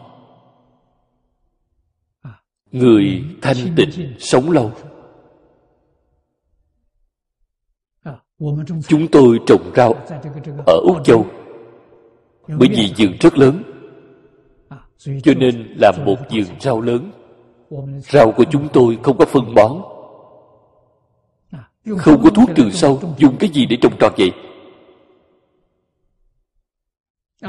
[2.73, 4.73] Người thanh tịnh sống lâu.
[8.89, 9.95] Chúng tôi trồng rau
[10.67, 11.27] ở úc châu.
[12.49, 13.70] bởi vì vườn rất lớn
[15.01, 17.13] cho nên làm một vườn rau lớn.
[18.01, 19.83] Rau của chúng tôi không có phân bón.
[21.99, 24.31] Không có thuốc trừ sâu dùng cái gì để trồng trọt vậy?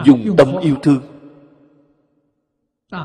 [0.06, 1.02] Dùng tâm yêu thương.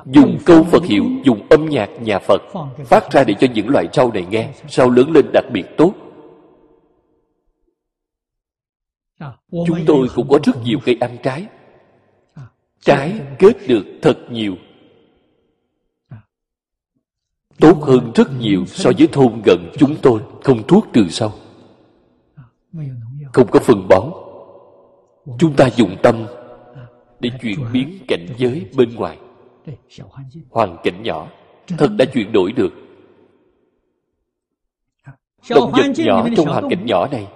[0.06, 2.42] Dùng câu phật hiệu dùng âm nhạc nhà phật
[2.84, 4.52] phát ra để cho những loại rau này nghe.
[4.68, 5.94] Rau lớn lên đặc biệt tốt.
[9.50, 11.46] Chúng tôi cũng có rất nhiều cây ăn trái
[12.86, 14.54] trái kết được thật nhiều.
[17.60, 21.32] Tốt hơn rất nhiều so với thôn gần chúng tôi không thuốc trừ sâu.
[23.32, 24.12] Không có phân bón.
[25.38, 26.26] Chúng ta dùng tâm
[27.20, 29.18] để chuyển biến cảnh giới bên ngoài.
[30.50, 31.28] Hoàn cảnh nhỏ
[31.68, 32.72] thật đã chuyển đổi được.
[35.50, 37.28] Động vật nhỏ trong hoàn cảnh nhỏ này.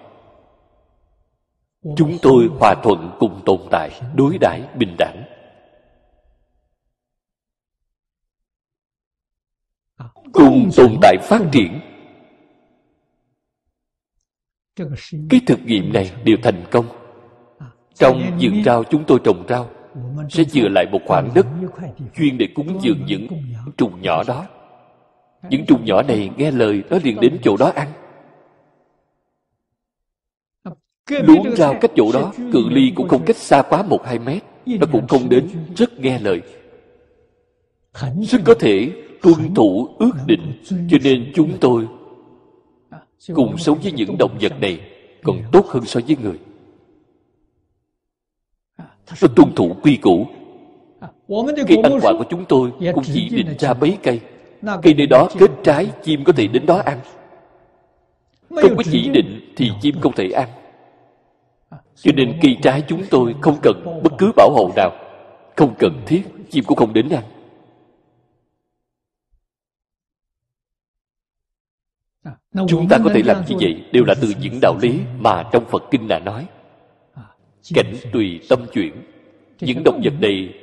[1.96, 5.24] Chúng tôi hòa thuận cùng tồn tại đối đãi bình đẳng
[10.32, 11.80] cùng tồn tại phát triển.
[15.30, 16.86] Cái thực nghiệm này đều thành công.
[17.94, 19.70] Trong vườn rau chúng tôi trồng rau,
[20.30, 21.46] sẽ chừa lại một khoảng đất,
[22.16, 23.26] chuyên để cúng dường những
[23.76, 24.46] trùng nhỏ đó.
[25.50, 27.88] Những trùng nhỏ này nghe lời nó liền đến chỗ đó ăn.
[31.10, 34.42] Luống rau cách chỗ đó, cự ly cũng không cách xa quá một hai mét.
[34.66, 36.40] Nó cũng không đến, rất nghe lời.
[38.22, 41.88] Rất có thể tuân thủ ước định, cho nên chúng tôi
[43.34, 44.80] cùng sống với những động vật này
[45.22, 46.38] còn tốt hơn so với người.
[49.22, 50.26] Nó tuân thủ quy củ.
[51.68, 54.20] Cây ăn quả của chúng tôi cũng chỉ định ra mấy cây.
[54.82, 56.98] Cây nơi đó kết trái, chim có thể đến đó ăn.
[58.50, 60.48] Không có chỉ định thì chim không thể ăn.
[61.96, 64.90] Cho nên cây trái chúng tôi không cần bất cứ bảo hộ nào.
[65.56, 67.24] Không cần thiết, chim cũng không đến ăn.
[72.68, 73.84] Chúng ta có thể làm như vậy?
[73.92, 76.46] Đều là từ những đạo lý mà trong phật kinh đã nói.
[77.74, 78.92] Cảnh tùy tâm chuyển.
[79.60, 80.54] Những động vật này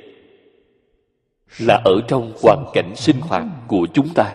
[1.58, 4.34] là ở trong hoàn cảnh sinh hoạt của chúng ta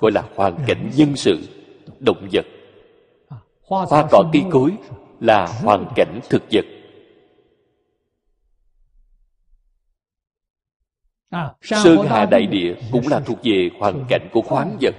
[0.00, 1.38] gọi là hoàn cảnh nhân sự
[2.00, 2.46] động vật.
[3.62, 4.72] Hoa cỏ cây cối
[5.20, 6.64] là hoàn cảnh thực vật.
[11.62, 14.94] Sơn hà đại địa cũng là thuộc về hoàn cảnh của khoáng vật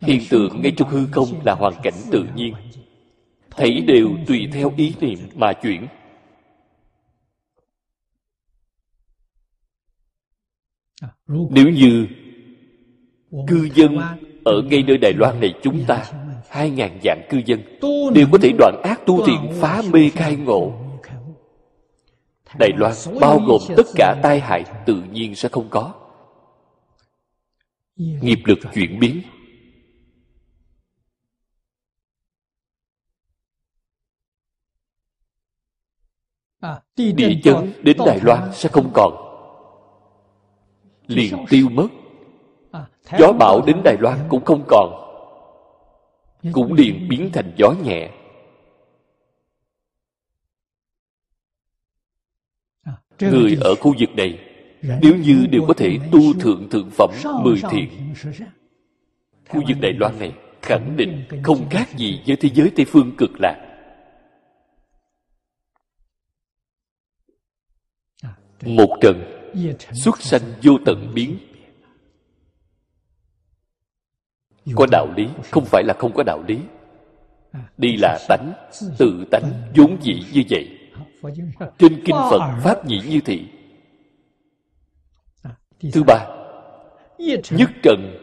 [0.00, 2.54] hiện tượng ngay trong hư không là hoàn cảnh tự nhiên.
[3.50, 5.86] Thấy đều tùy theo ý niệm mà chuyển.
[11.28, 12.06] Nếu như
[13.46, 13.98] cư dân
[14.44, 16.04] ở ngay nơi đài loan này chúng ta,
[16.50, 17.60] hai ngàn dạng cư dân,
[18.14, 20.72] đều có thể đoạn ác tu thiện phá mê khai ngộ.
[22.58, 25.94] Đài loan bao gồm tất cả tai hại tự nhiên sẽ không có.
[27.96, 29.22] Nghiệp lực chuyển biến.
[36.96, 39.12] Địa chấn đến đài loan sẽ không còn.
[41.06, 41.88] Liền tiêu mất.
[43.18, 45.04] Gió bão đến đài loan cũng không còn.
[46.52, 48.10] Cũng liền biến thành gió nhẹ.
[53.20, 54.38] Người ở khu vực này
[55.00, 57.10] nếu như đều có thể tu thượng thượng phẩm
[57.42, 57.88] mười thiện.
[59.48, 60.32] khu vực đài loan này
[60.62, 63.67] khẳng định không khác gì với thế giới tây phương cực lạc
[68.64, 69.24] một trần
[70.04, 71.38] xuất sanh vô tận biến.
[74.76, 76.58] Có đạo lý, không phải là không có đạo lý.
[77.76, 78.52] Đi là tánh,
[78.98, 80.78] tự tánh vốn dĩ như vậy.
[81.78, 83.46] Trên kinh phật pháp nhĩ như thị.
[85.92, 86.26] Thứ ba,
[87.50, 88.18] nhất trần,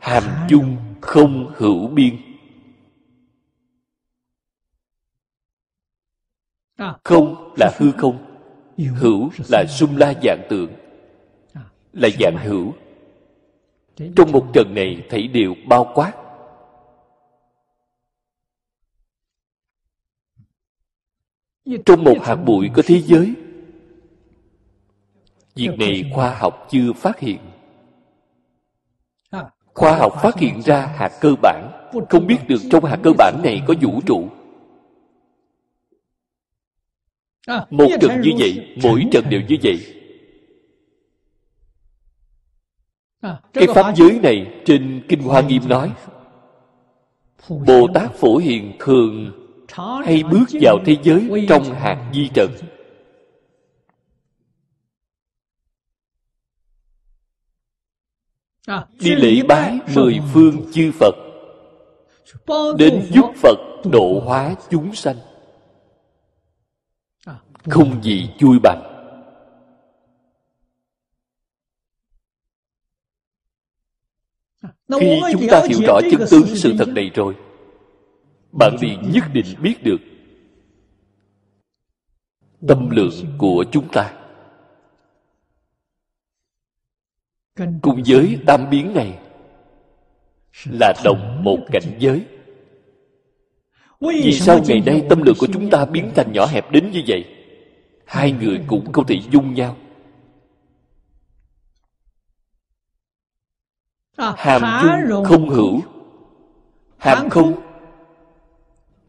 [0.00, 2.16] hàm chung không hữu biên.
[7.04, 8.29] Không là hư không
[8.84, 10.72] hữu là sum la dạng tượng.
[11.92, 12.72] Là dạng hữu.
[14.16, 16.12] Trong một trần này thảy đều bao quát.
[21.86, 23.34] Trong một hạt bụi có thế giới.
[25.54, 27.38] Việc này khoa học chưa phát hiện.
[29.74, 31.90] Khoa học phát hiện ra hạt cơ bản.
[32.08, 34.28] Không biết được trong hạt cơ bản này có vũ trụ
[37.70, 39.86] một trần như vậy mỗi trần đều như vậy.
[43.52, 45.92] Cái pháp giới này trên kinh hoa nghiêm nói
[47.48, 49.32] bồ tát phổ hiền thường
[50.04, 52.50] hay bước vào thế giới trong hạt di trần.
[59.00, 61.14] Đi lễ bái mười phương chư phật
[62.78, 63.58] đến giúp phật
[63.92, 65.16] độ hóa chúng sanh
[67.64, 68.86] không gì chui bằng
[75.00, 77.34] khi chúng ta hiểu rõ chân tướng sự thật này rồi
[78.52, 79.98] bạn liền nhất định biết được
[82.68, 84.12] tâm lượng của chúng ta.
[87.82, 89.18] Cùng với tam biến này
[90.70, 92.24] là đồng một cảnh giới.
[94.00, 97.02] Vì sao ngày nay tâm lượng của chúng ta biến thành nhỏ hẹp đến như
[97.06, 97.39] vậy
[98.10, 99.76] hai người cũng không thể dung nhau.
[104.16, 105.80] Hàm dung không hữu.
[106.98, 107.52] hàm không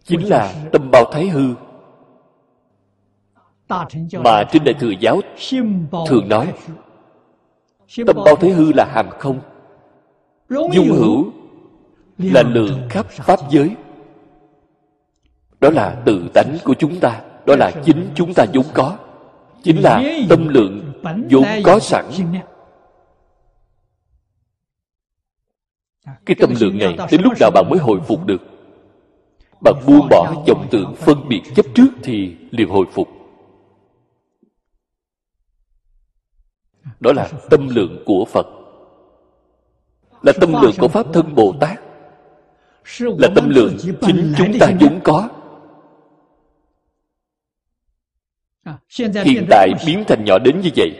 [0.03, 1.53] chính là tâm bao thái hư.
[4.23, 5.21] Mà trên đại thừa giáo
[6.07, 6.53] thường nói
[8.07, 9.39] tâm bao thái hư là hàm không.
[10.49, 11.31] Dung hữu
[12.17, 13.75] là lượng khắp pháp giới.
[15.61, 18.97] Đó là tự tánh của chúng ta đó là chính chúng ta vốn có.
[19.63, 20.93] Chính là tâm lượng
[21.29, 22.05] vốn có sẵn.
[26.25, 28.41] Cái tâm lượng này đến lúc nào bạn mới hồi phục được?
[29.61, 33.07] Bạn buông bỏ vọng tưởng phân biệt chấp trước thì liền hồi phục.
[36.99, 38.47] Đó là tâm lượng của phật.
[40.21, 41.79] Là tâm lượng của pháp thân bồ tát.
[42.99, 45.29] Là tâm lượng chính chúng ta vốn có.
[49.23, 50.91] Hiện tại biến thành nhỏ đến như vậy.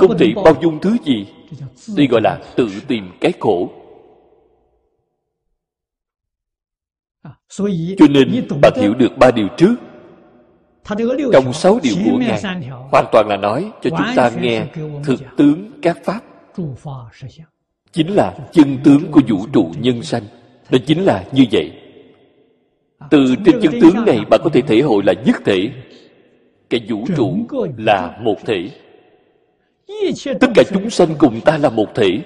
[0.00, 1.26] Không thể bao dung thứ gì.
[1.96, 3.72] Đây gọi là tự tìm cái khổ.
[7.98, 9.74] Cho nên bạn hiểu được ba điều trước.
[11.32, 12.42] Trong sáu điều của ngài
[12.92, 14.66] hoàn toàn là nói cho chúng ta nghe
[15.04, 16.20] thực tướng các pháp.
[17.92, 20.22] Chính là chân tướng của vũ trụ nhân sanh.
[20.70, 21.72] Đó chính là như vậy.
[23.10, 25.70] Từ trên chân tướng này bạn có thể thể hội là nhất thể
[26.70, 27.36] cái vũ trụ
[27.76, 28.70] là một thể.
[30.40, 32.22] Tất cả chúng sanh cùng ta là một thể.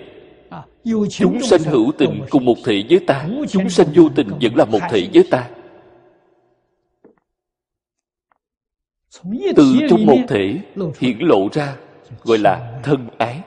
[1.11, 3.29] Chúng sanh hữu tình cùng một thể với ta.
[3.49, 5.51] Chúng sanh vô tình vẫn là một thể với ta.
[9.57, 10.61] Từ trong một thể
[10.99, 11.77] hiện lộ ra
[12.23, 13.41] gọi là thân ái.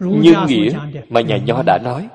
[0.00, 0.78] Nhân nghĩa
[1.08, 2.08] mà nhà nho đã nói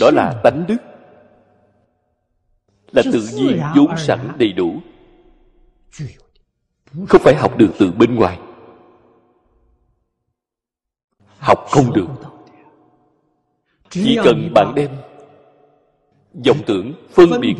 [0.00, 0.76] đó là tánh đức.
[2.92, 4.80] Là tự nhiên vốn sẵn đầy đủ.
[7.08, 8.38] Không phải học được từ bên ngoài.
[11.38, 12.06] Học không được.
[13.90, 14.90] chỉ cần bạn đem
[16.46, 17.54] vọng tưởng phân biệt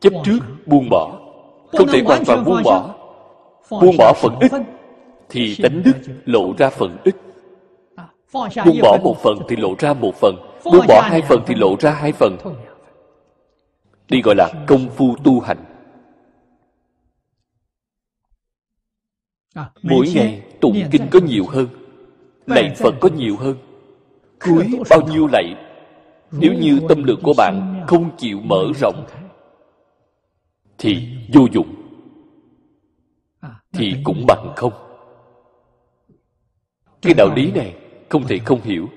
[0.00, 1.18] chấp trước buông bỏ.
[1.72, 2.94] Không thể hoàn toàn buông bỏ.
[3.70, 4.52] buông bỏ phần ít
[5.28, 5.92] thì tánh đức
[6.24, 7.16] lộ ra phần ít
[8.32, 10.36] buông bỏ một phần thì lộ ra một phần.
[10.64, 12.36] Buông bỏ hai phần thì lộ ra hai phần.
[14.10, 15.64] Đây gọi là công phu tu hành.
[19.82, 21.68] Mỗi ngày tụng kinh có nhiều hơn
[22.46, 23.56] lạy phật có nhiều hơn.
[24.40, 25.54] Cúi bao nhiêu lạy?
[26.30, 29.06] Nếu như tâm lượng của bạn không chịu mở rộng
[30.78, 31.74] thì vô dụng
[33.72, 34.72] thì cũng bằng không.
[37.02, 37.74] Cái đạo lý này
[38.08, 38.88] không thể không hiểu.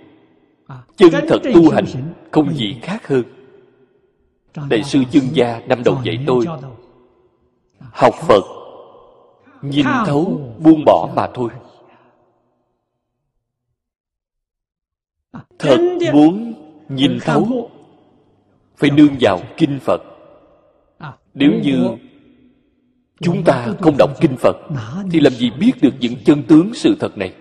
[0.96, 1.86] Chân thật tu hành
[2.32, 3.24] không gì khác hơn.
[4.70, 6.46] Đại sư chương gia năm đầu dạy tôi
[7.80, 8.44] học phật
[9.62, 11.50] nhìn thấu buông bỏ mà thôi.
[15.60, 15.78] Thật
[16.14, 16.54] muốn
[16.90, 17.70] nhìn thấu
[18.78, 20.02] phải nương vào kinh phật.
[21.34, 21.88] Nếu như
[23.22, 24.56] chúng ta không đọc kinh phật
[25.12, 27.34] thì làm gì biết được những chân tướng sự thật này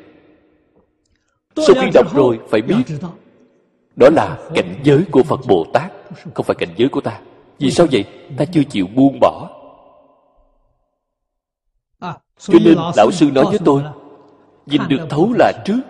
[1.66, 2.82] sau khi đọc rồi phải biết
[3.97, 5.93] đó là cảnh giới của phật bồ tát
[6.35, 7.20] không phải cảnh giới của ta.
[7.59, 8.05] Vì sao vậy?
[8.36, 9.51] Ta chưa chịu buông bỏ.
[12.39, 13.82] Cho nên lão sư nói với tôi
[14.66, 15.80] nhìn được thấu là trước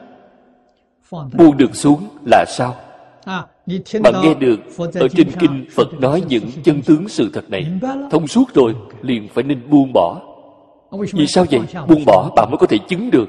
[1.11, 2.75] buông được xuống là sao
[4.03, 4.61] bạn nghe được
[4.95, 7.67] ở trên kinh phật nói những chân tướng sự thật này.
[8.11, 10.21] Thông suốt rồi liền phải nên buông bỏ.
[11.13, 11.61] Vì sao vậy?
[11.89, 13.29] buông bỏ bạn mới có thể chứng được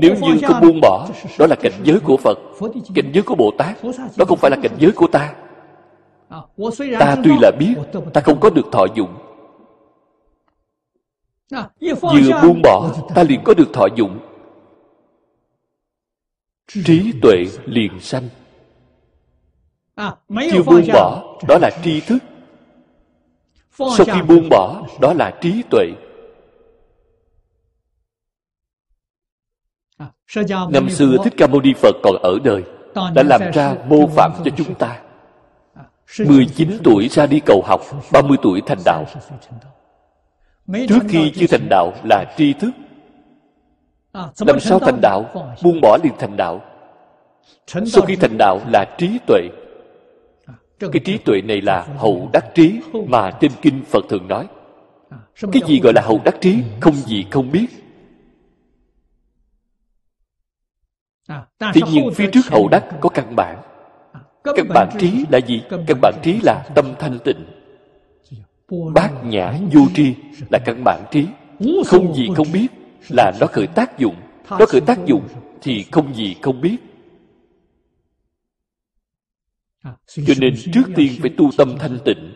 [0.00, 1.08] nếu như không buông bỏ
[1.38, 2.38] đó là cảnh giới của phật
[2.94, 3.76] cảnh giới của bồ tát
[4.16, 5.34] đó không phải là cảnh giới của ta.
[6.98, 7.74] Ta tuy là biết
[8.12, 9.14] ta không có được thọ dụng.
[11.80, 14.18] Vừa buông bỏ ta liền có được thọ dụng.
[16.66, 18.28] Trí tuệ liền sanh.
[20.52, 22.18] Chưa buông bỏ đó là tri thức.
[23.78, 25.86] Sau khi buông bỏ đó là trí tuệ
[30.70, 32.62] năm xưa thích ca mâu ni phật còn ở đời
[33.14, 34.98] đã làm ra mô phạm cho chúng ta.
[36.26, 37.80] 19 tuổi ra đi cầu học
[38.12, 39.04] 30 tuổi thành đạo.
[40.88, 42.70] Trước khi chưa thành đạo là tri thức.
[44.46, 45.24] Làm sao thành đạo
[45.62, 46.60] Buông bỏ liền thành đạo.
[47.66, 49.40] Sau khi thành đạo là trí tuệ.
[50.78, 54.46] Cái trí tuệ này là hậu đắc trí Mà trên kinh Phật thường nói.
[55.52, 57.66] Cái gì gọi là hậu đắc trí Không gì không biết
[61.58, 63.62] Thế nhưng phía trước hậu đắc có căn bản.
[64.44, 65.62] Căn bản trí là gì?
[65.70, 67.46] Căn bản trí là tâm thanh tịnh.
[68.94, 70.14] Bát nhã vô tri
[70.50, 71.26] là căn bản trí.
[71.86, 72.66] Không gì không biết
[73.08, 74.14] là nó khởi tác dụng.
[74.50, 75.22] Nó khởi tác dụng
[75.62, 76.76] thì không gì không biết.
[80.06, 82.32] Cho nên trước tiên phải tu tâm thanh tịnh.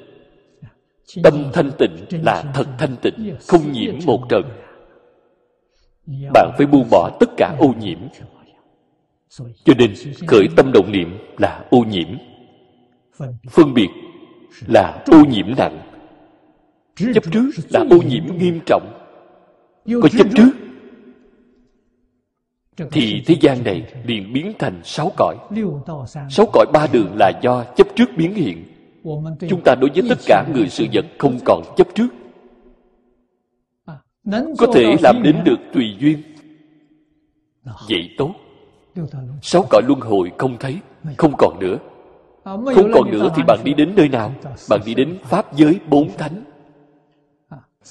[1.23, 4.43] Tâm thanh tịnh là thật thanh tịnh Không nhiễm một trần.
[6.35, 7.99] Bạn phải buông bỏ tất cả ô nhiễm
[9.65, 9.95] cho nên
[10.27, 12.09] khởi tâm động niệm là ô nhiễm.
[13.51, 13.89] Phân biệt
[14.67, 15.81] là ô nhiễm nặng.
[17.15, 19.01] Chấp trước là ô nhiễm nghiêm trọng.
[20.03, 20.51] Có chấp trước
[22.91, 25.37] thì thế gian này liền biến thành sáu cõi.
[26.31, 28.65] Sáu cõi ba đường là do chấp trước biến hiện.
[29.49, 32.09] Chúng ta đối với tất cả người sự vật không còn chấp trước.
[34.59, 36.23] Có thể làm đến được tùy duyên.
[37.89, 38.35] Vậy tốt
[39.43, 40.79] sáu cõi luân hồi không thấy
[41.17, 41.77] không còn nữa.
[42.45, 44.35] Không còn nữa thì bạn đi đến nơi nào?
[44.69, 46.45] Bạn đi đến pháp giới bốn thánh.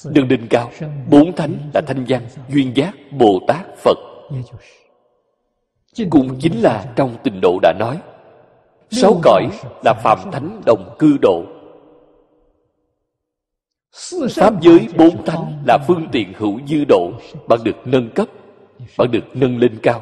[0.05, 0.71] Đừng đinh cao.
[1.09, 3.97] bốn thánh là thanh văn duyên giác bồ tát phật.
[6.09, 7.99] Cũng chính là trong tình độ đã nói
[8.91, 9.49] sáu cõi
[9.85, 11.43] là phàm thánh đồng cư độ.
[14.35, 17.11] Pháp giới bốn thánh là phương tiện hữu dư độ
[17.47, 18.27] bạn được nâng cấp
[18.97, 20.01] bạn được nâng lên cao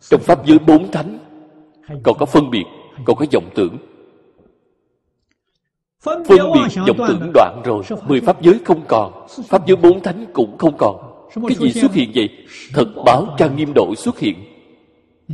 [0.00, 1.18] trong pháp giới bốn thánh
[2.02, 2.64] còn có phân biệt
[3.04, 3.78] còn có vọng tưởng.
[6.00, 10.26] Phân biệt vọng tưởng đoạn rồi mười pháp giới không còn pháp giới bốn thánh
[10.32, 11.26] cũng không còn.
[11.48, 12.28] Cái gì xuất hiện vậy?
[12.74, 14.36] Thật báo trang nghiêm độ xuất hiện.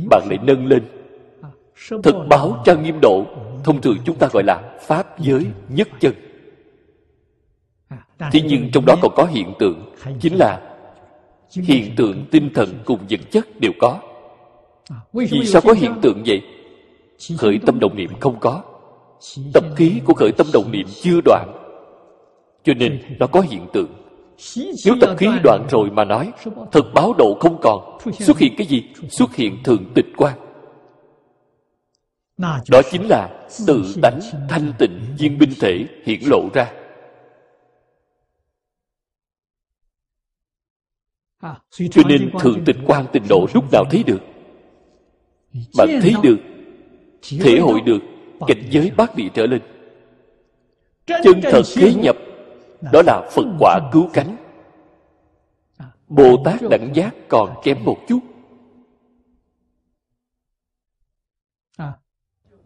[0.09, 0.83] Bạn lại nâng lên.
[2.03, 3.25] Thật báo trang nghiêm độ
[3.63, 6.13] thông thường chúng ta gọi là pháp giới nhất chân.
[8.31, 10.77] Thế nhưng trong đó còn có hiện tượng chính là
[11.51, 13.99] hiện tượng tinh thần cùng vật chất đều có
[15.13, 16.41] vì sao có hiện tượng vậy?
[17.37, 18.63] Khởi tâm động niệm không có.
[19.53, 21.49] Tập khí của khởi tâm động niệm chưa đoạn.
[22.63, 23.89] Cho nên nó có hiện tượng.
[24.85, 26.31] Nếu tập khí đoạn rồi mà nói
[26.71, 27.99] thật báo độ không còn.
[28.19, 28.83] Xuất hiện cái gì?
[29.09, 30.37] Xuất hiện thường tịch quan
[32.69, 34.19] đó chính là tự tánh
[34.49, 36.71] thanh tịnh viên binh thể hiển lộ ra.
[41.91, 44.19] Cho nên thường tịch quan tịnh độ lúc nào thấy được
[45.53, 46.37] bạn thấy được
[47.39, 47.99] thể hội được
[48.47, 49.61] cảnh giới bát địa trở lên.
[51.05, 52.17] Chân thật thế nhập
[52.91, 54.35] đó là phật quả cứu cánh.
[56.07, 58.19] Bồ tát đẳng giác còn kém một chút.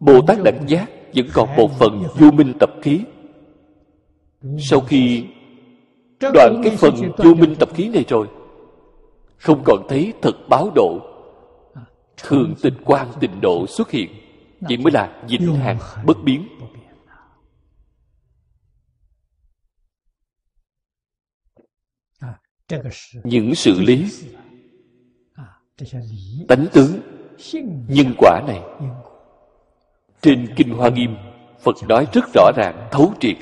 [0.00, 3.00] Bồ tát đẳng giác vẫn còn một phần vô minh tập khí.
[4.58, 5.24] Sau khi
[6.20, 8.28] đoạn cái phần vô minh tập khí này rồi
[9.36, 11.11] không còn thấy thật báo độ
[12.22, 14.10] thường tịch quan tịnh độ xuất hiện
[14.68, 16.48] chỉ mới là vĩnh hằng bất biến.
[23.24, 24.10] những sự lý
[26.48, 27.00] tánh tướng
[27.88, 28.60] nhân quả này
[30.22, 31.16] trên kinh hoa nghiêm
[31.60, 33.36] phật nói rất rõ ràng thấu triệt.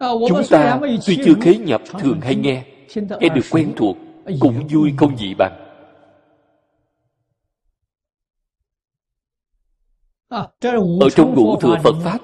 [0.00, 2.64] Chúng ta tuy chưa khế nhập thường hay nghe
[2.94, 3.96] nghe được quen thuộc
[4.40, 5.66] cũng vui không gì bằng.
[10.28, 12.18] Ở trong ngũ thừa phật pháp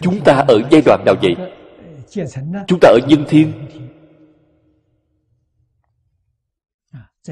[0.00, 1.36] chúng ta ở giai đoạn nào vậy?
[2.66, 3.52] chúng ta ở nhân thiên.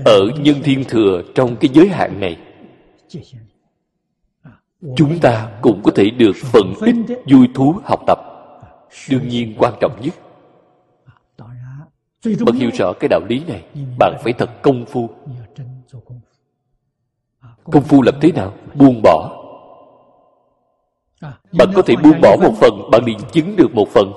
[0.04, 2.38] Ở nhân thiên thừa trong cái giới hạn này
[4.96, 6.94] chúng ta cũng có thể được phần ít
[7.30, 8.18] vui thú học tập.
[9.10, 10.14] Đương nhiên quan trọng nhất
[12.24, 13.64] bạn hiểu rõ cái đạo lý này
[13.98, 15.10] bạn phải thật công phu.
[17.64, 18.02] công phu.
[18.02, 18.54] Làm thế nào?
[18.74, 19.36] Buông bỏ.
[21.52, 24.12] Bạn có thể buông bỏ một phần bạn liền chứng được một phần.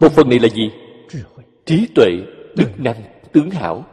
[0.00, 0.70] Một phần này là gì?
[1.66, 2.06] Trí tuệ
[2.56, 3.02] đức năng
[3.32, 3.84] tướng hảo.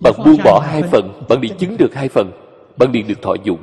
[0.00, 2.30] Bạn buông bỏ hai phần bạn liền chứng được hai phần.
[2.76, 3.58] Bạn liền được thọ dụng.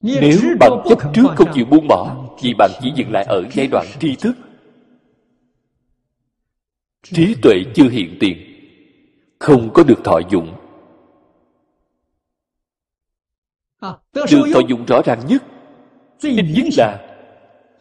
[0.00, 3.66] Nếu bạn chấp trước không chịu buông bỏ vì bạn chỉ dừng lại ở giai
[3.66, 4.36] đoạn tri thức
[7.02, 8.38] trí tuệ chưa hiện tiền
[9.38, 10.54] không có được thọ dụng.
[14.12, 15.42] Được thọ dụng rõ ràng nhất
[16.22, 17.16] nhất là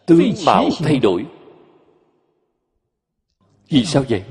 [0.05, 1.25] tướng mạo thay đổi.
[3.69, 4.23] Vì sao vậy?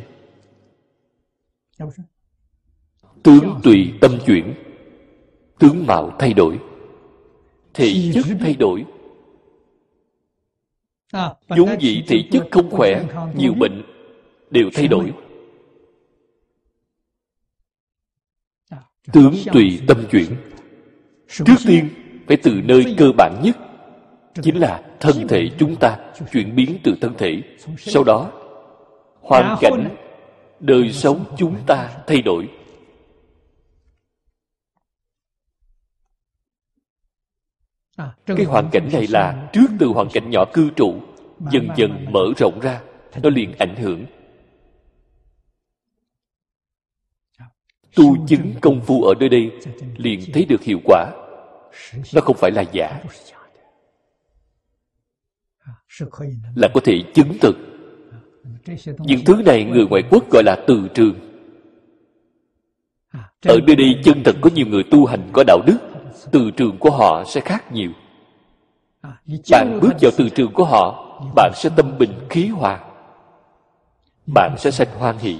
[3.22, 4.54] Tướng tùy tâm chuyển
[5.58, 6.58] tướng mạo thay đổi.
[7.74, 8.84] Thể chất thay đổi.
[11.48, 13.04] Vốn dĩ thể chất không khỏe
[13.36, 13.82] nhiều bệnh
[14.50, 15.12] đều thay đổi.
[19.12, 20.36] Tướng tùy tâm chuyển.
[21.28, 21.88] Trước tiên
[22.26, 23.56] phải từ nơi cơ bản nhất
[24.42, 25.98] chính là thân thể chúng ta
[26.32, 27.42] chuyển biến từ thân thể.
[27.78, 28.32] Sau đó
[29.20, 29.96] hoàn cảnh
[30.60, 32.48] đời sống chúng ta thay đổi.
[38.26, 40.94] Cái hoàn cảnh này là trước từ hoàn cảnh nhỏ cư trụ
[41.52, 42.80] dần dần mở rộng ra
[43.22, 44.06] nó liền ảnh hưởng
[47.94, 49.50] tu chứng công phu ở nơi đây
[49.96, 51.12] liền thấy được hiệu quả.
[52.14, 53.00] Nó không phải là giả.
[56.54, 57.56] Là có thể chứng thực.
[58.98, 61.14] Những thứ này người ngoại quốc gọi là từ trường.
[63.46, 65.78] Ở nơi đây chân thật có nhiều người tu hành có đạo đức,
[66.30, 67.90] từ trường của họ sẽ khác nhiều.
[69.50, 71.06] Bạn bước vào từ trường của họ,
[71.36, 72.80] bạn sẽ tâm bình khí hòa.
[74.34, 75.38] Bạn sẽ sanh hoan hỷ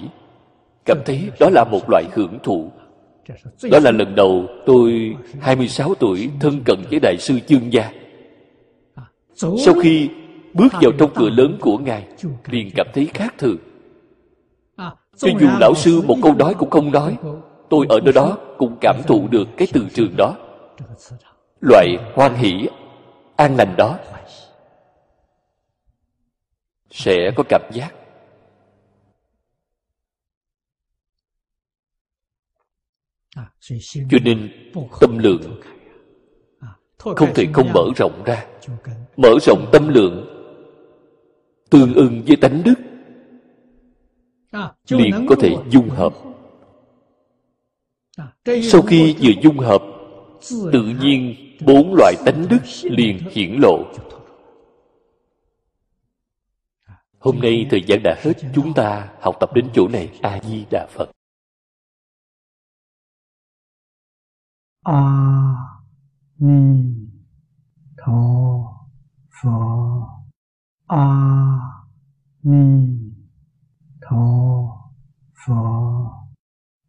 [0.84, 2.70] cảm thấy đó là một loại hưởng thụ
[3.70, 7.92] đó là lần đầu tôi 26 tuổi thân cận với Đại sư Chương Gia.
[9.34, 10.08] Sau khi
[10.54, 12.06] bước vào trong cửa lớn của Ngài,
[12.50, 13.56] liền cảm thấy khác thường.
[15.16, 17.16] Cho dù lão sư một câu nói cũng không nói,
[17.70, 20.34] tôi ở nơi đó cũng cảm thụ được cái từ trường đó.
[21.60, 22.68] Loại hoan hỷ,
[23.36, 23.98] an lành đó
[26.90, 27.94] sẽ có cảm giác
[34.10, 34.50] cho nên
[35.00, 35.60] tâm lượng
[36.96, 38.46] không thể không mở rộng ra.
[39.16, 40.26] Mở rộng tâm lượng
[41.70, 42.74] tương ưng với tánh đức
[44.88, 46.14] liền có thể dung hợp.
[48.62, 49.82] Sau khi vừa dung hợp
[50.72, 51.34] tự nhiên
[51.66, 53.84] bốn loại tánh đức liền hiển lộ.
[57.18, 60.08] Hôm nay thời gian đã hết chúng ta học tập đến chỗ này.
[60.22, 61.10] A di đà phật
[64.82, 65.82] 阿
[66.36, 67.12] 弥
[67.98, 68.88] 陀
[69.28, 70.24] 佛
[70.86, 71.84] 阿
[72.40, 73.14] 弥
[74.00, 74.90] 陀
[75.34, 76.28] 佛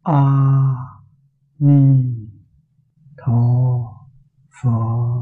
[0.04, 1.04] 阿
[1.58, 2.30] 弥
[3.14, 4.08] 陀
[4.48, 5.12] 佛。